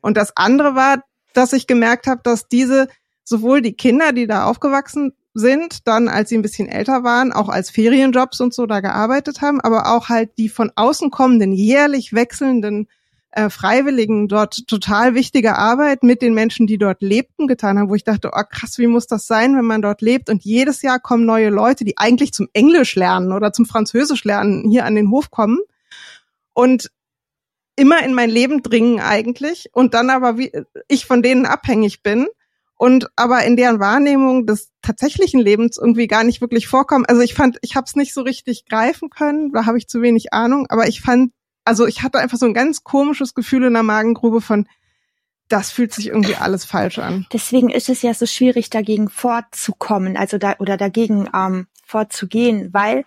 Und 0.01 0.17
das 0.17 0.35
andere 0.35 0.75
war, 0.75 1.03
dass 1.33 1.53
ich 1.53 1.67
gemerkt 1.67 2.07
habe, 2.07 2.21
dass 2.23 2.47
diese 2.47 2.87
sowohl 3.23 3.61
die 3.61 3.73
Kinder, 3.73 4.11
die 4.11 4.27
da 4.27 4.45
aufgewachsen 4.45 5.13
sind, 5.33 5.87
dann 5.87 6.07
als 6.07 6.29
sie 6.29 6.37
ein 6.37 6.43
bisschen 6.43 6.67
älter 6.67 7.03
waren, 7.03 7.31
auch 7.31 7.49
als 7.49 7.69
Ferienjobs 7.69 8.39
und 8.39 8.53
so 8.53 8.65
da 8.65 8.81
gearbeitet 8.81 9.41
haben, 9.41 9.61
aber 9.61 9.93
auch 9.93 10.09
halt 10.09 10.37
die 10.37 10.49
von 10.49 10.71
außen 10.75 11.09
kommenden, 11.09 11.53
jährlich 11.53 12.13
wechselnden 12.13 12.87
äh, 13.31 13.49
Freiwilligen 13.49 14.27
dort 14.27 14.67
total 14.67 15.15
wichtige 15.15 15.57
Arbeit 15.57 16.03
mit 16.03 16.21
den 16.21 16.35
Menschen, 16.35 16.67
die 16.67 16.77
dort 16.77 17.01
lebten, 17.01 17.47
getan 17.47 17.79
haben, 17.79 17.89
wo 17.89 17.95
ich 17.95 18.03
dachte, 18.03 18.29
oh 18.31 18.43
krass, 18.47 18.77
wie 18.77 18.85
muss 18.85 19.07
das 19.07 19.25
sein, 19.25 19.57
wenn 19.57 19.65
man 19.65 19.81
dort 19.81 20.01
lebt? 20.01 20.29
Und 20.29 20.43
jedes 20.43 20.83
Jahr 20.83 20.99
kommen 20.99 21.25
neue 21.25 21.49
Leute, 21.49 21.83
die 21.83 21.97
eigentlich 21.97 22.31
zum 22.31 22.47
Englisch 22.53 22.95
lernen 22.95 23.31
oder 23.31 23.51
zum 23.51 23.65
Französisch 23.65 24.23
lernen, 24.23 24.69
hier 24.69 24.85
an 24.85 24.93
den 24.93 25.09
Hof 25.09 25.31
kommen 25.31 25.59
und 26.53 26.91
immer 27.75 28.03
in 28.03 28.13
mein 28.13 28.29
Leben 28.29 28.61
dringen 28.61 28.99
eigentlich 28.99 29.69
und 29.73 29.93
dann 29.93 30.09
aber 30.09 30.37
wie 30.37 30.51
ich 30.87 31.05
von 31.05 31.21
denen 31.21 31.45
abhängig 31.45 32.03
bin 32.03 32.27
und 32.75 33.07
aber 33.15 33.43
in 33.43 33.55
deren 33.55 33.79
Wahrnehmung 33.79 34.45
des 34.45 34.71
tatsächlichen 34.81 35.39
Lebens 35.39 35.77
irgendwie 35.77 36.07
gar 36.07 36.23
nicht 36.23 36.41
wirklich 36.41 36.67
vorkommen. 36.67 37.05
Also 37.05 37.21
ich 37.21 37.33
fand, 37.33 37.57
ich 37.61 37.75
habe 37.75 37.85
es 37.85 37.95
nicht 37.95 38.13
so 38.13 38.21
richtig 38.21 38.65
greifen 38.65 39.09
können, 39.09 39.51
da 39.51 39.65
habe 39.65 39.77
ich 39.77 39.87
zu 39.87 40.01
wenig 40.01 40.33
Ahnung, 40.33 40.67
aber 40.69 40.87
ich 40.87 41.01
fand 41.01 41.31
also 41.65 41.85
ich 41.87 42.03
hatte 42.03 42.19
einfach 42.19 42.37
so 42.37 42.45
ein 42.45 42.53
ganz 42.53 42.83
komisches 42.83 43.33
Gefühl 43.33 43.63
in 43.65 43.73
der 43.73 43.83
Magengrube 43.83 44.41
von, 44.41 44.67
das 45.49 45.71
fühlt 45.71 45.93
sich 45.93 46.07
irgendwie 46.07 46.35
alles 46.35 46.65
falsch 46.65 46.99
an. 46.99 47.25
Deswegen 47.31 47.69
ist 47.69 47.89
es 47.89 48.01
ja 48.01 48.13
so 48.13 48.25
schwierig, 48.25 48.69
dagegen 48.69 49.09
vorzukommen, 49.09 50.17
also 50.17 50.37
da 50.37 50.55
oder 50.59 50.77
dagegen 50.77 51.29
ähm, 51.33 51.67
vorzugehen, 51.93 52.73
weil 52.73 53.05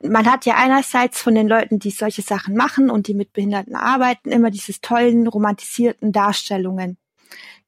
man 0.00 0.30
hat 0.30 0.46
ja 0.46 0.54
einerseits 0.54 1.20
von 1.20 1.34
den 1.34 1.48
Leuten, 1.48 1.80
die 1.80 1.90
solche 1.90 2.22
Sachen 2.22 2.54
machen 2.54 2.88
und 2.88 3.08
die 3.08 3.14
mit 3.14 3.32
Behinderten 3.32 3.74
arbeiten, 3.74 4.30
immer 4.30 4.52
dieses 4.52 4.80
tollen 4.80 5.26
romantisierten 5.26 6.12
Darstellungen, 6.12 6.98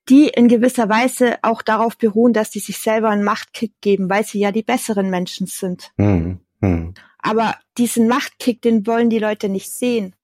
die 0.08 0.28
in 0.28 0.46
gewisser 0.46 0.88
Weise 0.88 1.38
auch 1.42 1.60
darauf 1.60 1.98
beruhen, 1.98 2.32
dass 2.32 2.50
die 2.50 2.60
sich 2.60 2.78
selber 2.78 3.08
einen 3.08 3.24
Machtkick 3.24 3.72
geben, 3.80 4.08
weil 4.08 4.24
sie 4.24 4.38
ja 4.38 4.52
die 4.52 4.62
besseren 4.62 5.10
Menschen 5.10 5.48
sind. 5.48 5.90
Hm, 5.98 6.38
hm. 6.60 6.94
Aber 7.18 7.56
diesen 7.76 8.06
Machtkick, 8.06 8.62
den 8.62 8.86
wollen 8.86 9.10
die 9.10 9.18
Leute 9.18 9.48
nicht 9.48 9.72
sehen. 9.72 10.14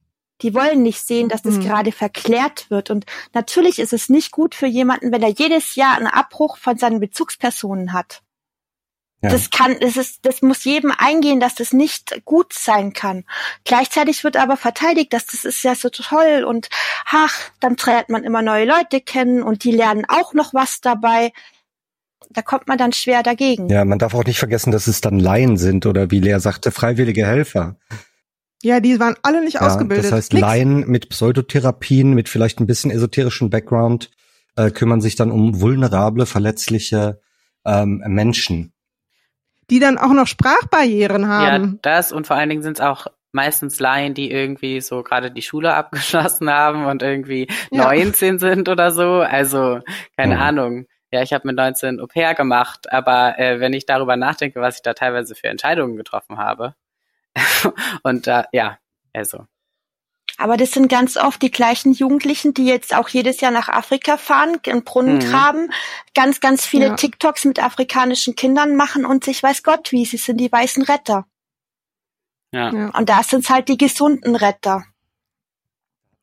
Die 0.43 0.55
wollen 0.55 0.83
nicht 0.83 1.05
sehen, 1.05 1.29
dass 1.29 1.43
das 1.43 1.57
mhm. 1.57 1.63
gerade 1.63 1.93
verklärt 1.93 2.71
wird. 2.71 2.89
Und 2.89 3.05
natürlich 3.35 3.79
ist 3.79 3.93
es 3.93 4.09
nicht 4.09 4.31
gut 4.31 4.55
für 4.55 4.67
jemanden, 4.67 5.11
wenn 5.13 5.23
er 5.23 5.31
jedes 5.31 5.75
Jahr 5.75 5.97
einen 5.97 6.07
Abbruch 6.07 6.57
von 6.57 6.79
seinen 6.79 7.01
Bezugspersonen 7.01 7.93
hat. 7.93 8.23
Ja. 9.23 9.31
Das 9.31 9.51
kann, 9.51 9.77
das 9.81 9.97
ist, 9.97 10.21
das 10.23 10.41
muss 10.41 10.65
jedem 10.65 10.93
eingehen, 10.97 11.41
dass 11.41 11.55
das 11.55 11.75
nicht 11.75 12.25
gut 12.25 12.55
sein 12.55 12.95
kann. 12.95 13.25
Gleichzeitig 13.65 14.25
wird 14.25 14.39
aber 14.39 14.57
verteidigt, 14.57 15.13
dass 15.13 15.27
das 15.27 15.45
ist 15.45 15.63
ja 15.63 15.75
so 15.75 15.91
toll 15.91 16.45
und 16.45 16.69
ach, 17.05 17.35
dann 17.61 17.77
trägt 17.77 18.09
man 18.09 18.25
immer 18.25 18.41
neue 18.41 18.65
Leute 18.65 19.01
kennen 19.01 19.43
und 19.43 19.65
die 19.65 19.73
lernen 19.73 20.07
auch 20.09 20.33
noch 20.33 20.55
was 20.55 20.81
dabei 20.81 21.33
da 22.33 22.43
kommt 22.43 22.69
man 22.69 22.79
dann 22.79 22.93
schwer 22.93 23.23
dagegen. 23.23 23.69
Ja, 23.69 23.85
man 23.85 23.99
darf 23.99 24.15
auch 24.15 24.25
nicht 24.25 24.39
vergessen, 24.39 24.71
dass 24.71 24.87
es 24.87 25.01
dann 25.01 25.19
Laien 25.19 25.57
sind 25.57 25.85
oder 25.85 26.11
wie 26.11 26.21
Lea 26.21 26.39
sagte, 26.39 26.71
freiwillige 26.71 27.27
Helfer. 27.27 27.77
Ja, 28.63 28.81
die 28.81 29.01
waren 29.01 29.17
alle 29.23 29.43
nicht 29.43 29.55
ja, 29.55 29.63
ausgebildet. 29.63 30.07
Das 30.07 30.13
heißt, 30.13 30.33
Nix. 30.35 30.41
Laien 30.41 30.89
mit 30.89 31.09
Pseudotherapien, 31.09 32.15
mit 32.15 32.29
vielleicht 32.29 32.61
ein 32.61 32.67
bisschen 32.67 32.91
esoterischen 32.91 33.51
Background, 33.51 34.11
äh, 34.57 34.71
kümmern 34.71 35.01
sich 35.01 35.17
dann 35.17 35.31
um 35.31 35.61
vulnerable, 35.61 36.27
verletzliche 36.27 37.21
ähm, 37.65 38.03
Menschen. 38.07 38.73
Die 39.71 39.79
dann 39.79 39.99
auch 39.99 40.13
noch 40.13 40.27
Sprachbarrieren 40.27 41.29
haben. 41.29 41.65
Ja, 41.65 41.79
das 41.83 42.13
und 42.13 42.27
vor 42.27 42.37
allen 42.37 42.49
Dingen 42.49 42.63
sind 42.63 42.79
es 42.79 42.85
auch 42.85 43.07
meistens 43.33 43.79
Laien, 43.79 44.15
die 44.15 44.31
irgendwie 44.31 44.81
so 44.81 45.03
gerade 45.03 45.31
die 45.31 45.43
Schule 45.43 45.75
abgeschlossen 45.75 46.51
haben 46.51 46.87
und 46.87 47.03
irgendwie 47.03 47.49
ja. 47.71 47.85
19 47.85 48.39
sind 48.39 48.69
oder 48.69 48.91
so. 48.91 49.21
Also, 49.21 49.81
keine 50.17 50.37
mhm. 50.37 50.43
Ahnung 50.43 50.87
ja, 51.13 51.23
ich 51.23 51.33
habe 51.33 51.47
mit 51.49 51.57
19 51.57 52.01
Au 52.01 52.07
pair 52.07 52.35
gemacht, 52.35 52.93
aber 52.93 53.39
äh, 53.39 53.59
wenn 53.61 53.73
ich 53.73 53.85
darüber 53.87 54.17
nachdenke, 54.17 54.61
was 54.61 54.77
ich 54.77 54.83
da 54.83 54.95
teilweise 54.95 55.35
für 55.35 55.49
Entscheidungen 55.49 55.97
getroffen 55.97 56.39
habe, 56.39 56.75
und 58.03 58.27
da, 58.27 58.43
äh, 58.43 58.45
ja, 58.53 58.79
also. 59.13 59.47
Aber 60.37 60.57
das 60.57 60.73
sind 60.73 60.89
ganz 60.89 61.17
oft 61.17 61.43
die 61.43 61.51
gleichen 61.51 61.93
Jugendlichen, 61.93 62.55
die 62.55 62.67
jetzt 62.67 62.95
auch 62.95 63.09
jedes 63.09 63.41
Jahr 63.41 63.51
nach 63.51 63.69
Afrika 63.69 64.17
fahren, 64.17 64.59
einen 64.67 64.85
Brunnen 64.85 65.17
mhm. 65.17 65.21
graben, 65.21 65.73
ganz, 66.15 66.41
ganz 66.41 66.65
viele 66.65 66.87
ja. 66.87 66.95
TikToks 66.95 67.45
mit 67.45 67.63
afrikanischen 67.63 68.37
Kindern 68.37 68.77
machen 68.77 69.05
und 69.05 69.25
sich 69.25 69.43
weiß 69.43 69.63
Gott 69.63 69.93
wie, 69.93 70.05
sie 70.05 70.17
sind 70.17 70.39
die 70.39 70.51
weißen 70.51 70.83
Retter. 70.85 71.27
Ja. 72.53 72.73
ja. 72.73 72.91
Und 72.97 73.09
da 73.09 73.23
sind 73.23 73.49
halt 73.49 73.69
die 73.69 73.79
gesunden 73.79 74.37
Retter. 74.37 74.85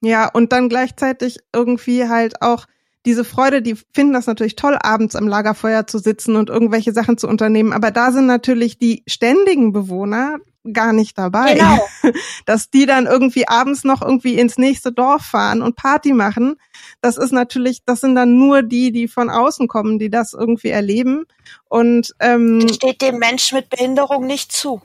Ja, 0.02 0.30
und 0.30 0.52
dann 0.52 0.70
gleichzeitig 0.70 1.40
irgendwie 1.54 2.08
halt 2.08 2.42
auch 2.42 2.66
diese 3.06 3.24
Freude, 3.24 3.62
die 3.62 3.76
finden 3.94 4.14
das 4.14 4.28
natürlich 4.28 4.56
toll, 4.56 4.78
abends 4.80 5.16
am 5.16 5.28
Lagerfeuer 5.28 5.88
zu 5.88 5.98
sitzen 5.98 6.36
und 6.36 6.50
irgendwelche 6.50 6.92
Sachen 6.92 7.18
zu 7.18 7.28
unternehmen. 7.28 7.72
Aber 7.72 7.90
da 7.90 8.12
sind 8.12 8.26
natürlich 8.26 8.78
die 8.78 9.04
ständigen 9.08 9.72
Bewohner 9.72 10.40
gar 10.74 10.94
nicht 10.94 11.18
dabei. 11.18 11.56
Genau. 11.56 11.88
Dass 12.46 12.70
die 12.70 12.86
dann 12.86 13.06
irgendwie 13.06 13.48
abends 13.48 13.84
noch 13.84 14.02
irgendwie 14.02 14.36
ins 14.36 14.58
nächste 14.58 14.92
Dorf 14.92 15.24
fahren 15.24 15.62
und 15.62 15.76
Party 15.76 16.14
machen. 16.14 16.56
Das 17.02 17.18
ist 17.18 17.32
natürlich, 17.32 17.84
das 17.86 18.02
sind 18.02 18.16
dann 18.16 18.38
nur 18.38 18.64
die, 18.64 18.92
die 18.92 19.08
von 19.08 19.30
außen 19.30 19.68
kommen, 19.68 20.00
die 20.00 20.10
das 20.10 20.34
irgendwie 20.34 20.70
erleben. 20.70 21.26
Und 21.66 22.16
ähm, 22.20 22.60
das 22.62 22.76
steht 22.76 23.02
dem 23.02 23.20
Menschen 23.20 23.58
mit 23.58 23.70
Behinderung 23.70 24.26
nicht 24.26 24.52
zu 24.52 24.82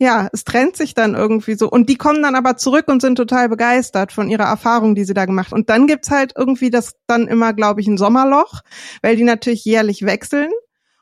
ja, 0.00 0.30
es 0.32 0.44
trennt 0.44 0.78
sich 0.78 0.94
dann 0.94 1.14
irgendwie 1.14 1.54
so. 1.54 1.68
Und 1.68 1.90
die 1.90 1.96
kommen 1.96 2.22
dann 2.22 2.34
aber 2.34 2.56
zurück 2.56 2.88
und 2.88 3.02
sind 3.02 3.16
total 3.16 3.50
begeistert 3.50 4.12
von 4.12 4.30
ihrer 4.30 4.44
Erfahrung, 4.44 4.94
die 4.94 5.04
sie 5.04 5.12
da 5.12 5.26
gemacht. 5.26 5.52
Und 5.52 5.68
dann 5.68 5.86
gibt's 5.86 6.10
halt 6.10 6.32
irgendwie 6.34 6.70
das 6.70 6.94
dann 7.06 7.28
immer, 7.28 7.52
glaube 7.52 7.82
ich, 7.82 7.86
ein 7.86 7.98
Sommerloch, 7.98 8.62
weil 9.02 9.16
die 9.16 9.24
natürlich 9.24 9.62
jährlich 9.66 10.06
wechseln. 10.06 10.50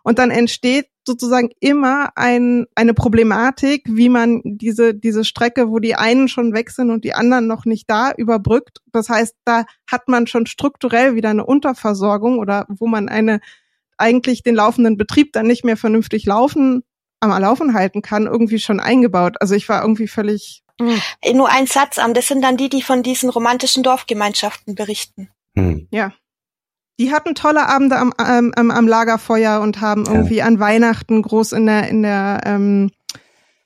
Und 0.09 0.19
dann 0.19 0.31
entsteht 0.31 0.87
sozusagen 1.07 1.51
immer 1.61 2.17
ein, 2.17 2.65
eine 2.75 2.95
Problematik, 2.95 3.83
wie 3.85 4.09
man 4.09 4.41
diese, 4.43 4.95
diese 4.95 5.23
Strecke, 5.23 5.69
wo 5.69 5.81
die 5.81 5.97
einen 5.97 6.29
schon 6.29 6.55
weg 6.55 6.71
sind 6.71 6.91
und 6.91 7.05
die 7.05 7.13
anderen 7.13 7.47
noch 7.47 7.67
nicht 7.67 7.91
da, 7.91 8.13
überbrückt. 8.17 8.79
Das 8.91 9.11
heißt, 9.11 9.35
da 9.45 9.67
hat 9.87 10.09
man 10.09 10.27
schon 10.27 10.47
strukturell 10.47 11.15
wieder 11.15 11.29
eine 11.29 11.45
Unterversorgung 11.45 12.39
oder 12.39 12.65
wo 12.71 12.87
man 12.87 13.11
eine 13.11 13.41
eigentlich 13.99 14.43
den 14.43 14.55
laufenden 14.55 14.97
Betrieb 14.97 15.35
dann 15.35 15.47
nicht 15.47 15.63
mehr 15.63 15.77
vernünftig 15.77 16.25
laufen 16.25 16.85
am 17.21 17.39
Laufen 17.39 17.75
halten 17.75 18.01
kann, 18.01 18.27
irgendwie 18.27 18.61
schon 18.61 18.81
eingebaut. 18.81 19.37
Also 19.41 19.55
ich 19.55 19.69
war 19.69 19.83
irgendwie 19.83 20.09
völlig 20.09 20.63
Mhm. 20.81 21.03
Nur 21.35 21.51
ein 21.51 21.67
Satz, 21.67 21.97
das 22.15 22.29
sind 22.29 22.41
dann 22.41 22.57
die, 22.57 22.71
die 22.71 22.83
von 22.83 23.03
diesen 23.03 23.29
romantischen 23.29 23.83
Dorfgemeinschaften 23.83 24.75
berichten. 24.75 25.29
Mhm. 25.55 25.89
Ja. 25.91 26.15
Die 26.99 27.13
hatten 27.13 27.35
tolle 27.35 27.69
Abende 27.69 27.97
am, 27.97 28.13
ähm, 28.19 28.53
am 28.71 28.89
Lagerfeuer 28.89 29.61
und 29.61 29.81
haben 29.81 30.05
irgendwie 30.07 30.37
ja. 30.37 30.47
an 30.47 30.59
Weihnachten 30.59 31.23
groß 31.23 31.53
in 31.53 31.67
der, 31.67 31.89
in 31.89 32.03
der 32.03 32.41
ähm, 32.45 32.91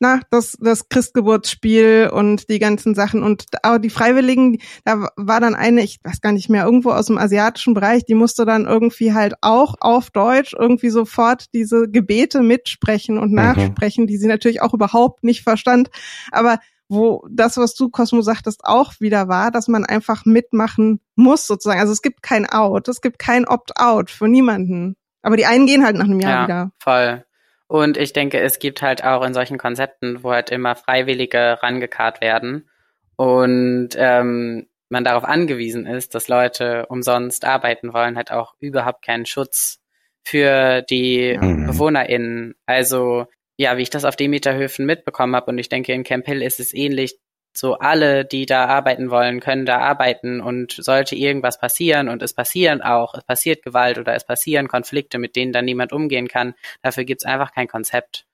na, 0.02 0.20
das, 0.30 0.58
das 0.60 0.88
Christgeburtsspiel 0.88 2.10
und 2.12 2.50
die 2.50 2.58
ganzen 2.58 2.96
Sachen. 2.96 3.22
Und 3.22 3.44
auch 3.62 3.78
die 3.78 3.88
Freiwilligen, 3.88 4.58
da 4.84 5.08
war 5.14 5.38
dann 5.38 5.54
eine, 5.54 5.84
ich 5.84 6.00
weiß 6.02 6.20
gar 6.20 6.32
nicht 6.32 6.48
mehr, 6.48 6.64
irgendwo 6.64 6.90
aus 6.90 7.06
dem 7.06 7.18
asiatischen 7.18 7.72
Bereich, 7.72 8.04
die 8.04 8.16
musste 8.16 8.44
dann 8.44 8.66
irgendwie 8.66 9.14
halt 9.14 9.34
auch 9.42 9.76
auf 9.80 10.10
Deutsch 10.10 10.56
irgendwie 10.58 10.90
sofort 10.90 11.54
diese 11.54 11.88
Gebete 11.88 12.42
mitsprechen 12.42 13.16
und 13.16 13.30
mhm. 13.30 13.36
nachsprechen, 13.36 14.04
mhm. 14.04 14.06
die 14.08 14.16
sie 14.16 14.26
natürlich 14.26 14.60
auch 14.60 14.74
überhaupt 14.74 15.22
nicht 15.22 15.42
verstand. 15.44 15.88
Aber 16.32 16.58
wo 16.92 17.26
das, 17.30 17.56
was 17.56 17.74
du, 17.74 17.88
Cosmo, 17.88 18.22
sagtest, 18.22 18.60
auch 18.64 18.92
wieder 19.00 19.28
war, 19.28 19.50
dass 19.50 19.66
man 19.68 19.84
einfach 19.84 20.24
mitmachen 20.24 21.00
muss, 21.16 21.46
sozusagen. 21.46 21.80
Also 21.80 21.92
es 21.92 22.02
gibt 22.02 22.22
kein 22.22 22.48
Out, 22.48 22.88
es 22.88 23.00
gibt 23.00 23.18
kein 23.18 23.46
Opt-out 23.46 24.10
für 24.10 24.28
niemanden. 24.28 24.96
Aber 25.22 25.36
die 25.36 25.46
einen 25.46 25.66
gehen 25.66 25.84
halt 25.84 25.96
nach 25.96 26.04
einem 26.04 26.20
Jahr 26.20 26.32
ja, 26.32 26.44
wieder. 26.44 26.72
Voll. 26.78 27.24
Und 27.66 27.96
ich 27.96 28.12
denke, 28.12 28.40
es 28.40 28.58
gibt 28.58 28.82
halt 28.82 29.02
auch 29.02 29.24
in 29.24 29.34
solchen 29.34 29.56
Konzepten, 29.56 30.22
wo 30.22 30.32
halt 30.32 30.50
immer 30.50 30.76
Freiwillige 30.76 31.62
rangekarrt 31.62 32.20
werden 32.20 32.68
und 33.16 33.90
ähm, 33.96 34.66
man 34.88 35.04
darauf 35.04 35.24
angewiesen 35.24 35.86
ist, 35.86 36.14
dass 36.14 36.28
Leute 36.28 36.86
umsonst 36.86 37.44
arbeiten 37.44 37.94
wollen, 37.94 38.16
halt 38.16 38.30
auch 38.30 38.54
überhaupt 38.60 39.04
keinen 39.04 39.26
Schutz 39.26 39.80
für 40.22 40.82
die 40.82 41.38
mhm. 41.40 41.66
BewohnerInnen. 41.66 42.54
Also, 42.66 43.26
ja, 43.56 43.76
wie 43.76 43.82
ich 43.82 43.90
das 43.90 44.04
auf 44.04 44.16
Demeterhöfen 44.16 44.86
mitbekommen 44.86 45.36
habe, 45.36 45.50
und 45.50 45.58
ich 45.58 45.68
denke, 45.68 45.92
in 45.92 46.04
Camp 46.04 46.26
Hill 46.26 46.42
ist 46.42 46.60
es 46.60 46.74
ähnlich, 46.74 47.18
so 47.54 47.74
alle, 47.74 48.24
die 48.24 48.46
da 48.46 48.64
arbeiten 48.66 49.10
wollen, 49.10 49.40
können 49.40 49.66
da 49.66 49.78
arbeiten 49.78 50.40
und 50.40 50.72
sollte 50.72 51.16
irgendwas 51.16 51.58
passieren 51.58 52.08
und 52.08 52.22
es 52.22 52.32
passieren 52.32 52.80
auch, 52.80 53.14
es 53.14 53.24
passiert 53.24 53.62
Gewalt 53.62 53.98
oder 53.98 54.14
es 54.14 54.24
passieren 54.24 54.68
Konflikte, 54.68 55.18
mit 55.18 55.36
denen 55.36 55.52
dann 55.52 55.66
niemand 55.66 55.92
umgehen 55.92 56.28
kann, 56.28 56.54
dafür 56.82 57.04
gibt's 57.04 57.24
einfach 57.24 57.52
kein 57.52 57.68
Konzept. 57.68 58.26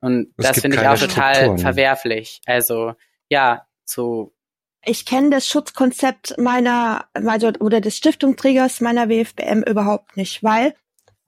Und 0.00 0.32
es 0.36 0.48
das 0.48 0.60
finde 0.60 0.76
ich 0.76 0.86
auch 0.86 0.98
total 0.98 1.34
Strukturen. 1.34 1.58
verwerflich. 1.58 2.40
Also 2.44 2.94
ja, 3.30 3.66
so. 3.84 4.32
Ich 4.84 5.06
kenne 5.06 5.30
das 5.30 5.48
Schutzkonzept 5.48 6.38
meiner 6.38 7.06
also, 7.14 7.48
oder 7.60 7.80
des 7.80 7.96
Stiftungsträgers 7.96 8.80
meiner 8.80 9.08
WFBM 9.08 9.62
überhaupt 9.62 10.16
nicht, 10.16 10.44
weil 10.44 10.74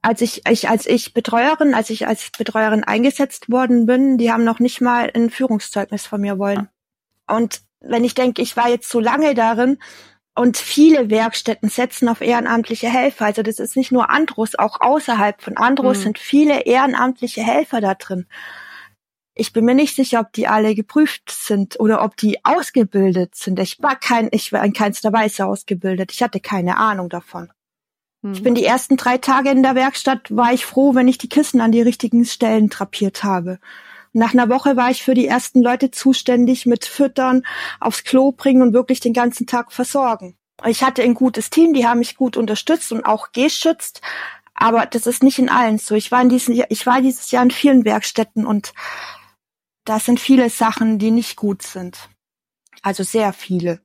als 0.02 0.20
ich, 0.20 0.46
ich 0.48 0.68
als 0.68 0.86
ich 0.86 1.12
Betreuerin, 1.12 1.74
als 1.74 1.90
ich 1.90 2.06
als 2.06 2.30
Betreuerin 2.36 2.84
eingesetzt 2.84 3.50
worden 3.50 3.86
bin, 3.86 4.18
die 4.18 4.32
haben 4.32 4.44
noch 4.44 4.60
nicht 4.60 4.80
mal 4.80 5.10
ein 5.14 5.30
Führungszeugnis 5.30 6.06
von 6.06 6.20
mir 6.20 6.38
wollen. 6.38 6.68
Und 7.26 7.60
wenn 7.80 8.04
ich 8.04 8.14
denke, 8.14 8.42
ich 8.42 8.56
war 8.56 8.68
jetzt 8.68 8.88
so 8.88 9.00
lange 9.00 9.34
darin 9.34 9.78
und 10.34 10.56
viele 10.56 11.10
Werkstätten 11.10 11.68
setzen 11.68 12.08
auf 12.08 12.20
ehrenamtliche 12.20 12.88
Helfer, 12.88 13.26
also 13.26 13.42
das 13.42 13.58
ist 13.58 13.76
nicht 13.76 13.92
nur 13.92 14.10
Andros, 14.10 14.54
auch 14.54 14.80
außerhalb 14.80 15.42
von 15.42 15.56
Andros 15.56 15.98
mhm. 15.98 16.02
sind 16.02 16.18
viele 16.18 16.60
ehrenamtliche 16.60 17.42
Helfer 17.42 17.80
da 17.80 17.94
drin. 17.94 18.26
Ich 19.34 19.52
bin 19.52 19.64
mir 19.64 19.74
nicht 19.74 19.94
sicher, 19.94 20.20
ob 20.20 20.32
die 20.32 20.48
alle 20.48 20.74
geprüft 20.74 21.30
sind 21.30 21.78
oder 21.78 22.02
ob 22.02 22.16
die 22.16 22.44
ausgebildet 22.44 23.36
sind. 23.36 23.60
Ich 23.60 23.80
war 23.80 23.94
kein, 23.94 24.28
ich 24.32 24.52
war 24.52 24.64
in 24.64 24.72
keinster 24.72 25.12
Weise 25.12 25.46
ausgebildet. 25.46 26.10
Ich 26.12 26.24
hatte 26.24 26.40
keine 26.40 26.76
Ahnung 26.76 27.08
davon. 27.08 27.52
Ich 28.22 28.42
bin 28.42 28.56
die 28.56 28.64
ersten 28.64 28.96
drei 28.96 29.16
Tage 29.18 29.50
in 29.50 29.62
der 29.62 29.76
Werkstatt, 29.76 30.34
war 30.34 30.52
ich 30.52 30.66
froh, 30.66 30.94
wenn 30.94 31.06
ich 31.06 31.18
die 31.18 31.28
Kissen 31.28 31.60
an 31.60 31.70
die 31.70 31.82
richtigen 31.82 32.24
Stellen 32.24 32.68
trapiert 32.68 33.22
habe. 33.22 33.60
Nach 34.12 34.32
einer 34.32 34.48
Woche 34.48 34.76
war 34.76 34.90
ich 34.90 35.04
für 35.04 35.14
die 35.14 35.28
ersten 35.28 35.62
Leute 35.62 35.92
zuständig 35.92 36.66
mit 36.66 36.84
Füttern, 36.84 37.44
aufs 37.78 38.02
Klo 38.02 38.32
bringen 38.32 38.62
und 38.62 38.72
wirklich 38.72 38.98
den 38.98 39.12
ganzen 39.12 39.46
Tag 39.46 39.72
versorgen. 39.72 40.36
Ich 40.66 40.82
hatte 40.82 41.02
ein 41.02 41.14
gutes 41.14 41.50
Team, 41.50 41.74
die 41.74 41.86
haben 41.86 42.00
mich 42.00 42.16
gut 42.16 42.36
unterstützt 42.36 42.90
und 42.90 43.04
auch 43.04 43.30
geschützt, 43.30 44.00
aber 44.54 44.86
das 44.86 45.06
ist 45.06 45.22
nicht 45.22 45.38
in 45.38 45.48
allen 45.48 45.78
so. 45.78 45.94
Ich 45.94 46.10
war 46.10 46.20
in 46.20 46.28
diesem, 46.28 46.60
ich 46.68 46.86
war 46.86 47.00
dieses 47.00 47.30
Jahr 47.30 47.44
in 47.44 47.52
vielen 47.52 47.84
Werkstätten 47.84 48.44
und 48.44 48.72
da 49.84 50.00
sind 50.00 50.18
viele 50.18 50.50
Sachen, 50.50 50.98
die 50.98 51.12
nicht 51.12 51.36
gut 51.36 51.62
sind. 51.62 52.08
Also 52.82 53.04
sehr 53.04 53.32
viele. 53.32 53.80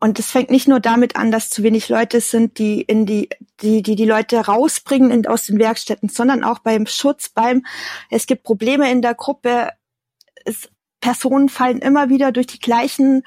Und 0.00 0.18
es 0.18 0.30
fängt 0.30 0.50
nicht 0.50 0.68
nur 0.68 0.78
damit 0.78 1.16
an, 1.16 1.32
dass 1.32 1.50
zu 1.50 1.62
wenig 1.64 1.88
Leute 1.88 2.20
sind, 2.20 2.58
die 2.58 2.82
in 2.82 3.04
die, 3.04 3.28
die, 3.60 3.82
die, 3.82 3.96
die 3.96 4.04
Leute 4.04 4.38
rausbringen 4.38 5.10
in, 5.10 5.26
aus 5.26 5.46
den 5.46 5.58
Werkstätten, 5.58 6.08
sondern 6.08 6.44
auch 6.44 6.60
beim 6.60 6.86
Schutz, 6.86 7.28
beim, 7.28 7.66
es 8.08 8.26
gibt 8.26 8.44
Probleme 8.44 8.90
in 8.90 9.02
der 9.02 9.14
Gruppe, 9.14 9.70
es, 10.44 10.70
Personen 11.00 11.48
fallen 11.48 11.78
immer 11.78 12.08
wieder 12.10 12.30
durch 12.32 12.46
die 12.46 12.60
gleichen 12.60 13.24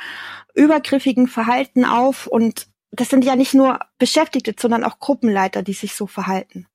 übergriffigen 0.53 1.27
Verhalten 1.27 1.85
auf 1.85 2.27
und 2.27 2.67
das 2.91 3.09
sind 3.09 3.23
ja 3.23 3.35
nicht 3.35 3.53
nur 3.53 3.79
Beschäftigte, 3.97 4.53
sondern 4.59 4.83
auch 4.83 4.99
Gruppenleiter, 4.99 5.63
die 5.63 5.73
sich 5.73 5.95
so 5.95 6.07
verhalten. 6.07 6.67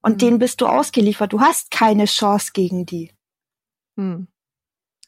Und 0.00 0.14
mhm. 0.14 0.18
denen 0.18 0.38
bist 0.38 0.60
du 0.60 0.66
ausgeliefert. 0.66 1.32
Du 1.32 1.40
hast 1.40 1.70
keine 1.70 2.06
Chance 2.06 2.52
gegen 2.54 2.86
die. 2.86 3.12
Mhm. 3.96 4.28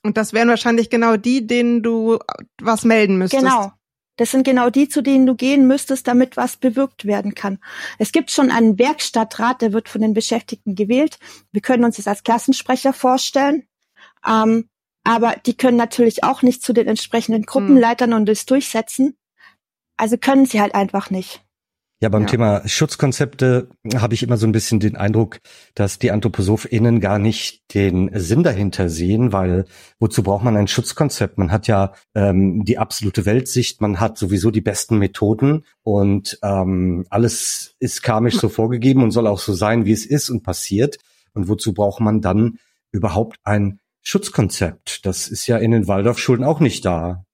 Und 0.03 0.16
das 0.16 0.32
wären 0.32 0.49
wahrscheinlich 0.49 0.91
genau 0.91 1.16
die, 1.16 1.47
denen 1.47 1.82
du 1.82 2.18
was 2.61 2.84
melden 2.84 3.16
müsstest. 3.18 3.43
Genau. 3.43 3.72
Das 4.21 4.33
sind 4.33 4.45
genau 4.45 4.68
die, 4.68 4.87
zu 4.87 5.01
denen 5.01 5.25
du 5.25 5.35
gehen 5.35 5.66
müsstest, 5.66 6.07
damit 6.07 6.37
was 6.37 6.59
bewirkt 6.59 7.07
werden 7.07 7.35
kann. 7.35 7.59
Es 7.97 8.12
gibt 8.12 8.31
schon 8.31 8.51
einen 8.51 8.79
Werkstattrat, 8.79 9.62
der 9.62 9.73
wird 9.73 9.89
von 9.89 10.03
den 10.03 10.12
Beschäftigten 10.12 10.75
gewählt. 10.75 11.18
Wir 11.53 11.62
können 11.62 11.85
uns 11.85 11.97
das 11.97 12.07
als 12.07 12.23
Klassensprecher 12.23 12.93
vorstellen. 12.93 13.66
Ähm, 14.29 14.68
aber 15.05 15.37
die 15.47 15.57
können 15.57 15.79
natürlich 15.79 16.23
auch 16.23 16.43
nicht 16.43 16.62
zu 16.62 16.75
den 16.75 16.87
entsprechenden 16.87 17.45
Gruppenleitern 17.45 18.11
hm. 18.11 18.18
und 18.18 18.27
das 18.27 18.45
durchsetzen. 18.45 19.16
Also 19.97 20.18
können 20.18 20.45
sie 20.45 20.61
halt 20.61 20.75
einfach 20.75 21.09
nicht. 21.09 21.43
Ja, 22.03 22.09
beim 22.09 22.22
ja. 22.22 22.28
Thema 22.28 22.66
Schutzkonzepte 22.66 23.68
habe 23.94 24.14
ich 24.14 24.22
immer 24.22 24.38
so 24.38 24.46
ein 24.46 24.53
bisschen 24.53 24.80
den 24.80 24.96
Eindruck, 24.96 25.38
dass 25.74 25.98
die 25.98 26.11
AnthroposophInnen 26.11 26.98
gar 27.01 27.18
nicht 27.18 27.74
den 27.74 28.11
Sinn 28.14 28.42
dahinter 28.42 28.88
sehen, 28.88 29.34
weil 29.34 29.66
wozu 29.98 30.22
braucht 30.22 30.42
man 30.42 30.57
ein 30.57 30.66
Schutzkonzept? 30.66 31.36
Man 31.36 31.53
hat 31.53 31.66
ja 31.66 31.92
ähm, 32.14 32.64
die 32.64 32.78
absolute 32.78 33.26
Weltsicht, 33.26 33.82
man 33.82 34.01
hat 34.01 34.16
sowieso 34.16 34.51
die 34.51 34.62
besten 34.62 34.96
Methoden 34.96 35.66
und 35.82 36.38
ähm, 36.42 37.05
alles 37.11 37.74
ist 37.80 38.03
karmisch 38.03 38.38
so 38.38 38.48
vorgegeben 38.48 39.03
und 39.03 39.11
soll 39.11 39.26
auch 39.26 39.38
so 39.38 39.53
sein, 39.53 39.84
wie 39.84 39.92
es 39.92 40.07
ist 40.07 40.30
und 40.30 40.42
passiert. 40.42 40.96
Und 41.34 41.48
wozu 41.48 41.74
braucht 41.74 42.01
man 42.01 42.22
dann 42.22 42.59
überhaupt 42.92 43.36
ein 43.44 43.78
Schutzkonzept? 44.01 45.05
Das 45.05 45.28
ist 45.28 45.46
ja 45.46 45.59
in 45.59 45.70
den 45.70 45.86
Waldorfschulen 45.86 46.44
auch 46.44 46.61
nicht 46.61 46.86
da. 46.86 47.26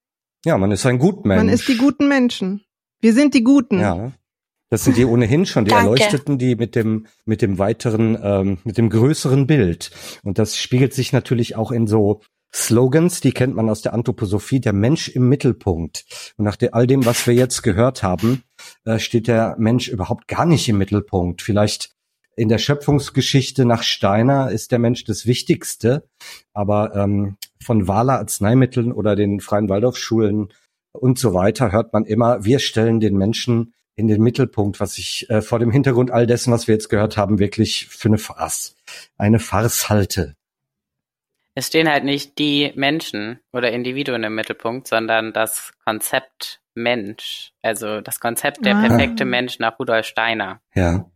Ja, 0.44 0.58
man 0.58 0.72
ist 0.72 0.84
ein 0.86 0.98
Gutmensch. 0.98 1.38
Man 1.38 1.48
ist 1.48 1.68
die 1.68 1.76
guten 1.76 2.08
Menschen. 2.08 2.64
Wir 3.00 3.12
sind 3.12 3.32
die 3.34 3.44
Guten. 3.44 3.78
Ja. 3.78 4.12
Das 4.68 4.84
sind 4.84 4.96
die 4.96 5.04
ohnehin 5.06 5.46
schon, 5.46 5.64
die 5.64 5.70
Danke. 5.70 5.90
Erleuchteten, 5.90 6.38
die 6.38 6.56
mit 6.56 6.74
dem, 6.74 7.06
mit 7.24 7.42
dem 7.42 7.58
weiteren, 7.58 8.18
ähm, 8.22 8.58
mit 8.64 8.78
dem 8.78 8.90
größeren 8.90 9.46
Bild. 9.46 9.90
Und 10.22 10.38
das 10.38 10.56
spiegelt 10.56 10.94
sich 10.94 11.12
natürlich 11.12 11.56
auch 11.56 11.72
in 11.72 11.86
so 11.86 12.20
Slogans, 12.54 13.20
die 13.20 13.32
kennt 13.32 13.54
man 13.54 13.68
aus 13.68 13.82
der 13.82 13.92
Anthroposophie, 13.92 14.60
der 14.60 14.72
Mensch 14.72 15.08
im 15.08 15.28
Mittelpunkt. 15.28 16.04
Und 16.36 16.44
nach 16.44 16.56
all 16.72 16.86
dem, 16.86 17.04
was 17.04 17.26
wir 17.26 17.34
jetzt 17.34 17.62
gehört 17.62 18.02
haben, 18.02 18.42
äh, 18.84 18.98
steht 18.98 19.28
der 19.28 19.56
Mensch 19.58 19.88
überhaupt 19.88 20.26
gar 20.26 20.46
nicht 20.46 20.68
im 20.68 20.78
Mittelpunkt. 20.78 21.42
Vielleicht 21.42 21.90
in 22.36 22.48
der 22.48 22.58
Schöpfungsgeschichte 22.58 23.64
nach 23.64 23.82
Steiner 23.82 24.50
ist 24.50 24.72
der 24.72 24.78
Mensch 24.78 25.04
das 25.04 25.26
Wichtigste, 25.26 26.08
aber 26.52 26.94
ähm, 26.94 27.36
von 27.62 27.88
Wahler 27.88 28.18
Arzneimitteln 28.18 28.92
oder 28.92 29.16
den 29.16 29.40
freien 29.40 29.68
Waldorfschulen 29.68 30.52
und 30.92 31.18
so 31.18 31.34
weiter 31.34 31.72
hört 31.72 31.92
man 31.92 32.04
immer, 32.04 32.44
wir 32.44 32.58
stellen 32.58 33.00
den 33.00 33.16
Menschen 33.16 33.74
in 33.96 34.08
den 34.08 34.22
Mittelpunkt, 34.22 34.78
was 34.78 34.98
ich 34.98 35.28
äh, 35.30 35.40
vor 35.40 35.58
dem 35.58 35.70
Hintergrund 35.70 36.10
all 36.10 36.26
dessen, 36.26 36.52
was 36.52 36.68
wir 36.68 36.74
jetzt 36.74 36.88
gehört 36.88 37.16
haben, 37.16 37.38
wirklich 37.38 37.86
für 37.88 38.08
eine 38.08 38.18
Farce, 38.18 38.76
eine 39.16 39.38
Farce 39.38 39.88
halte. 39.88 40.36
Es 41.54 41.68
stehen 41.68 41.90
halt 41.90 42.04
nicht 42.04 42.38
die 42.38 42.72
Menschen 42.76 43.40
oder 43.52 43.72
Individuen 43.72 44.22
im 44.22 44.34
Mittelpunkt, 44.34 44.86
sondern 44.86 45.32
das 45.32 45.72
Konzept 45.84 46.60
Mensch. 46.74 47.52
Also 47.62 48.02
das 48.02 48.20
Konzept 48.20 48.66
der 48.66 48.76
ah. 48.76 48.86
perfekte 48.86 49.24
Mensch 49.24 49.58
nach 49.58 49.78
Rudolf 49.78 50.04
Steiner. 50.04 50.60
Ja. 50.74 51.10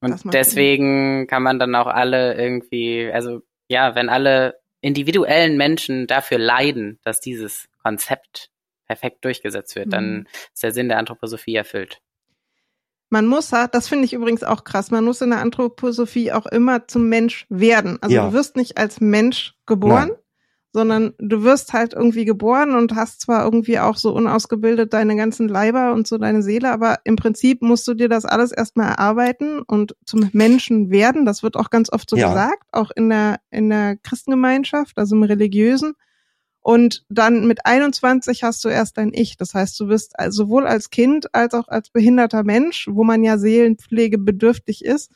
Und 0.00 0.20
deswegen 0.34 1.28
kann 1.28 1.44
man 1.44 1.60
dann 1.60 1.76
auch 1.76 1.86
alle 1.86 2.34
irgendwie, 2.34 3.10
also 3.12 3.42
ja, 3.68 3.94
wenn 3.94 4.08
alle 4.08 4.60
individuellen 4.80 5.56
Menschen 5.56 6.08
dafür 6.08 6.38
leiden, 6.38 6.98
dass 7.04 7.20
dieses 7.20 7.68
Konzept 7.82 8.50
perfekt 8.86 9.24
durchgesetzt 9.24 9.76
wird, 9.76 9.86
mhm. 9.86 9.90
dann 9.90 10.28
ist 10.52 10.62
der 10.62 10.72
Sinn 10.72 10.88
der 10.88 10.98
Anthroposophie 10.98 11.54
erfüllt. 11.54 12.00
Man 13.10 13.26
muss, 13.26 13.50
das 13.72 13.88
finde 13.88 14.04
ich 14.04 14.12
übrigens 14.12 14.44
auch 14.44 14.64
krass, 14.64 14.90
man 14.90 15.04
muss 15.04 15.20
in 15.20 15.30
der 15.30 15.40
Anthroposophie 15.40 16.32
auch 16.32 16.46
immer 16.46 16.86
zum 16.88 17.08
Mensch 17.08 17.46
werden. 17.48 17.98
Also 18.02 18.16
ja. 18.16 18.26
du 18.26 18.32
wirst 18.34 18.56
nicht 18.56 18.76
als 18.76 19.00
Mensch 19.00 19.54
geboren, 19.64 20.08
Nein. 20.08 20.18
sondern 20.74 21.14
du 21.18 21.42
wirst 21.42 21.72
halt 21.72 21.94
irgendwie 21.94 22.26
geboren 22.26 22.74
und 22.74 22.94
hast 22.94 23.22
zwar 23.22 23.44
irgendwie 23.44 23.78
auch 23.78 23.96
so 23.96 24.14
unausgebildet 24.14 24.92
deine 24.92 25.16
ganzen 25.16 25.48
Leiber 25.48 25.94
und 25.94 26.06
so 26.06 26.18
deine 26.18 26.42
Seele, 26.42 26.70
aber 26.70 26.98
im 27.04 27.16
Prinzip 27.16 27.62
musst 27.62 27.88
du 27.88 27.94
dir 27.94 28.10
das 28.10 28.26
alles 28.26 28.52
erstmal 28.52 28.88
erarbeiten 28.88 29.62
und 29.62 29.96
zum 30.04 30.28
Menschen 30.32 30.90
werden. 30.90 31.24
Das 31.24 31.42
wird 31.42 31.56
auch 31.56 31.70
ganz 31.70 31.90
oft 31.90 32.10
so 32.10 32.16
ja. 32.16 32.28
gesagt, 32.28 32.64
auch 32.72 32.90
in 32.94 33.08
der, 33.08 33.40
in 33.50 33.70
der 33.70 33.96
Christengemeinschaft, 33.96 34.98
also 34.98 35.16
im 35.16 35.22
Religiösen. 35.22 35.94
Und 36.68 37.02
dann 37.08 37.46
mit 37.46 37.64
21 37.64 38.42
hast 38.42 38.62
du 38.62 38.68
erst 38.68 38.98
dein 38.98 39.14
Ich. 39.14 39.38
Das 39.38 39.54
heißt, 39.54 39.80
du 39.80 39.86
bist 39.86 40.12
sowohl 40.28 40.66
als 40.66 40.90
Kind 40.90 41.34
als 41.34 41.54
auch 41.54 41.68
als 41.68 41.88
behinderter 41.88 42.44
Mensch, 42.44 42.88
wo 42.90 43.04
man 43.04 43.24
ja 43.24 43.38
Seelenpflege 43.38 44.18
bedürftig 44.18 44.84
ist. 44.84 45.10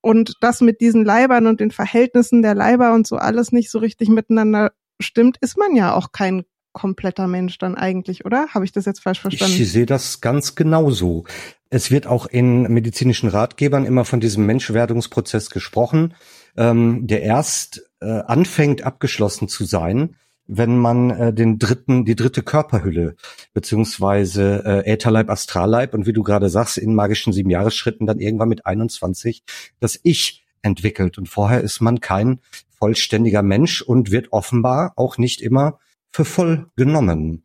Und 0.00 0.34
das 0.40 0.60
mit 0.60 0.80
diesen 0.80 1.04
Leibern 1.04 1.46
und 1.46 1.60
den 1.60 1.70
Verhältnissen 1.70 2.42
der 2.42 2.56
Leiber 2.56 2.94
und 2.94 3.06
so 3.06 3.14
alles 3.14 3.52
nicht 3.52 3.70
so 3.70 3.78
richtig 3.78 4.08
miteinander 4.08 4.72
stimmt, 4.98 5.36
ist 5.40 5.56
man 5.56 5.76
ja 5.76 5.94
auch 5.94 6.10
kein 6.10 6.42
kompletter 6.72 7.28
Mensch 7.28 7.58
dann 7.58 7.76
eigentlich, 7.76 8.24
oder? 8.24 8.48
Habe 8.48 8.64
ich 8.64 8.72
das 8.72 8.84
jetzt 8.84 9.00
falsch 9.00 9.20
verstanden? 9.20 9.54
Ich 9.54 9.70
sehe 9.70 9.86
das 9.86 10.20
ganz 10.20 10.56
genauso. 10.56 11.26
Es 11.70 11.92
wird 11.92 12.08
auch 12.08 12.26
in 12.26 12.62
medizinischen 12.62 13.28
Ratgebern 13.28 13.86
immer 13.86 14.04
von 14.04 14.18
diesem 14.18 14.46
Menschwerdungsprozess 14.46 15.50
gesprochen, 15.50 16.14
ähm, 16.56 17.06
der 17.06 17.22
erst 17.22 17.88
äh, 18.00 18.06
anfängt 18.06 18.82
abgeschlossen 18.82 19.46
zu 19.46 19.64
sein, 19.64 20.16
wenn 20.48 20.78
man 20.78 21.10
äh, 21.10 21.32
den 21.32 21.58
dritten, 21.58 22.04
die 22.04 22.16
dritte 22.16 22.42
Körperhülle 22.42 23.14
beziehungsweise 23.52 24.64
äh, 24.64 24.92
Ätherleib, 24.92 25.30
Astralleib 25.30 25.94
und 25.94 26.06
wie 26.06 26.12
du 26.12 26.22
gerade 26.22 26.48
sagst, 26.48 26.78
in 26.78 26.94
magischen 26.94 27.32
sieben 27.32 27.50
Jahresschritten 27.50 28.06
dann 28.06 28.18
irgendwann 28.18 28.48
mit 28.48 28.66
21 28.66 29.44
das 29.78 30.00
Ich 30.02 30.44
entwickelt. 30.62 31.18
Und 31.18 31.28
vorher 31.28 31.60
ist 31.60 31.80
man 31.80 32.00
kein 32.00 32.40
vollständiger 32.78 33.42
Mensch 33.42 33.82
und 33.82 34.10
wird 34.10 34.32
offenbar 34.32 34.94
auch 34.96 35.18
nicht 35.18 35.40
immer 35.40 35.78
für 36.10 36.24
voll 36.24 36.66
genommen. 36.76 37.44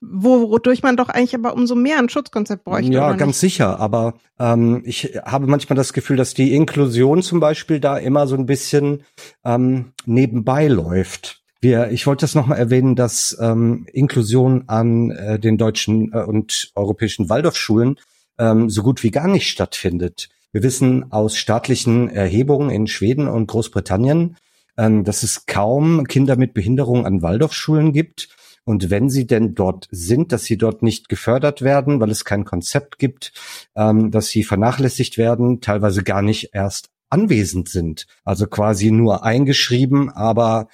Wodurch 0.00 0.82
man 0.82 0.96
doch 0.96 1.08
eigentlich 1.08 1.34
aber 1.34 1.54
umso 1.54 1.76
mehr 1.76 1.98
ein 1.98 2.08
Schutzkonzept 2.08 2.64
bräuchte. 2.64 2.92
Ja, 2.92 3.12
ganz 3.12 3.38
sicher. 3.38 3.78
Aber 3.78 4.14
ähm, 4.38 4.82
ich 4.84 5.16
habe 5.24 5.46
manchmal 5.46 5.76
das 5.76 5.92
Gefühl, 5.92 6.16
dass 6.16 6.34
die 6.34 6.54
Inklusion 6.54 7.22
zum 7.22 7.38
Beispiel 7.38 7.78
da 7.78 7.98
immer 7.98 8.26
so 8.26 8.34
ein 8.34 8.46
bisschen 8.46 9.04
ähm, 9.44 9.92
nebenbei 10.04 10.66
läuft. 10.66 11.41
Wir, 11.62 11.92
ich 11.92 12.08
wollte 12.08 12.22
das 12.22 12.34
nochmal 12.34 12.58
erwähnen, 12.58 12.96
dass 12.96 13.38
ähm, 13.40 13.86
Inklusion 13.92 14.64
an 14.66 15.12
äh, 15.12 15.38
den 15.38 15.58
deutschen 15.58 16.12
äh, 16.12 16.24
und 16.24 16.72
europäischen 16.74 17.28
Waldorfschulen 17.28 18.00
ähm, 18.36 18.68
so 18.68 18.82
gut 18.82 19.04
wie 19.04 19.12
gar 19.12 19.28
nicht 19.28 19.46
stattfindet. 19.46 20.28
Wir 20.50 20.64
wissen 20.64 21.12
aus 21.12 21.36
staatlichen 21.36 22.08
Erhebungen 22.08 22.68
in 22.70 22.88
Schweden 22.88 23.28
und 23.28 23.46
Großbritannien, 23.46 24.36
ähm, 24.76 25.04
dass 25.04 25.22
es 25.22 25.46
kaum 25.46 26.02
Kinder 26.08 26.34
mit 26.34 26.52
Behinderung 26.52 27.06
an 27.06 27.22
Waldorfschulen 27.22 27.92
gibt. 27.92 28.30
Und 28.64 28.90
wenn 28.90 29.08
sie 29.08 29.28
denn 29.28 29.54
dort 29.54 29.86
sind, 29.92 30.32
dass 30.32 30.42
sie 30.42 30.58
dort 30.58 30.82
nicht 30.82 31.08
gefördert 31.08 31.62
werden, 31.62 32.00
weil 32.00 32.10
es 32.10 32.24
kein 32.24 32.44
Konzept 32.44 32.98
gibt, 32.98 33.32
ähm, 33.76 34.10
dass 34.10 34.30
sie 34.30 34.42
vernachlässigt 34.42 35.16
werden, 35.16 35.60
teilweise 35.60 36.02
gar 36.02 36.22
nicht 36.22 36.50
erst 36.54 36.88
anwesend 37.08 37.68
sind. 37.68 38.08
Also 38.24 38.48
quasi 38.48 38.90
nur 38.90 39.22
eingeschrieben, 39.22 40.10
aber 40.10 40.66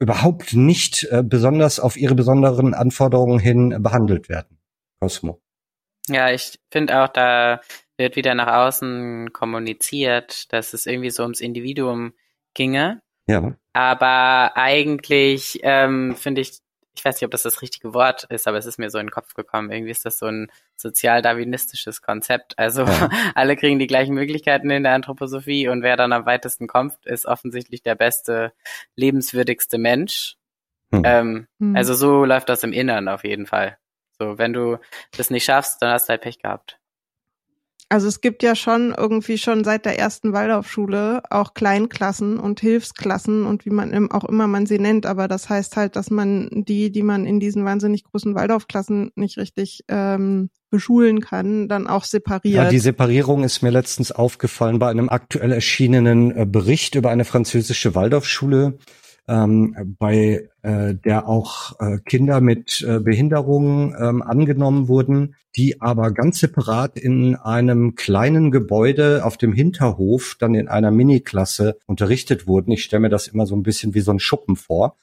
überhaupt 0.00 0.54
nicht 0.54 1.04
äh, 1.10 1.22
besonders 1.22 1.78
auf 1.78 1.96
ihre 1.96 2.14
besonderen 2.14 2.74
Anforderungen 2.74 3.38
hin 3.38 3.76
behandelt 3.82 4.28
werden. 4.28 4.58
Cosmo. 4.98 5.40
Ja, 6.08 6.30
ich 6.30 6.58
finde 6.70 7.02
auch, 7.02 7.08
da 7.08 7.60
wird 7.96 8.16
wieder 8.16 8.34
nach 8.34 8.66
außen 8.66 9.32
kommuniziert, 9.32 10.52
dass 10.52 10.72
es 10.72 10.86
irgendwie 10.86 11.10
so 11.10 11.22
ums 11.22 11.40
Individuum 11.40 12.14
ginge. 12.54 13.02
Ja. 13.28 13.54
Aber 13.74 14.56
eigentlich 14.56 15.60
ähm, 15.62 16.16
finde 16.16 16.40
ich 16.40 16.60
ich 17.00 17.04
weiß 17.06 17.16
nicht, 17.16 17.24
ob 17.24 17.30
das 17.30 17.42
das 17.42 17.62
richtige 17.62 17.94
Wort 17.94 18.24
ist, 18.24 18.46
aber 18.46 18.58
es 18.58 18.66
ist 18.66 18.78
mir 18.78 18.90
so 18.90 18.98
in 18.98 19.06
den 19.06 19.10
Kopf 19.10 19.32
gekommen. 19.32 19.70
Irgendwie 19.70 19.90
ist 19.90 20.04
das 20.04 20.18
so 20.18 20.26
ein 20.26 20.52
sozial-darwinistisches 20.76 22.02
Konzept. 22.02 22.58
Also 22.58 22.84
ja. 22.84 23.08
alle 23.34 23.56
kriegen 23.56 23.78
die 23.78 23.86
gleichen 23.86 24.14
Möglichkeiten 24.14 24.68
in 24.70 24.82
der 24.82 24.92
Anthroposophie 24.92 25.68
und 25.68 25.82
wer 25.82 25.96
dann 25.96 26.12
am 26.12 26.26
weitesten 26.26 26.66
kommt, 26.66 27.06
ist 27.06 27.24
offensichtlich 27.24 27.82
der 27.82 27.94
beste, 27.94 28.52
lebenswürdigste 28.96 29.78
Mensch. 29.78 30.36
Hm. 30.92 31.02
Ähm, 31.06 31.46
hm. 31.58 31.74
Also 31.74 31.94
so 31.94 32.26
läuft 32.26 32.50
das 32.50 32.64
im 32.64 32.72
Innern 32.72 33.08
auf 33.08 33.24
jeden 33.24 33.46
Fall. 33.46 33.78
So, 34.18 34.36
wenn 34.36 34.52
du 34.52 34.76
das 35.16 35.30
nicht 35.30 35.44
schaffst, 35.44 35.80
dann 35.80 35.92
hast 35.92 36.06
du 36.06 36.10
halt 36.10 36.20
Pech 36.20 36.38
gehabt. 36.38 36.79
Also 37.92 38.06
es 38.06 38.20
gibt 38.20 38.44
ja 38.44 38.54
schon 38.54 38.94
irgendwie 38.96 39.36
schon 39.36 39.64
seit 39.64 39.84
der 39.84 39.98
ersten 39.98 40.32
Waldorfschule 40.32 41.24
auch 41.28 41.54
Kleinklassen 41.54 42.38
und 42.38 42.60
Hilfsklassen 42.60 43.44
und 43.44 43.66
wie 43.66 43.70
man 43.70 44.12
auch 44.12 44.24
immer 44.24 44.46
man 44.46 44.64
sie 44.64 44.78
nennt, 44.78 45.06
aber 45.06 45.26
das 45.26 45.48
heißt 45.48 45.76
halt, 45.76 45.96
dass 45.96 46.08
man 46.08 46.48
die, 46.52 46.92
die 46.92 47.02
man 47.02 47.26
in 47.26 47.40
diesen 47.40 47.64
wahnsinnig 47.64 48.04
großen 48.04 48.36
Waldorfklassen 48.36 49.10
nicht 49.16 49.38
richtig 49.38 49.80
ähm, 49.88 50.50
beschulen 50.70 51.20
kann, 51.20 51.66
dann 51.66 51.88
auch 51.88 52.04
separiert. 52.04 52.54
Ja, 52.54 52.70
die 52.70 52.78
Separierung 52.78 53.42
ist 53.42 53.60
mir 53.60 53.70
letztens 53.70 54.12
aufgefallen 54.12 54.78
bei 54.78 54.88
einem 54.88 55.08
aktuell 55.08 55.50
erschienenen 55.50 56.30
äh, 56.30 56.46
Bericht 56.46 56.94
über 56.94 57.10
eine 57.10 57.24
französische 57.24 57.96
Waldorfschule 57.96 58.78
ähm, 59.30 59.96
bei 59.98 60.48
äh, 60.62 60.94
der 60.94 61.28
auch 61.28 61.78
äh, 61.80 61.98
Kinder 62.04 62.40
mit 62.40 62.84
äh, 62.86 62.98
Behinderungen 62.98 63.94
ähm, 63.98 64.22
angenommen 64.22 64.88
wurden, 64.88 65.36
die 65.56 65.80
aber 65.80 66.10
ganz 66.10 66.40
separat 66.40 66.98
in 66.98 67.36
einem 67.36 67.94
kleinen 67.94 68.50
Gebäude 68.50 69.24
auf 69.24 69.36
dem 69.36 69.52
Hinterhof 69.52 70.36
dann 70.38 70.54
in 70.54 70.68
einer 70.68 70.90
Miniklasse 70.90 71.78
unterrichtet 71.86 72.48
wurden. 72.48 72.72
Ich 72.72 72.82
stelle 72.82 73.00
mir 73.00 73.08
das 73.08 73.28
immer 73.28 73.46
so 73.46 73.54
ein 73.54 73.62
bisschen 73.62 73.94
wie 73.94 74.00
so 74.00 74.10
ein 74.10 74.18
Schuppen 74.18 74.56
vor, 74.56 74.96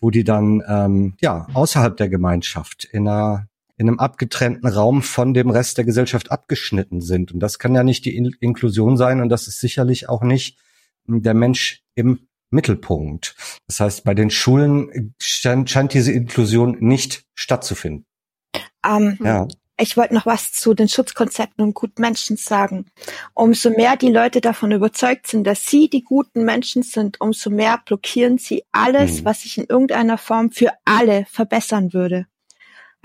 wo 0.00 0.10
die 0.10 0.24
dann 0.24 0.62
ähm, 0.66 1.14
ja 1.20 1.46
außerhalb 1.52 1.96
der 1.98 2.08
Gemeinschaft 2.08 2.84
in 2.84 3.06
einer 3.06 3.46
in 3.78 3.88
einem 3.88 3.98
abgetrennten 3.98 4.66
Raum 4.66 5.02
von 5.02 5.34
dem 5.34 5.50
Rest 5.50 5.76
der 5.76 5.84
Gesellschaft 5.84 6.32
abgeschnitten 6.32 7.02
sind. 7.02 7.32
Und 7.32 7.40
das 7.40 7.58
kann 7.58 7.74
ja 7.74 7.84
nicht 7.84 8.06
die 8.06 8.16
In 8.16 8.34
Inklusion 8.40 8.96
sein 8.96 9.20
und 9.20 9.28
das 9.28 9.48
ist 9.48 9.60
sicherlich 9.60 10.08
auch 10.08 10.22
nicht 10.22 10.58
der 11.06 11.34
Mensch 11.34 11.82
im 11.94 12.25
Mittelpunkt. 12.56 13.36
Das 13.68 13.78
heißt, 13.78 14.04
bei 14.04 14.14
den 14.14 14.30
Schulen 14.30 15.14
scheint, 15.20 15.70
scheint 15.70 15.94
diese 15.94 16.10
Inklusion 16.10 16.76
nicht 16.80 17.24
stattzufinden. 17.34 18.04
Ähm, 18.84 19.18
ja. 19.22 19.46
Ich 19.78 19.96
wollte 19.98 20.14
noch 20.14 20.24
was 20.24 20.52
zu 20.52 20.72
den 20.72 20.88
Schutzkonzepten 20.88 21.62
und 21.62 21.74
guten 21.74 22.00
Menschen 22.00 22.38
sagen. 22.38 22.86
Umso 23.34 23.70
mehr 23.70 23.96
die 23.96 24.10
Leute 24.10 24.40
davon 24.40 24.72
überzeugt 24.72 25.26
sind, 25.26 25.46
dass 25.46 25.66
sie 25.66 25.90
die 25.90 26.02
guten 26.02 26.44
Menschen 26.44 26.82
sind, 26.82 27.20
umso 27.20 27.50
mehr 27.50 27.80
blockieren 27.84 28.38
sie 28.38 28.64
alles, 28.72 29.18
hm. 29.18 29.24
was 29.26 29.42
sich 29.42 29.58
in 29.58 29.66
irgendeiner 29.66 30.16
Form 30.16 30.50
für 30.50 30.72
alle 30.86 31.26
verbessern 31.30 31.92
würde. 31.92 32.26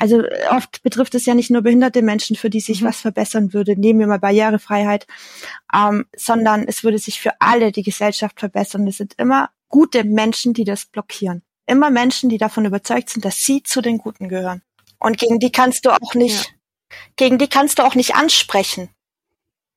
Also 0.02 0.24
oft 0.50 0.82
betrifft 0.82 1.14
es 1.14 1.28
ja 1.28 1.36
nicht 1.36 1.52
nur 1.52 1.62
behinderte 1.62 2.02
Menschen, 2.02 2.36
für 2.36 2.50
die 2.50 2.60
sich 2.60 2.82
mhm. 2.82 2.88
was 2.88 3.02
verbessern 3.02 3.54
würde, 3.54 3.80
nehmen 3.80 4.00
wir 4.00 4.08
mal 4.08 4.18
Barrierefreiheit, 4.18 5.06
ähm, 5.76 6.08
sondern 6.18 6.68
es 6.68 6.84
würde 6.84 6.98
sich 6.98 7.22
für 7.22 7.40
alle 7.40 7.72
die 7.72 7.84
Gesellschaft 7.84 8.40
verbessern. 8.40 8.88
Es 8.88 8.98
sind 8.98 9.14
immer 9.20 9.52
gute 9.70 10.04
Menschen, 10.04 10.56
die 10.56 10.64
das 10.64 10.88
blockieren. 10.88 11.44
Immer 11.68 11.92
Menschen, 11.92 12.30
die 12.30 12.40
davon 12.40 12.66
überzeugt 12.66 13.12
sind, 13.12 13.26
dass 13.26 13.44
sie 13.44 13.62
zu 13.62 13.80
den 13.80 14.00
Guten 14.00 14.28
gehören. 14.28 14.64
Und 14.98 15.20
gegen 15.20 15.38
die 15.38 15.52
kannst 15.52 15.86
du 15.86 15.92
auch 15.92 16.16
nicht, 16.16 16.46
ja. 16.46 16.98
gegen 17.16 17.38
die 17.38 17.48
kannst 17.48 17.78
du 17.78 17.84
auch 17.84 17.94
nicht 17.94 18.16
ansprechen. 18.16 18.90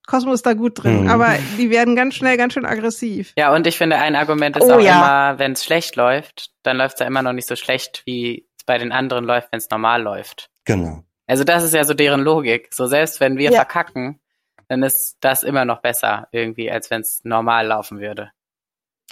Cosmo 0.07 0.33
ist 0.33 0.47
da 0.47 0.55
gut 0.55 0.83
drin, 0.83 1.03
mhm. 1.03 1.11
aber 1.11 1.37
die 1.59 1.69
werden 1.69 1.97
ganz 1.97 2.15
schnell 2.15 2.39
ganz 2.39 2.55
schön 2.55 2.65
aggressiv. 2.65 3.35
Ja, 3.37 3.55
und 3.55 3.67
ich 3.67 3.77
finde, 3.77 3.99
ein 3.99 4.17
Argument 4.17 4.57
ist 4.57 4.65
oh, 4.65 4.73
auch 4.73 4.81
ja. 4.81 4.97
immer, 4.97 5.39
wenn 5.39 5.53
es 5.53 5.65
schlecht 5.65 5.97
läuft, 5.97 6.51
dann 6.63 6.79
läuft 6.79 6.95
es 6.95 7.01
ja 7.01 7.07
immer 7.07 7.23
noch 7.23 7.35
nicht 7.35 7.47
so 7.47 7.57
schlecht, 7.57 8.03
wie 8.07 8.47
bei 8.67 8.79
den 8.79 8.93
anderen 8.93 9.25
läuft, 9.25 9.53
wenn 9.53 9.59
es 9.59 9.71
normal 9.71 10.03
läuft. 10.03 10.51
Genau. 10.65 11.05
Also 11.27 11.45
das 11.45 11.63
ist 11.63 11.75
ja 11.75 11.85
so 11.85 11.95
deren 11.95 12.21
Logik. 12.21 12.69
So 12.73 12.87
selbst 12.87 13.21
wenn 13.21 13.39
wir 13.39 13.51
ja. 13.51 13.57
verkacken, 13.57 14.21
dann 14.69 14.83
ist 14.83 15.17
das 15.21 15.43
immer 15.43 15.65
noch 15.65 15.81
besser 15.81 16.29
irgendwie, 16.33 16.71
als 16.71 16.91
wenn 16.91 17.01
es 17.01 17.21
normal 17.25 17.67
laufen 17.67 18.01
würde. 18.01 18.31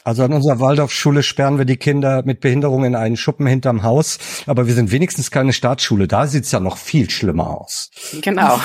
Also 0.05 0.25
an 0.25 0.33
unserer 0.33 0.59
Waldorfschule 0.59 1.23
sperren 1.23 1.59
wir 1.59 1.65
die 1.65 1.77
Kinder 1.77 2.23
mit 2.25 2.41
Behinderung 2.41 2.85
in 2.85 2.97
einen 2.97 3.17
Schuppen 3.17 3.47
hinterm 3.47 3.85
Haus, 3.85 4.19
aber 4.47 4.67
wir 4.67 4.75
sind 4.75 4.91
wenigstens 4.91 5.31
keine 5.31 5.53
Staatsschule. 5.53 6.09
Da 6.09 6.27
sieht's 6.27 6.51
ja 6.51 6.59
noch 6.59 6.77
viel 6.77 7.09
schlimmer 7.09 7.61
aus. 7.61 7.91
Genau. 8.21 8.61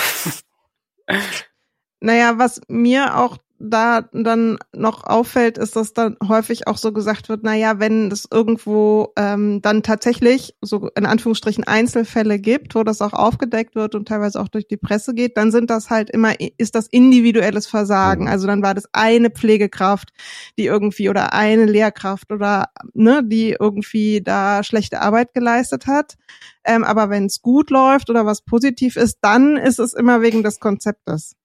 naja, 1.99 2.33
was 2.37 2.61
mir 2.67 3.17
auch 3.17 3.37
da 3.59 4.01
dann 4.13 4.57
noch 4.73 5.03
auffällt, 5.03 5.57
ist, 5.57 5.75
dass 5.75 5.93
dann 5.93 6.17
häufig 6.27 6.67
auch 6.67 6.77
so 6.77 6.91
gesagt 6.91 7.29
wird, 7.29 7.41
na 7.43 7.55
ja, 7.55 7.79
wenn 7.79 8.11
es 8.11 8.27
irgendwo 8.31 9.13
ähm, 9.15 9.61
dann 9.61 9.83
tatsächlich 9.83 10.55
so 10.61 10.89
in 10.95 11.05
Anführungsstrichen 11.05 11.63
Einzelfälle 11.63 12.39
gibt, 12.39 12.75
wo 12.75 12.83
das 12.83 13.01
auch 13.01 13.13
aufgedeckt 13.13 13.75
wird 13.75 13.95
und 13.95 14.07
teilweise 14.07 14.39
auch 14.39 14.47
durch 14.47 14.67
die 14.67 14.77
Presse 14.77 15.13
geht, 15.13 15.37
dann 15.37 15.51
sind 15.51 15.69
das 15.69 15.89
halt 15.89 16.09
immer, 16.09 16.33
ist 16.57 16.75
das 16.75 16.87
individuelles 16.87 17.67
Versagen. 17.67 18.25
Mhm. 18.25 18.29
Also 18.29 18.47
dann 18.47 18.61
war 18.61 18.73
das 18.73 18.85
eine 18.93 19.29
Pflegekraft, 19.29 20.09
die 20.57 20.65
irgendwie 20.65 21.09
oder 21.09 21.33
eine 21.33 21.65
Lehrkraft 21.65 22.31
oder 22.31 22.69
ne, 22.93 23.23
die 23.23 23.55
irgendwie 23.59 24.21
da 24.21 24.63
schlechte 24.63 25.01
Arbeit 25.01 25.33
geleistet 25.33 25.87
hat. 25.87 26.15
Ähm, 26.63 26.83
aber 26.83 27.09
wenn 27.09 27.25
es 27.25 27.41
gut 27.41 27.69
läuft 27.69 28.09
oder 28.09 28.25
was 28.25 28.41
positiv 28.41 28.97
ist, 28.97 29.19
dann 29.21 29.57
ist 29.57 29.79
es 29.79 29.93
immer 29.93 30.21
wegen 30.21 30.43
des 30.43 30.59
Konzeptes. 30.59 31.35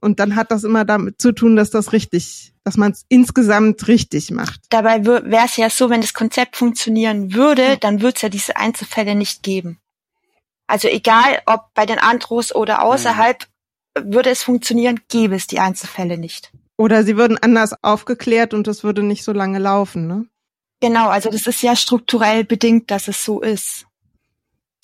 Und 0.00 0.18
dann 0.18 0.36
hat 0.36 0.50
das 0.50 0.64
immer 0.64 0.84
damit 0.84 1.20
zu 1.20 1.32
tun, 1.32 1.56
dass 1.56 1.70
das 1.70 1.92
richtig, 1.92 2.52
dass 2.64 2.76
man 2.76 2.92
es 2.92 3.04
insgesamt 3.08 3.86
richtig 3.88 4.30
macht. 4.30 4.60
Dabei 4.70 5.04
wäre 5.04 5.44
es 5.44 5.56
ja 5.56 5.70
so, 5.70 5.90
wenn 5.90 6.00
das 6.00 6.14
Konzept 6.14 6.56
funktionieren 6.56 7.34
würde, 7.34 7.76
dann 7.78 8.02
würde 8.02 8.16
es 8.16 8.22
ja 8.22 8.28
diese 8.28 8.56
Einzelfälle 8.56 9.14
nicht 9.14 9.42
geben. 9.42 9.78
Also 10.66 10.88
egal, 10.88 11.42
ob 11.46 11.72
bei 11.74 11.86
den 11.86 11.98
Andros 11.98 12.54
oder 12.54 12.82
außerhalb, 12.82 13.46
würde 14.00 14.30
es 14.30 14.42
funktionieren, 14.42 15.00
gäbe 15.08 15.34
es 15.34 15.46
die 15.46 15.60
Einzelfälle 15.60 16.16
nicht. 16.16 16.50
Oder 16.76 17.04
sie 17.04 17.16
würden 17.16 17.38
anders 17.38 17.74
aufgeklärt 17.82 18.54
und 18.54 18.66
es 18.66 18.82
würde 18.82 19.02
nicht 19.02 19.22
so 19.22 19.32
lange 19.32 19.58
laufen, 19.58 20.06
ne? 20.06 20.26
Genau, 20.80 21.08
also 21.08 21.30
das 21.30 21.46
ist 21.46 21.62
ja 21.62 21.76
strukturell 21.76 22.44
bedingt, 22.44 22.90
dass 22.90 23.06
es 23.06 23.24
so 23.24 23.40
ist. 23.40 23.86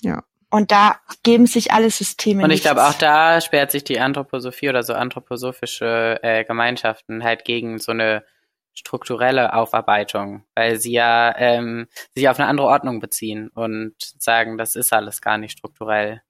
Ja. 0.02 0.22
Und 0.50 0.70
da 0.70 0.96
geben 1.22 1.46
sich 1.46 1.72
alle 1.72 1.90
Systeme. 1.90 2.42
Und 2.42 2.50
ich 2.50 2.62
glaube, 2.62 2.86
auch 2.86 2.94
da 2.94 3.40
sperrt 3.40 3.70
sich 3.70 3.84
die 3.84 4.00
Anthroposophie 4.00 4.70
oder 4.70 4.82
so 4.82 4.94
anthroposophische 4.94 6.20
äh, 6.22 6.44
Gemeinschaften 6.44 7.22
halt 7.22 7.44
gegen 7.44 7.78
so 7.78 7.92
eine 7.92 8.24
strukturelle 8.72 9.52
Aufarbeitung, 9.52 10.44
weil 10.54 10.78
sie 10.78 10.92
ja 10.92 11.34
ähm, 11.36 11.88
sich 12.14 12.28
auf 12.28 12.38
eine 12.38 12.48
andere 12.48 12.68
Ordnung 12.68 13.00
beziehen 13.00 13.48
und 13.48 13.94
sagen, 13.98 14.56
das 14.56 14.76
ist 14.76 14.92
alles 14.92 15.20
gar 15.20 15.36
nicht 15.36 15.58
strukturell. 15.58 16.22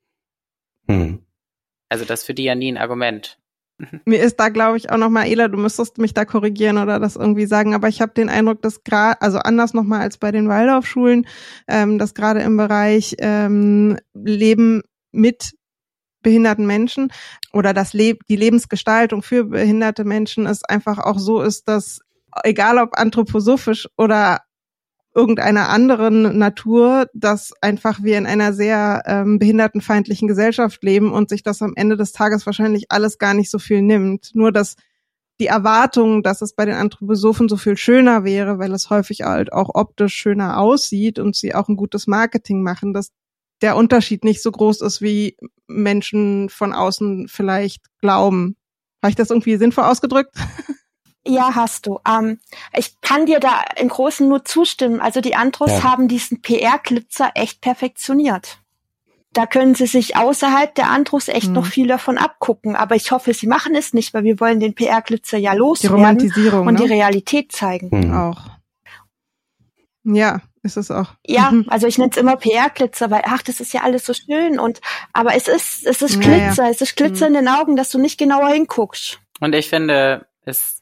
Hm. 0.88 1.24
Also 1.88 2.04
das 2.04 2.20
ist 2.20 2.26
für 2.26 2.34
die 2.34 2.44
ja 2.44 2.54
nie 2.54 2.72
ein 2.72 2.78
Argument. 2.78 3.38
Mir 4.04 4.22
ist 4.22 4.40
da, 4.40 4.48
glaube 4.48 4.76
ich, 4.76 4.90
auch 4.90 4.96
nochmal, 4.96 5.28
Ela, 5.28 5.48
du 5.48 5.56
müsstest 5.56 5.98
mich 5.98 6.12
da 6.14 6.24
korrigieren 6.24 6.78
oder 6.78 6.98
das 6.98 7.16
irgendwie 7.16 7.46
sagen, 7.46 7.74
aber 7.74 7.88
ich 7.88 8.00
habe 8.00 8.12
den 8.12 8.28
Eindruck, 8.28 8.60
dass 8.62 8.82
gerade, 8.82 9.20
also 9.22 9.38
anders 9.38 9.72
nochmal 9.72 10.00
als 10.00 10.18
bei 10.18 10.32
den 10.32 10.48
Waldorfschulen, 10.48 11.26
ähm, 11.68 11.98
dass 11.98 12.14
gerade 12.14 12.40
im 12.40 12.56
Bereich 12.56 13.14
ähm, 13.18 13.96
Leben 14.14 14.82
mit 15.12 15.52
behinderten 16.22 16.66
Menschen 16.66 17.12
oder 17.52 17.72
das 17.72 17.92
Leb 17.92 18.26
die 18.28 18.36
Lebensgestaltung 18.36 19.22
für 19.22 19.44
behinderte 19.44 20.04
Menschen 20.04 20.46
es 20.46 20.64
einfach 20.64 20.98
auch 20.98 21.18
so 21.18 21.40
ist, 21.40 21.68
dass 21.68 22.00
egal 22.42 22.78
ob 22.78 22.98
anthroposophisch 22.98 23.88
oder 23.96 24.40
irgendeiner 25.18 25.68
anderen 25.68 26.38
Natur, 26.38 27.08
dass 27.12 27.52
einfach 27.60 28.04
wir 28.04 28.16
in 28.18 28.26
einer 28.26 28.52
sehr 28.52 29.02
ähm, 29.04 29.40
behindertenfeindlichen 29.40 30.28
Gesellschaft 30.28 30.84
leben 30.84 31.12
und 31.12 31.28
sich 31.28 31.42
das 31.42 31.60
am 31.60 31.72
Ende 31.74 31.96
des 31.96 32.12
Tages 32.12 32.46
wahrscheinlich 32.46 32.86
alles 32.90 33.18
gar 33.18 33.34
nicht 33.34 33.50
so 33.50 33.58
viel 33.58 33.82
nimmt. 33.82 34.30
Nur 34.34 34.52
dass 34.52 34.76
die 35.40 35.48
Erwartung, 35.48 36.22
dass 36.22 36.40
es 36.40 36.54
bei 36.54 36.64
den 36.64 36.76
Anthroposophen 36.76 37.48
so 37.48 37.56
viel 37.56 37.76
schöner 37.76 38.22
wäre, 38.22 38.60
weil 38.60 38.72
es 38.72 38.90
häufig 38.90 39.22
halt 39.22 39.52
auch 39.52 39.70
optisch 39.74 40.14
schöner 40.14 40.60
aussieht 40.60 41.18
und 41.18 41.34
sie 41.34 41.52
auch 41.52 41.68
ein 41.68 41.76
gutes 41.76 42.06
Marketing 42.06 42.62
machen, 42.62 42.92
dass 42.92 43.10
der 43.60 43.76
Unterschied 43.76 44.22
nicht 44.22 44.40
so 44.40 44.52
groß 44.52 44.82
ist, 44.82 45.02
wie 45.02 45.36
Menschen 45.66 46.48
von 46.48 46.72
außen 46.72 47.26
vielleicht 47.26 47.86
glauben. 48.00 48.56
Habe 49.02 49.10
ich 49.10 49.16
das 49.16 49.30
irgendwie 49.30 49.56
sinnvoll 49.56 49.84
ausgedrückt? 49.84 50.36
Ja, 51.28 51.54
hast 51.54 51.86
du. 51.86 52.00
Ähm, 52.08 52.40
ich 52.74 53.00
kann 53.02 53.26
dir 53.26 53.38
da 53.38 53.62
im 53.76 53.88
Großen 53.88 54.26
nur 54.28 54.44
zustimmen. 54.44 55.00
Also 55.00 55.20
die 55.20 55.36
Andros 55.36 55.70
Ja. 55.70 55.82
haben 55.84 56.08
diesen 56.08 56.40
PR-Glitzer 56.42 57.32
echt 57.34 57.60
perfektioniert. 57.60 58.58
Da 59.34 59.44
können 59.46 59.74
sie 59.74 59.86
sich 59.86 60.16
außerhalb 60.16 60.74
der 60.74 60.88
Andros 60.90 61.28
echt 61.28 61.48
Hm. 61.48 61.52
noch 61.52 61.66
viel 61.66 61.86
davon 61.86 62.16
abgucken. 62.16 62.74
Aber 62.76 62.96
ich 62.96 63.10
hoffe, 63.10 63.34
sie 63.34 63.46
machen 63.46 63.74
es 63.74 63.92
nicht, 63.92 64.14
weil 64.14 64.24
wir 64.24 64.40
wollen 64.40 64.58
den 64.58 64.74
PR-Glitzer 64.74 65.36
ja 65.36 65.52
Die 65.52 65.58
loswerden 65.58 65.96
Romantisierung 65.96 66.66
und 66.66 66.74
ne? 66.74 66.80
die 66.86 66.92
Realität 66.92 67.52
zeigen. 67.52 67.90
Hm. 67.90 68.14
auch. 68.16 68.40
Ja, 70.04 70.40
ist 70.62 70.76
es 70.78 70.90
auch. 70.90 71.08
Ja, 71.26 71.50
Mhm. 71.50 71.66
also 71.68 71.86
ich 71.86 71.98
nenne 71.98 72.10
es 72.10 72.16
immer 72.16 72.36
PR-Glitzer, 72.36 73.10
weil 73.10 73.22
ach, 73.26 73.42
das 73.42 73.60
ist 73.60 73.72
ja 73.74 73.82
alles 73.82 74.06
so 74.06 74.14
schön 74.14 74.58
und 74.58 74.80
aber 75.12 75.34
es 75.34 75.46
ist 75.48 75.84
es 75.86 76.00
ist 76.00 76.14
Ja, 76.24 76.30
ja. 76.30 76.46
Glitzer, 76.46 76.70
es 76.70 76.80
ist 76.80 76.96
Glitzer 76.96 77.26
in 77.26 77.34
den 77.34 77.48
Augen, 77.48 77.76
dass 77.76 77.90
du 77.90 77.98
nicht 77.98 78.18
genauer 78.18 78.48
hinguckst. 78.48 79.18
Und 79.40 79.54
ich 79.54 79.68
finde, 79.68 80.26
es 80.46 80.77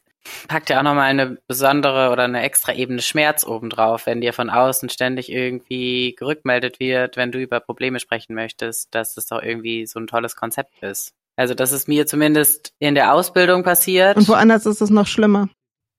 packt 0.47 0.69
ja 0.69 0.79
auch 0.79 0.83
nochmal 0.83 1.09
eine 1.09 1.37
besondere 1.47 2.11
oder 2.11 2.23
eine 2.23 2.41
extra 2.41 2.73
Ebene 2.73 3.01
Schmerz 3.01 3.45
obendrauf, 3.45 4.05
wenn 4.05 4.21
dir 4.21 4.33
von 4.33 4.49
außen 4.49 4.89
ständig 4.89 5.31
irgendwie 5.31 6.15
gerückmeldet 6.17 6.79
wird, 6.79 7.17
wenn 7.17 7.31
du 7.31 7.39
über 7.39 7.59
Probleme 7.59 7.99
sprechen 7.99 8.33
möchtest, 8.35 8.93
dass 8.93 9.15
das 9.15 9.27
doch 9.27 9.41
irgendwie 9.41 9.85
so 9.85 9.99
ein 9.99 10.07
tolles 10.07 10.35
Konzept 10.35 10.81
ist. 10.81 11.13
Also 11.35 11.53
das 11.53 11.71
ist 11.71 11.87
mir 11.87 12.07
zumindest 12.07 12.73
in 12.79 12.95
der 12.95 13.13
Ausbildung 13.13 13.63
passiert. 13.63 14.17
Und 14.17 14.27
woanders 14.27 14.65
ist 14.65 14.81
es 14.81 14.89
noch 14.89 15.07
schlimmer. 15.07 15.49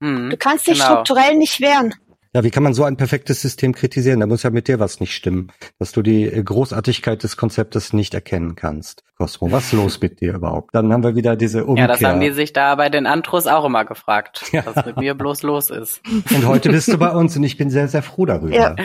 Mhm, 0.00 0.30
Du 0.30 0.36
kannst 0.36 0.66
dich 0.66 0.78
genau. 0.78 0.92
strukturell 0.92 1.36
nicht 1.36 1.60
wehren. 1.60 1.94
Ja, 2.34 2.44
wie 2.44 2.50
kann 2.50 2.62
man 2.62 2.74
so 2.74 2.84
ein 2.84 2.96
perfektes 2.98 3.40
System 3.40 3.72
kritisieren? 3.74 4.20
Da 4.20 4.26
muss 4.26 4.42
ja 4.42 4.50
mit 4.50 4.68
dir 4.68 4.78
was 4.78 5.00
nicht 5.00 5.14
stimmen, 5.14 5.50
dass 5.78 5.92
du 5.92 6.02
die 6.02 6.30
Großartigkeit 6.44 7.22
des 7.22 7.36
Konzeptes 7.38 7.92
nicht 7.94 8.12
erkennen 8.12 8.54
kannst. 8.54 9.02
Cosmo, 9.16 9.50
was 9.50 9.66
ist 9.66 9.72
los 9.72 10.00
mit 10.00 10.20
dir 10.20 10.34
überhaupt? 10.34 10.74
Dann 10.74 10.92
haben 10.92 11.02
wir 11.02 11.16
wieder 11.16 11.36
diese 11.36 11.64
Umkehr. 11.64 11.84
Ja, 11.84 11.88
das 11.88 12.02
haben 12.04 12.20
die 12.20 12.30
sich 12.32 12.52
da 12.52 12.74
bei 12.74 12.90
den 12.90 13.06
Antros 13.06 13.46
auch 13.46 13.64
immer 13.64 13.84
gefragt, 13.86 14.44
Ja. 14.52 14.64
was 14.66 14.84
mit 14.84 14.98
mir 14.98 15.14
bloß 15.14 15.42
los 15.42 15.70
ist. 15.70 16.02
und 16.06 16.46
heute 16.46 16.68
bist 16.70 16.88
du 16.88 16.98
bei 16.98 17.10
uns 17.10 17.34
und 17.36 17.44
ich 17.44 17.56
bin 17.56 17.70
sehr, 17.70 17.88
sehr 17.88 18.02
froh 18.02 18.26
darüber. 18.26 18.54
Ja. 18.54 18.76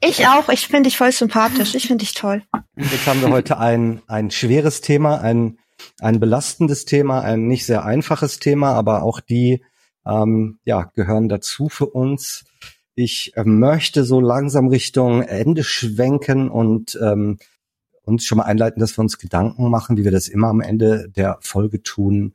Ich 0.00 0.26
auch, 0.26 0.48
ich 0.48 0.66
finde 0.66 0.88
dich 0.88 0.96
voll 0.98 1.12
sympathisch, 1.12 1.74
ich 1.74 1.86
finde 1.86 2.04
dich 2.04 2.14
toll. 2.14 2.42
Jetzt 2.76 3.06
haben 3.06 3.20
wir 3.20 3.30
heute 3.30 3.58
ein, 3.58 4.02
ein 4.06 4.30
schweres 4.30 4.80
Thema, 4.80 5.20
ein, 5.20 5.58
ein 6.00 6.18
belastendes 6.18 6.84
Thema, 6.84 7.20
ein 7.20 7.46
nicht 7.46 7.66
sehr 7.66 7.84
einfaches 7.84 8.38
Thema, 8.40 8.72
aber 8.74 9.02
auch 9.02 9.20
die 9.20 9.62
ähm, 10.06 10.58
ja, 10.64 10.90
gehören 10.94 11.28
dazu 11.28 11.68
für 11.68 11.86
uns. 11.86 12.44
Ich 12.94 13.36
äh, 13.36 13.44
möchte 13.44 14.04
so 14.04 14.20
langsam 14.20 14.68
Richtung 14.68 15.22
Ende 15.22 15.64
schwenken 15.64 16.48
und 16.48 16.98
ähm, 17.02 17.38
uns 18.04 18.24
schon 18.24 18.38
mal 18.38 18.44
einleiten, 18.44 18.80
dass 18.80 18.96
wir 18.96 19.02
uns 19.02 19.18
Gedanken 19.18 19.70
machen, 19.70 19.96
wie 19.96 20.04
wir 20.04 20.12
das 20.12 20.28
immer 20.28 20.48
am 20.48 20.60
Ende 20.60 21.08
der 21.08 21.38
Folge 21.40 21.82
tun. 21.82 22.34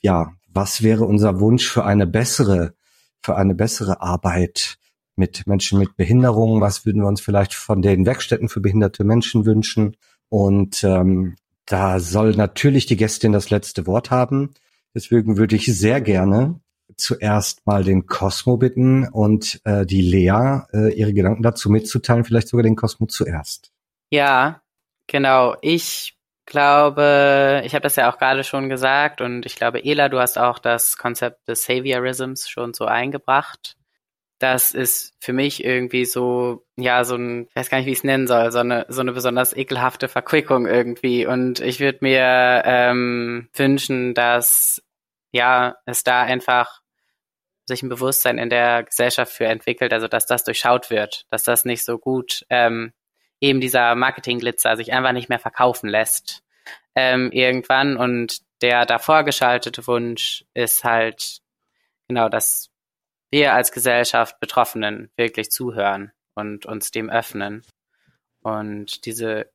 Ja, 0.00 0.32
was 0.52 0.82
wäre 0.82 1.04
unser 1.04 1.40
Wunsch 1.40 1.68
für 1.68 1.84
eine 1.84 2.06
bessere, 2.06 2.74
für 3.22 3.36
eine 3.36 3.54
bessere 3.54 4.00
Arbeit 4.00 4.78
mit 5.16 5.46
Menschen 5.46 5.78
mit 5.78 5.96
Behinderungen? 5.96 6.60
Was 6.60 6.86
würden 6.86 7.02
wir 7.02 7.08
uns 7.08 7.20
vielleicht 7.20 7.54
von 7.54 7.82
den 7.82 8.06
Werkstätten 8.06 8.48
für 8.48 8.60
behinderte 8.60 9.04
Menschen 9.04 9.46
wünschen? 9.46 9.96
Und 10.28 10.84
ähm, 10.84 11.36
da 11.66 12.00
soll 12.00 12.32
natürlich 12.32 12.86
die 12.86 12.96
Gästin 12.96 13.32
das 13.32 13.50
letzte 13.50 13.86
Wort 13.86 14.10
haben. 14.10 14.54
Deswegen 14.94 15.36
würde 15.36 15.56
ich 15.56 15.66
sehr 15.66 16.00
gerne 16.00 16.60
zuerst 16.98 17.66
mal 17.66 17.84
den 17.84 18.06
Cosmo 18.06 18.56
bitten 18.56 19.08
und 19.08 19.60
äh, 19.64 19.86
die 19.86 20.02
Lea 20.02 20.62
äh, 20.72 20.92
ihre 20.92 21.14
Gedanken 21.14 21.42
dazu 21.42 21.70
mitzuteilen, 21.70 22.24
vielleicht 22.24 22.48
sogar 22.48 22.64
den 22.64 22.76
Cosmo 22.76 23.06
zuerst. 23.06 23.72
Ja, 24.10 24.62
genau. 25.06 25.56
Ich 25.62 26.16
glaube, 26.46 27.62
ich 27.64 27.74
habe 27.74 27.82
das 27.82 27.96
ja 27.96 28.10
auch 28.10 28.18
gerade 28.18 28.42
schon 28.42 28.68
gesagt 28.68 29.20
und 29.20 29.46
ich 29.46 29.56
glaube, 29.56 29.84
Ela, 29.84 30.08
du 30.08 30.18
hast 30.18 30.38
auch 30.38 30.58
das 30.58 30.96
Konzept 30.96 31.46
des 31.46 31.64
Saviorisms 31.64 32.48
schon 32.48 32.74
so 32.74 32.86
eingebracht. 32.86 33.76
Das 34.38 34.72
ist 34.72 35.14
für 35.20 35.32
mich 35.32 35.64
irgendwie 35.64 36.04
so, 36.04 36.64
ja, 36.76 37.04
so 37.04 37.16
ein, 37.16 37.46
ich 37.48 37.56
weiß 37.56 37.70
gar 37.70 37.78
nicht, 37.78 37.86
wie 37.86 37.92
ich 37.92 37.98
es 37.98 38.04
nennen 38.04 38.26
soll, 38.28 38.52
so 38.52 38.60
eine, 38.60 38.86
so 38.88 39.00
eine 39.00 39.12
besonders 39.12 39.54
ekelhafte 39.54 40.08
Verquickung 40.08 40.66
irgendwie. 40.66 41.26
Und 41.26 41.60
ich 41.60 41.80
würde 41.80 41.98
mir 42.02 42.62
ähm, 42.64 43.48
wünschen, 43.54 44.14
dass 44.14 44.80
ja, 45.32 45.76
es 45.84 46.04
da 46.04 46.22
einfach 46.22 46.80
sich 47.68 47.82
ein 47.82 47.88
Bewusstsein 47.88 48.38
in 48.38 48.50
der 48.50 48.82
Gesellschaft 48.82 49.32
für 49.32 49.46
entwickelt, 49.46 49.92
also 49.92 50.08
dass 50.08 50.26
das 50.26 50.42
durchschaut 50.42 50.90
wird, 50.90 51.26
dass 51.30 51.44
das 51.44 51.64
nicht 51.64 51.84
so 51.84 51.98
gut 51.98 52.44
ähm, 52.50 52.92
eben 53.40 53.60
dieser 53.60 53.94
Marketingglitzer 53.94 54.76
sich 54.76 54.92
einfach 54.92 55.12
nicht 55.12 55.28
mehr 55.28 55.38
verkaufen 55.38 55.88
lässt 55.88 56.42
ähm, 56.96 57.30
irgendwann 57.30 57.96
und 57.96 58.40
der 58.62 58.86
davor 58.86 59.22
geschaltete 59.22 59.86
Wunsch 59.86 60.44
ist 60.54 60.82
halt 60.82 61.38
genau, 62.08 62.28
dass 62.28 62.70
wir 63.30 63.54
als 63.54 63.70
Gesellschaft 63.70 64.40
Betroffenen 64.40 65.10
wirklich 65.16 65.50
zuhören 65.50 66.10
und 66.34 66.66
uns 66.66 66.90
dem 66.90 67.10
öffnen 67.10 67.62
und 68.42 69.04
diese 69.04 69.50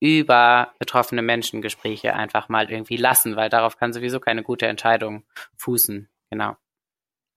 über 0.00 0.74
betroffene 0.78 1.22
Menschengespräche 1.22 2.14
einfach 2.14 2.48
mal 2.48 2.70
irgendwie 2.70 2.96
lassen, 2.96 3.36
weil 3.36 3.48
darauf 3.48 3.78
kann 3.78 3.92
sowieso 3.92 4.20
keine 4.20 4.42
gute 4.42 4.66
Entscheidung 4.66 5.24
fußen. 5.56 6.10
Genau. 6.30 6.56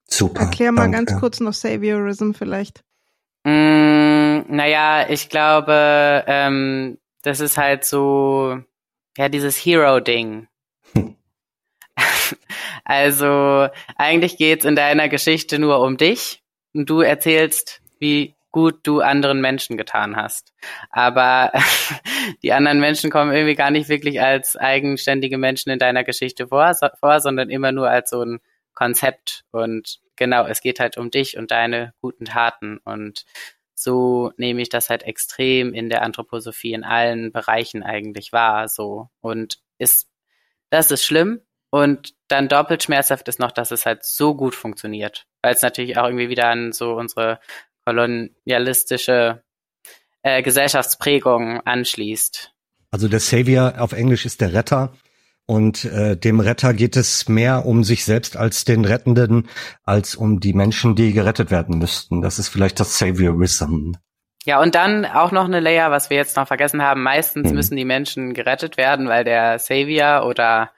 Super. 0.10 0.42
Erklär 0.42 0.72
mal 0.72 0.90
danke. 0.90 1.06
ganz 1.06 1.20
kurz 1.20 1.40
noch 1.40 1.54
Saviorism 1.54 2.32
vielleicht. 2.32 2.84
Mm, 3.44 4.40
naja, 4.48 5.06
ich 5.10 5.30
glaube, 5.30 6.24
ähm, 6.28 6.98
das 7.22 7.40
ist 7.40 7.58
halt 7.58 7.86
so, 7.86 8.60
ja, 9.18 9.30
dieses 9.30 9.58
Hero-Ding. 9.58 10.48
also, 12.86 13.68
eigentlich 13.98 14.38
geht's 14.38 14.66
in 14.66 14.76
deiner 14.76 15.10
Geschichte 15.10 15.60
nur 15.60 15.82
um 15.82 15.98
dich 15.98 16.42
und 16.74 16.90
du 16.90 17.02
erzählst, 17.02 17.82
wie 18.00 18.36
gut 18.52 18.80
du 18.84 19.02
anderen 19.02 19.42
Menschen 19.42 19.78
getan 19.78 20.16
hast. 20.16 20.54
Aber 20.90 21.52
die 22.44 22.54
anderen 22.54 22.80
Menschen 22.80 23.12
kommen 23.12 23.32
irgendwie 23.32 23.56
gar 23.56 23.72
nicht 23.72 23.90
wirklich 23.90 24.22
als 24.22 24.56
eigenständige 24.56 25.38
Menschen 25.38 25.70
in 25.70 25.80
deiner 25.80 26.04
Geschichte 26.04 26.48
vor, 26.48 26.74
so, 26.74 26.88
vor 27.00 27.20
sondern 27.20 27.50
immer 27.50 27.72
nur 27.72 27.90
als 27.90 28.10
so 28.10 28.24
ein 28.24 28.40
Konzept. 28.78 29.44
Und 29.50 30.00
genau, 30.16 30.46
es 30.46 30.62
geht 30.62 30.80
halt 30.80 30.98
um 30.98 31.10
dich 31.10 31.36
und 31.36 31.50
deine 31.50 31.96
guten 32.00 32.26
Taten. 32.26 32.78
Und 32.86 33.26
so 33.74 34.32
nehme 34.38 34.62
ich 34.62 34.70
das 34.70 34.92
halt 34.92 35.02
extrem 35.02 35.74
in 35.74 35.90
der 35.90 36.04
Anthroposophie 36.04 36.74
in 36.74 36.84
allen 36.84 37.32
Bereichen 37.32 37.82
eigentlich 37.82 38.32
wahr. 38.34 38.68
So. 38.68 39.10
Und 39.20 39.60
ist, 39.80 40.10
das 40.70 40.92
ist 40.92 41.04
schlimm. 41.04 41.42
Und 41.72 42.14
dann 42.28 42.48
doppelt 42.48 42.84
schmerzhaft 42.84 43.28
ist 43.28 43.40
noch, 43.40 43.52
dass 43.52 43.72
es 43.72 43.88
halt 43.88 44.06
so 44.06 44.36
gut 44.36 44.54
funktioniert. 44.54 45.26
Weil 45.42 45.56
es 45.56 45.64
natürlich 45.64 45.98
auch 45.98 46.06
irgendwie 46.06 46.30
wieder 46.30 46.48
an 46.48 46.72
so 46.72 46.94
unsere 46.94 47.40
kolonialistische 47.84 49.44
äh, 50.22 50.44
Gesellschaftsprägung 50.44 51.62
anschließt. 51.62 52.54
Also 52.92 53.08
der 53.08 53.20
Savior 53.20 53.82
auf 53.82 53.94
Englisch 53.94 54.26
ist 54.26 54.40
der 54.40 54.54
Retter 54.54 54.94
Und 55.48 55.86
äh, 55.86 56.18
dem 56.18 56.42
Retter 56.42 56.74
geht 56.74 56.98
es 56.98 57.30
mehr 57.30 57.66
um 57.66 57.86
sich 57.86 58.04
selbst 58.04 58.36
als 58.36 58.66
den 58.66 58.84
Rettenden, 58.84 59.48
als 59.84 60.14
um 60.14 60.42
die 60.42 60.54
Menschen, 60.54 60.96
die 60.96 61.14
gerettet 61.14 61.52
werden 61.52 61.80
müssten. 61.80 62.22
Das 62.22 62.38
ist 62.38 62.50
vielleicht 62.50 62.82
das 62.82 63.00
Saviorism. 63.00 63.94
Ja, 64.44 64.62
und 64.62 64.76
dann 64.76 65.06
auch 65.06 65.32
noch 65.32 65.46
eine 65.46 65.62
Layer, 65.62 65.90
was 65.90 66.10
wir 66.10 66.18
jetzt 66.18 66.36
noch 66.36 66.48
vergessen 66.48 66.82
haben. 66.82 67.02
Meistens 67.02 67.50
hm. 67.50 67.56
müssen 67.56 67.78
die 67.78 67.86
Menschen 67.86 68.34
gerettet 68.34 68.76
werden, 68.76 69.08
weil 69.08 69.24
der 69.24 69.58
Savior 69.60 70.26
oder 70.26 70.72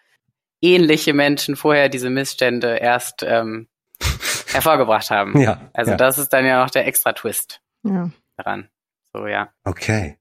ähnliche 0.61 1.13
Menschen 1.13 1.55
vorher 1.55 1.89
diese 1.89 2.11
Missstände 2.11 2.77
erst 2.77 3.23
ähm, 3.23 3.67
hervorgebracht 4.47 5.09
haben. 5.09 5.39
Ja. 5.39 5.69
Also 5.73 5.91
ja. 5.91 5.97
das 5.97 6.19
ist 6.19 6.29
dann 6.29 6.45
ja 6.45 6.63
noch 6.63 6.69
der 6.69 6.85
extra 6.85 7.13
Twist 7.13 7.61
Ja. 7.83 8.11
daran. 8.37 8.69
So, 9.13 9.25
ja. 9.25 9.49
Okay. 9.63 10.17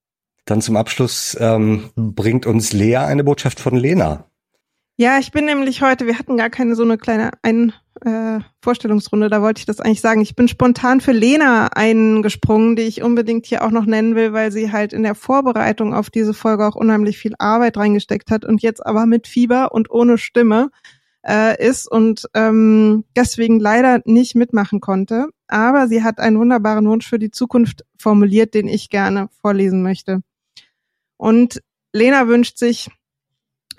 Dann 0.47 0.63
zum 0.63 0.77
Abschluss 0.77 1.37
ähm, 1.39 1.91
bringt 1.95 2.47
uns 2.47 2.73
Lea 2.73 2.97
eine 2.97 3.25
Botschaft 3.25 3.61
von 3.61 3.77
Lena. 3.77 4.28
Ja, 5.01 5.21
ich 5.21 5.31
bin 5.31 5.45
nämlich 5.45 5.81
heute, 5.81 6.07
wir 6.07 6.19
hatten 6.19 6.37
gar 6.37 6.51
keine 6.51 6.75
so 6.75 6.83
eine 6.83 6.99
kleine 6.99 7.31
Ein 7.43 7.73
äh, 8.05 8.41
Vorstellungsrunde, 8.61 9.31
da 9.31 9.41
wollte 9.43 9.61
ich 9.61 9.65
das 9.65 9.79
eigentlich 9.79 10.01
sagen. 10.01 10.21
Ich 10.23 10.35
bin 10.35 10.49
spontan 10.49 11.01
für 11.01 11.13
Lena 11.13 11.69
eingesprungen, 11.69 12.75
die 12.75 12.83
ich 12.83 13.01
unbedingt 13.05 13.47
hier 13.47 13.65
auch 13.65 13.71
noch 13.71 13.87
nennen 13.87 14.17
will, 14.17 14.33
weil 14.33 14.51
sie 14.51 14.73
halt 14.73 14.93
in 14.93 15.05
der 15.05 15.15
Vorbereitung 15.15 15.95
auf 15.95 16.11
diese 16.11 16.35
Folge 16.35 16.67
auch 16.67 16.75
unheimlich 16.75 17.17
viel 17.17 17.35
Arbeit 17.39 17.77
reingesteckt 17.77 18.33
hat 18.33 18.45
und 18.45 18.61
jetzt 18.61 18.85
aber 18.85 19.07
mit 19.07 19.29
Fieber 19.29 19.71
und 19.71 19.89
ohne 19.89 20.19
Stimme 20.19 20.71
äh, 21.25 21.65
ist 21.65 21.89
und 21.89 22.25
ähm, 22.35 23.05
deswegen 23.15 23.61
leider 23.61 24.01
nicht 24.05 24.35
mitmachen 24.35 24.81
konnte. 24.81 25.29
Aber 25.47 25.87
sie 25.87 26.03
hat 26.03 26.19
einen 26.19 26.41
wunderbaren 26.41 26.89
Wunsch 26.89 27.09
für 27.09 27.21
die 27.21 27.31
Zukunft 27.31 27.85
formuliert, 27.97 28.53
den 28.53 28.67
ich 28.67 28.91
gerne 28.91 29.29
vorlesen 29.43 29.81
möchte. 29.85 30.23
Und 31.17 31.63
Lena 31.93 32.27
wünscht 32.27 32.59
sich, 32.59 32.91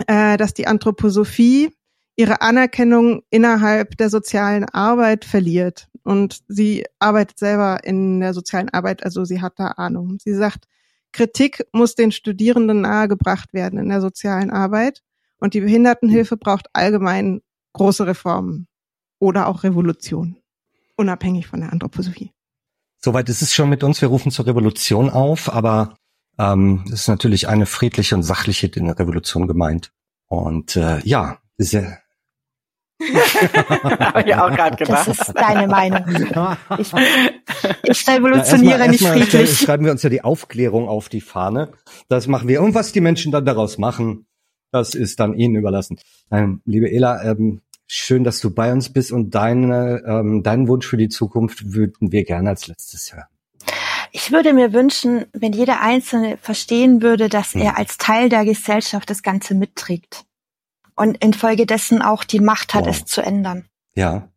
äh, 0.08 0.38
dass 0.38 0.54
die 0.54 0.68
Anthroposophie 0.68 1.72
ihre 2.16 2.42
Anerkennung 2.42 3.22
innerhalb 3.30 3.98
der 3.98 4.10
sozialen 4.10 4.66
Arbeit 4.66 5.26
verliert. 5.26 5.88
Und 6.04 6.40
sie 6.48 6.86
arbeitet 7.00 7.40
selber 7.40 7.84
in 7.84 8.20
der 8.20 8.34
sozialen 8.34 8.70
Arbeit, 8.70 9.04
also 9.04 9.24
sie 9.26 9.42
hat 9.42 9.54
da 9.58 9.68
Ahnung. 9.68 10.18
Sie 10.20 10.34
sagt, 10.34 10.66
Kritik 11.12 11.66
muss 11.72 11.96
den 11.96 12.12
Studierenden 12.12 12.82
nahegebracht 12.82 13.54
werden 13.54 13.80
in 13.80 13.90
der 13.90 14.02
sozialen 14.02 14.52
Arbeit. 14.52 15.02
Und 15.40 15.54
die 15.54 15.62
Behindertenhilfe 15.62 16.36
braucht 16.36 16.68
allgemein 16.74 17.42
große 17.74 18.06
Reformen 18.06 18.68
oder 19.20 19.48
auch 19.48 19.64
Revolution, 19.64 20.38
unabhängig 20.98 21.48
von 21.48 21.62
der 21.62 21.72
Anthroposophie. 21.72 22.32
Soweit 23.02 23.30
ist 23.30 23.42
es 23.42 23.54
schon 23.54 23.70
mit 23.70 23.84
uns. 23.84 24.02
Wir 24.02 24.10
rufen 24.10 24.32
zur 24.32 24.46
Revolution 24.46 25.10
auf, 25.10 25.52
aber 25.52 25.96
ähm, 26.40 26.84
es 26.88 27.02
ist 27.02 27.08
natürlich 27.08 27.48
eine 27.48 27.66
friedliche 27.66 28.16
und 28.16 28.24
sachliche 28.24 28.72
Revolution 28.76 29.48
gemeint. 29.48 29.92
Und 30.28 30.76
äh, 30.76 31.00
ja, 31.04 31.40
sehr, 31.58 32.00
Habe 33.00 34.24
ich 34.28 34.36
auch 34.36 34.52
gerade 34.52 34.76
gedacht. 34.76 35.08
Das 35.08 35.20
ist 35.20 35.34
deine 35.34 35.68
Meinung. 35.68 36.04
Ich, 36.78 36.94
ich 37.84 38.08
revolutioniere 38.08 38.80
ja, 38.80 38.88
nicht 38.88 39.02
erstmal 39.02 39.26
friedlich. 39.26 39.58
schreiben 39.58 39.86
wir 39.86 39.92
uns 39.92 40.04
ja 40.04 40.10
die 40.10 40.24
Aufklärung 40.24 40.88
auf 40.90 41.08
die 41.08 41.22
Fahne. 41.22 41.72
Das 42.10 42.28
machen 42.28 42.48
wir. 42.48 42.62
Und 42.62 42.76
was 42.76 42.92
die 42.92 43.02
Menschen 43.02 43.32
dann 43.32 43.46
daraus 43.46 43.78
machen, 43.78 44.28
das 44.72 44.96
ist 44.96 45.20
dann 45.20 45.34
ihnen 45.34 45.56
überlassen. 45.56 45.98
Ähm, 46.30 46.62
liebe 46.66 46.92
Ela, 46.92 47.24
ähm, 47.24 47.62
schön, 47.88 48.24
dass 48.24 48.42
du 48.42 48.54
bei 48.54 48.72
uns 48.72 48.92
bist 48.92 49.12
und 49.12 49.34
deine, 49.34 50.04
ähm, 50.06 50.44
deinen 50.44 50.68
Wunsch 50.68 50.86
für 50.86 50.98
die 50.98 51.10
Zukunft 51.10 51.74
würden 51.74 52.12
wir 52.12 52.26
gerne 52.26 52.50
als 52.50 52.68
letztes 52.68 53.14
hören. 53.14 53.28
Ich 54.12 54.32
würde 54.32 54.54
mir 54.54 54.74
wünschen, 54.74 55.26
wenn 55.34 55.54
jeder 55.54 55.82
Einzelne 55.82 56.38
verstehen 56.38 57.02
würde, 57.02 57.30
dass 57.30 57.54
Hm. 57.54 57.62
er 57.62 57.78
als 57.78 57.98
Teil 57.98 58.30
der 58.30 58.46
Gesellschaft 58.46 59.10
das 59.10 59.24
Ganze 59.24 59.54
mitträgt. 59.56 60.26
Und 60.96 61.24
infolgedessen 61.24 62.02
auch 62.02 62.24
die 62.24 62.40
Macht 62.42 62.74
hat, 62.74 62.86
Wow. 62.86 62.96
es 62.96 63.06
zu 63.06 63.22
ändern. 63.22 63.68
Ja, 63.96 64.30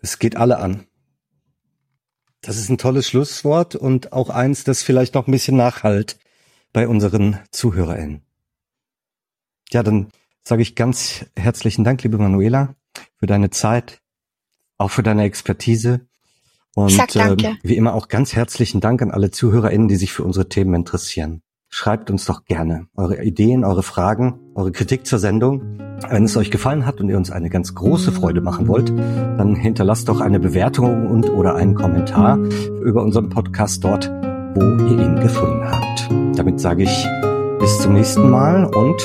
es 0.00 0.18
geht 0.18 0.36
alle 0.36 0.58
an. 0.58 0.86
Das 2.40 2.56
ist 2.56 2.68
ein 2.70 2.78
tolles 2.78 3.08
Schlusswort 3.08 3.76
und 3.76 4.12
auch 4.12 4.30
eins, 4.30 4.64
das 4.64 4.82
vielleicht 4.82 5.14
noch 5.14 5.26
ein 5.28 5.30
bisschen 5.32 5.56
nachhalt 5.56 6.18
bei 6.72 6.88
unseren 6.88 7.38
ZuhörerInnen. 7.50 8.22
Ja, 9.70 9.82
dann 9.82 10.10
sage 10.42 10.62
ich 10.62 10.74
ganz 10.74 11.24
herzlichen 11.36 11.84
Dank, 11.84 12.02
liebe 12.02 12.18
Manuela, 12.18 12.74
für 13.16 13.26
deine 13.26 13.50
Zeit, 13.50 14.00
auch 14.76 14.90
für 14.90 15.02
deine 15.02 15.22
Expertise. 15.24 16.00
Und 16.74 16.88
Ich 16.88 16.96
sag 16.96 17.08
danke. 17.12 17.46
ähm, 17.48 17.56
wie 17.62 17.76
immer 17.76 17.94
auch 17.94 18.08
ganz 18.08 18.34
herzlichen 18.34 18.80
Dank 18.80 19.02
an 19.02 19.10
alle 19.10 19.30
ZuhörerInnen, 19.30 19.88
die 19.88 19.96
sich 19.96 20.12
für 20.12 20.24
unsere 20.24 20.48
Themen 20.48 20.74
interessieren. 20.74 21.42
Schreibt 21.68 22.10
uns 22.10 22.26
doch 22.26 22.44
gerne 22.44 22.86
eure 22.96 23.22
Ideen, 23.22 23.64
eure 23.64 23.82
Fragen, 23.82 24.38
eure 24.54 24.72
Kritik 24.72 25.06
zur 25.06 25.18
Sendung. 25.18 25.78
Wenn 26.10 26.24
es 26.24 26.36
euch 26.36 26.50
gefallen 26.50 26.84
hat 26.84 27.00
und 27.00 27.08
ihr 27.08 27.16
uns 27.16 27.30
eine 27.30 27.48
ganz 27.48 27.74
große 27.74 28.12
Freude 28.12 28.40
machen 28.42 28.68
wollt, 28.68 28.90
dann 28.90 29.54
hinterlasst 29.54 30.08
doch 30.08 30.20
eine 30.20 30.38
Bewertung 30.40 31.06
und 31.06 31.30
oder 31.30 31.54
einen 31.54 31.74
Kommentar 31.74 32.36
über 32.36 33.02
unseren 33.02 33.28
Podcast 33.30 33.84
dort, 33.84 34.10
wo 34.54 34.60
ihr 34.60 34.98
ihn 35.00 35.20
gefunden 35.20 35.62
habt. 35.64 36.10
Damit 36.36 36.60
sage 36.60 36.82
ich 36.82 37.08
bis 37.58 37.80
zum 37.80 37.94
nächsten 37.94 38.28
Mal 38.28 38.64
und 38.66 39.00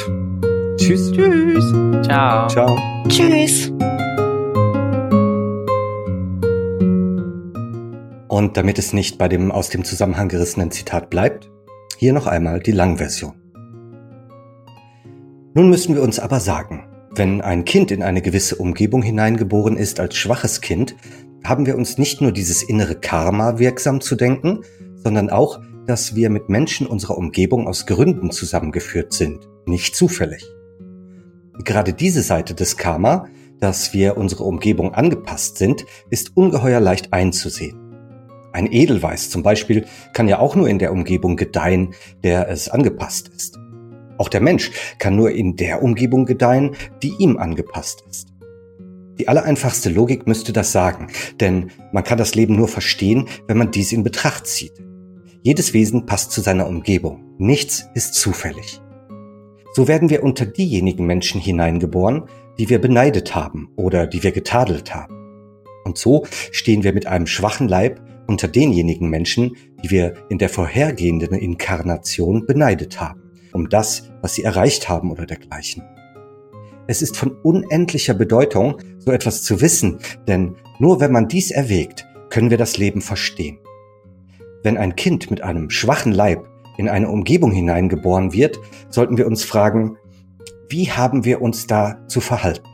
tschüss. 0.77 1.11
Tschüss. 1.11 1.71
Ciao. 2.05 2.47
Ciao. 2.47 2.77
Tschüss. 3.07 3.71
Und 8.37 8.55
damit 8.55 8.77
es 8.77 8.93
nicht 8.93 9.17
bei 9.17 9.27
dem 9.27 9.51
aus 9.51 9.69
dem 9.69 9.83
Zusammenhang 9.83 10.27
gerissenen 10.27 10.69
Zitat 10.69 11.09
bleibt, 11.09 11.49
hier 11.97 12.13
noch 12.13 12.27
einmal 12.27 12.59
die 12.59 12.71
Langversion. 12.71 13.33
Nun 15.55 15.71
müssen 15.71 15.95
wir 15.95 16.03
uns 16.03 16.19
aber 16.19 16.39
sagen, 16.39 16.87
wenn 17.15 17.41
ein 17.41 17.65
Kind 17.65 17.89
in 17.89 18.03
eine 18.03 18.21
gewisse 18.21 18.57
Umgebung 18.57 19.01
hineingeboren 19.01 19.75
ist 19.75 19.99
als 19.99 20.17
schwaches 20.17 20.61
Kind, 20.61 20.95
haben 21.43 21.65
wir 21.65 21.75
uns 21.75 21.97
nicht 21.97 22.21
nur 22.21 22.31
dieses 22.31 22.61
innere 22.61 22.93
Karma 22.93 23.57
wirksam 23.57 24.01
zu 24.01 24.15
denken, 24.15 24.59
sondern 24.97 25.31
auch, 25.31 25.59
dass 25.87 26.13
wir 26.13 26.29
mit 26.29 26.47
Menschen 26.47 26.85
unserer 26.85 27.17
Umgebung 27.17 27.67
aus 27.67 27.87
Gründen 27.87 28.29
zusammengeführt 28.29 29.13
sind, 29.13 29.49
nicht 29.65 29.95
zufällig. 29.95 30.45
Gerade 31.63 31.91
diese 31.91 32.21
Seite 32.21 32.53
des 32.53 32.77
Karma, 32.77 33.25
dass 33.59 33.95
wir 33.95 34.15
unsere 34.15 34.43
Umgebung 34.43 34.93
angepasst 34.93 35.57
sind, 35.57 35.87
ist 36.11 36.37
ungeheuer 36.37 36.79
leicht 36.79 37.13
einzusehen. 37.13 37.86
Ein 38.57 38.71
Edelweiß 38.71 39.29
zum 39.29 39.43
Beispiel 39.43 39.85
kann 40.13 40.27
ja 40.27 40.39
auch 40.39 40.55
nur 40.55 40.67
in 40.67 40.79
der 40.79 40.91
Umgebung 40.91 41.35
gedeihen, 41.35 41.93
der 42.23 42.49
es 42.49 42.69
angepasst 42.69 43.27
ist. 43.27 43.55
Auch 44.17 44.29
der 44.29 44.41
Mensch 44.41 44.71
kann 44.97 45.15
nur 45.15 45.29
in 45.29 45.57
der 45.57 45.83
Umgebung 45.83 46.25
gedeihen, 46.25 46.75
die 47.03 47.13
ihm 47.19 47.37
angepasst 47.37 48.03
ist. 48.09 48.29
Die 49.19 49.27
allereinfachste 49.27 49.91
Logik 49.91 50.25
müsste 50.25 50.53
das 50.53 50.71
sagen, 50.71 51.09
denn 51.39 51.69
man 51.91 52.03
kann 52.03 52.17
das 52.17 52.33
Leben 52.33 52.55
nur 52.55 52.67
verstehen, 52.67 53.27
wenn 53.47 53.59
man 53.59 53.69
dies 53.69 53.91
in 53.91 54.03
Betracht 54.03 54.47
zieht. 54.47 54.73
Jedes 55.43 55.75
Wesen 55.75 56.07
passt 56.07 56.31
zu 56.31 56.41
seiner 56.41 56.65
Umgebung. 56.65 57.35
Nichts 57.37 57.87
ist 57.93 58.15
zufällig. 58.15 58.81
So 59.73 59.87
werden 59.87 60.09
wir 60.09 60.23
unter 60.23 60.47
diejenigen 60.47 61.05
Menschen 61.05 61.39
hineingeboren, 61.39 62.23
die 62.57 62.69
wir 62.69 62.81
beneidet 62.81 63.35
haben 63.35 63.69
oder 63.75 64.07
die 64.07 64.23
wir 64.23 64.31
getadelt 64.31 64.95
haben. 64.95 65.13
Und 65.85 65.99
so 65.99 66.25
stehen 66.51 66.83
wir 66.83 66.93
mit 66.93 67.05
einem 67.05 67.27
schwachen 67.27 67.67
Leib 67.67 68.01
unter 68.27 68.47
denjenigen 68.47 69.09
Menschen, 69.09 69.55
die 69.83 69.89
wir 69.89 70.13
in 70.29 70.37
der 70.37 70.49
vorhergehenden 70.49 71.33
Inkarnation 71.33 72.45
beneidet 72.45 72.99
haben, 73.01 73.31
um 73.53 73.69
das, 73.69 74.11
was 74.21 74.35
sie 74.35 74.43
erreicht 74.43 74.89
haben 74.89 75.11
oder 75.11 75.25
dergleichen. 75.25 75.83
Es 76.87 77.01
ist 77.01 77.17
von 77.17 77.31
unendlicher 77.43 78.13
Bedeutung, 78.13 78.77
so 78.99 79.11
etwas 79.11 79.43
zu 79.43 79.61
wissen, 79.61 79.99
denn 80.27 80.55
nur 80.79 80.99
wenn 80.99 81.11
man 81.11 81.27
dies 81.27 81.51
erwägt, 81.51 82.05
können 82.29 82.49
wir 82.49 82.57
das 82.57 82.77
Leben 82.77 83.01
verstehen. 83.01 83.59
Wenn 84.63 84.77
ein 84.77 84.95
Kind 84.95 85.29
mit 85.29 85.43
einem 85.43 85.69
schwachen 85.69 86.11
Leib 86.11 86.47
in 86.77 86.87
eine 86.87 87.09
Umgebung 87.09 87.51
hineingeboren 87.51 88.33
wird, 88.33 88.59
sollten 88.89 89.17
wir 89.17 89.27
uns 89.27 89.43
fragen, 89.43 89.97
wie 90.69 90.91
haben 90.91 91.25
wir 91.25 91.41
uns 91.41 91.67
da 91.67 92.05
zu 92.07 92.21
verhalten? 92.21 92.67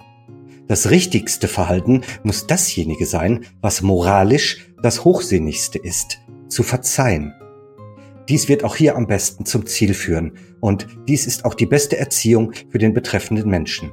Das 0.68 0.90
richtigste 0.90 1.48
Verhalten 1.48 2.02
muss 2.24 2.48
dasjenige 2.48 3.06
sein, 3.06 3.46
was 3.62 3.82
moralisch 3.82 4.73
das 4.84 5.06
Hochsinnigste 5.06 5.80
ist, 5.80 6.20
zu 6.50 6.62
verzeihen. 6.62 7.34
Dies 8.28 8.50
wird 8.50 8.64
auch 8.64 8.76
hier 8.76 8.96
am 8.96 9.08
besten 9.08 9.46
zum 9.46 9.66
Ziel 9.66 9.94
führen 9.94 10.34
und 10.60 10.88
dies 11.08 11.26
ist 11.26 11.46
auch 11.46 11.56
die 11.56 11.66
beste 11.66 11.98
Erziehung 11.98 12.52
für 12.70 12.78
den 12.78 12.94
betreffenden 12.94 13.50
Menschen. 13.50 13.92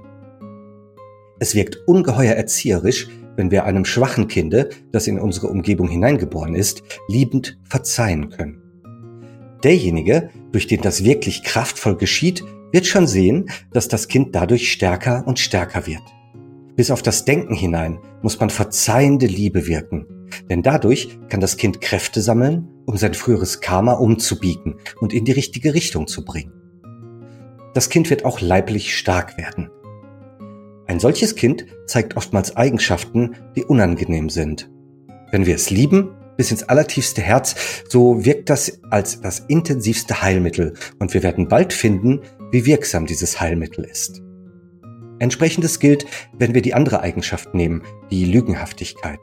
Es 1.38 1.55
wirkt 1.55 1.78
ungeheuer 1.86 2.34
erzieherisch, 2.34 3.09
wenn 3.36 3.53
wir 3.53 3.64
einem 3.64 3.84
schwachen 3.84 4.26
Kinde, 4.26 4.68
das 4.91 5.07
in 5.07 5.18
unsere 5.18 5.47
Umgebung 5.47 5.88
hineingeboren 5.88 6.57
ist, 6.57 6.82
liebend 7.09 7.59
verzeihen 7.62 8.28
können. 8.28 8.61
Derjenige, 9.62 10.30
durch 10.51 10.66
den 10.66 10.80
das 10.80 11.05
wirklich 11.05 11.45
kraftvoll 11.45 11.97
geschieht, 11.97 12.45
wird 12.72 12.86
schon 12.86 13.07
sehen, 13.07 13.49
dass 13.72 13.86
das 13.86 14.09
Kind 14.09 14.34
dadurch 14.34 14.72
stärker 14.72 15.24
und 15.26 15.38
stärker 15.38 15.86
wird. 15.86 16.03
Bis 16.74 16.91
auf 16.91 17.03
das 17.03 17.24
Denken 17.24 17.55
hinein 17.55 18.01
muss 18.22 18.41
man 18.41 18.51
verzeihende 18.51 19.26
Liebe 19.26 19.66
wirken, 19.66 20.20
denn 20.49 20.62
dadurch 20.62 21.18
kann 21.28 21.41
das 21.41 21.57
Kind 21.57 21.81
Kräfte 21.81 22.20
sammeln, 22.20 22.68
um 22.87 22.97
sein 22.97 23.14
früheres 23.14 23.61
Karma 23.61 23.95
umzubiegen 23.95 24.76
und 25.01 25.12
in 25.12 25.24
die 25.24 25.33
richtige 25.33 25.74
Richtung 25.74 26.07
zu 26.07 26.24
bringen. 26.24 26.53
Das 27.74 27.89
Kind 27.89 28.11
wird 28.11 28.24
auch 28.24 28.41
leiblich 28.41 28.97
stark 28.97 29.39
werden. 29.39 29.70
Ein 30.87 30.99
solches 30.99 31.37
Kind 31.37 31.66
zeigt 31.87 32.16
oftmals 32.16 32.57
Eigenschaften, 32.57 33.37
die 33.55 33.64
unangenehm 33.64 34.28
sind. 34.28 34.70
Wenn 35.31 35.47
wir 35.47 35.55
es 35.55 35.70
lieben, 35.70 36.16
bis 36.37 36.51
ins 36.51 36.62
allertiefste 36.64 37.22
Herz, 37.22 37.55
so 37.89 38.24
wirkt 38.24 38.51
das 38.51 38.81
als 38.91 39.20
das 39.20 39.41
intensivste 39.41 40.22
Heilmittel 40.22 40.74
und 40.99 41.14
wir 41.14 41.22
werden 41.22 41.49
bald 41.49 41.72
finden, 41.72 42.22
wie 42.51 42.66
wirksam 42.66 43.07
dieses 43.07 43.41
Heilmittel 43.41 43.85
ist. 43.85 44.22
Entsprechendes 45.20 45.78
gilt, 45.78 46.07
wenn 46.33 46.55
wir 46.55 46.62
die 46.62 46.74
andere 46.74 47.01
Eigenschaft 47.03 47.55
nehmen, 47.55 47.83
die 48.11 48.24
Lügenhaftigkeit. 48.24 49.20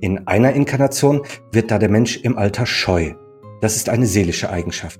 In 0.00 0.26
einer 0.26 0.54
Inkarnation 0.54 1.22
wird 1.52 1.70
da 1.70 1.78
der 1.78 1.90
Mensch 1.90 2.16
im 2.18 2.38
Alter 2.38 2.64
scheu. 2.64 3.12
Das 3.60 3.76
ist 3.76 3.90
eine 3.90 4.06
seelische 4.06 4.48
Eigenschaft. 4.48 4.98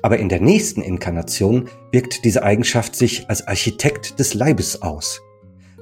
Aber 0.00 0.18
in 0.18 0.30
der 0.30 0.40
nächsten 0.40 0.80
Inkarnation 0.80 1.68
wirkt 1.92 2.24
diese 2.24 2.42
Eigenschaft 2.42 2.96
sich 2.96 3.28
als 3.28 3.46
Architekt 3.46 4.18
des 4.18 4.32
Leibes 4.32 4.80
aus. 4.80 5.20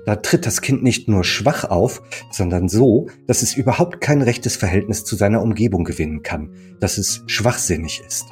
Da 0.04 0.16
tritt 0.16 0.46
das 0.46 0.62
Kind 0.62 0.82
nicht 0.82 1.08
nur 1.08 1.22
schwach 1.22 1.64
auf, 1.64 2.02
sondern 2.30 2.68
so, 2.68 3.08
dass 3.26 3.42
es 3.42 3.56
überhaupt 3.56 4.00
kein 4.00 4.22
rechtes 4.22 4.56
Verhältnis 4.56 5.04
zu 5.04 5.14
seiner 5.14 5.42
Umgebung 5.42 5.84
gewinnen 5.84 6.22
kann, 6.22 6.50
dass 6.80 6.98
es 6.98 7.22
schwachsinnig 7.26 8.02
ist. 8.04 8.24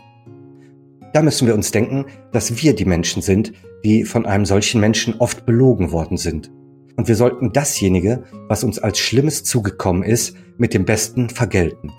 Da 1.12 1.22
müssen 1.22 1.46
wir 1.46 1.54
uns 1.54 1.70
denken, 1.70 2.06
dass 2.32 2.60
wir 2.60 2.74
die 2.74 2.84
Menschen 2.84 3.22
sind, 3.22 3.52
die 3.84 4.04
von 4.04 4.26
einem 4.26 4.46
solchen 4.46 4.80
Menschen 4.80 5.14
oft 5.20 5.46
belogen 5.46 5.92
worden 5.92 6.16
sind. 6.16 6.50
Und 6.96 7.08
wir 7.08 7.16
sollten 7.16 7.52
dasjenige, 7.52 8.24
was 8.48 8.64
uns 8.64 8.78
als 8.78 8.98
Schlimmes 8.98 9.44
zugekommen 9.44 10.02
ist, 10.02 10.36
mit 10.56 10.74
dem 10.74 10.84
Besten 10.84 11.28
vergelten. 11.28 11.92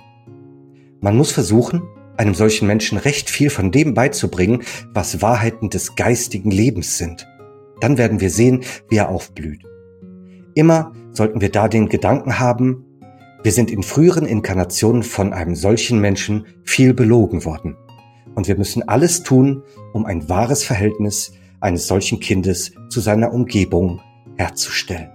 Man 1.01 1.17
muss 1.17 1.31
versuchen, 1.31 1.83
einem 2.17 2.33
solchen 2.33 2.67
Menschen 2.67 2.97
recht 2.97 3.29
viel 3.29 3.49
von 3.49 3.71
dem 3.71 3.93
beizubringen, 3.93 4.63
was 4.93 5.21
Wahrheiten 5.21 5.69
des 5.69 5.95
geistigen 5.95 6.51
Lebens 6.51 6.97
sind. 6.97 7.27
Dann 7.81 7.97
werden 7.97 8.21
wir 8.21 8.29
sehen, 8.29 8.63
wie 8.89 8.95
er 8.97 9.09
aufblüht. 9.09 9.61
Immer 10.53 10.93
sollten 11.11 11.41
wir 11.41 11.51
da 11.51 11.67
den 11.67 11.89
Gedanken 11.89 12.39
haben, 12.39 12.85
wir 13.43 13.51
sind 13.51 13.69
in 13.69 13.83
früheren 13.83 14.25
Inkarnationen 14.25 15.03
von 15.03 15.33
einem 15.33 15.55
solchen 15.55 15.99
Menschen 15.99 16.47
viel 16.63 16.93
belogen 16.93 17.45
worden. 17.45 17.75
Und 18.33 18.47
wir 18.47 18.57
müssen 18.57 18.87
alles 18.87 19.21
tun, 19.21 19.61
um 19.93 20.05
ein 20.05 20.27
wahres 20.29 20.63
Verhältnis 20.63 21.33
eines 21.59 21.87
solchen 21.87 22.19
Kindes 22.19 22.71
zu 22.89 23.01
seiner 23.01 23.33
Umgebung 23.33 24.01
herzustellen. 24.37 25.11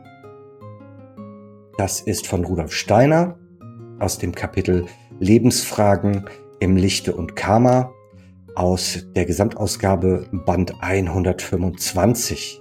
Das 1.79 2.01
ist 2.01 2.27
von 2.27 2.45
Rudolf 2.45 2.73
Steiner 2.73 3.39
aus 3.99 4.19
dem 4.19 4.35
Kapitel 4.35 4.87
Lebensfragen 5.19 6.27
im 6.59 6.77
Lichte 6.77 7.15
und 7.15 7.37
Karma 7.37 7.93
aus 8.55 9.07
der 9.15 9.25
Gesamtausgabe 9.25 10.29
Band 10.45 10.75
125. 10.81 12.61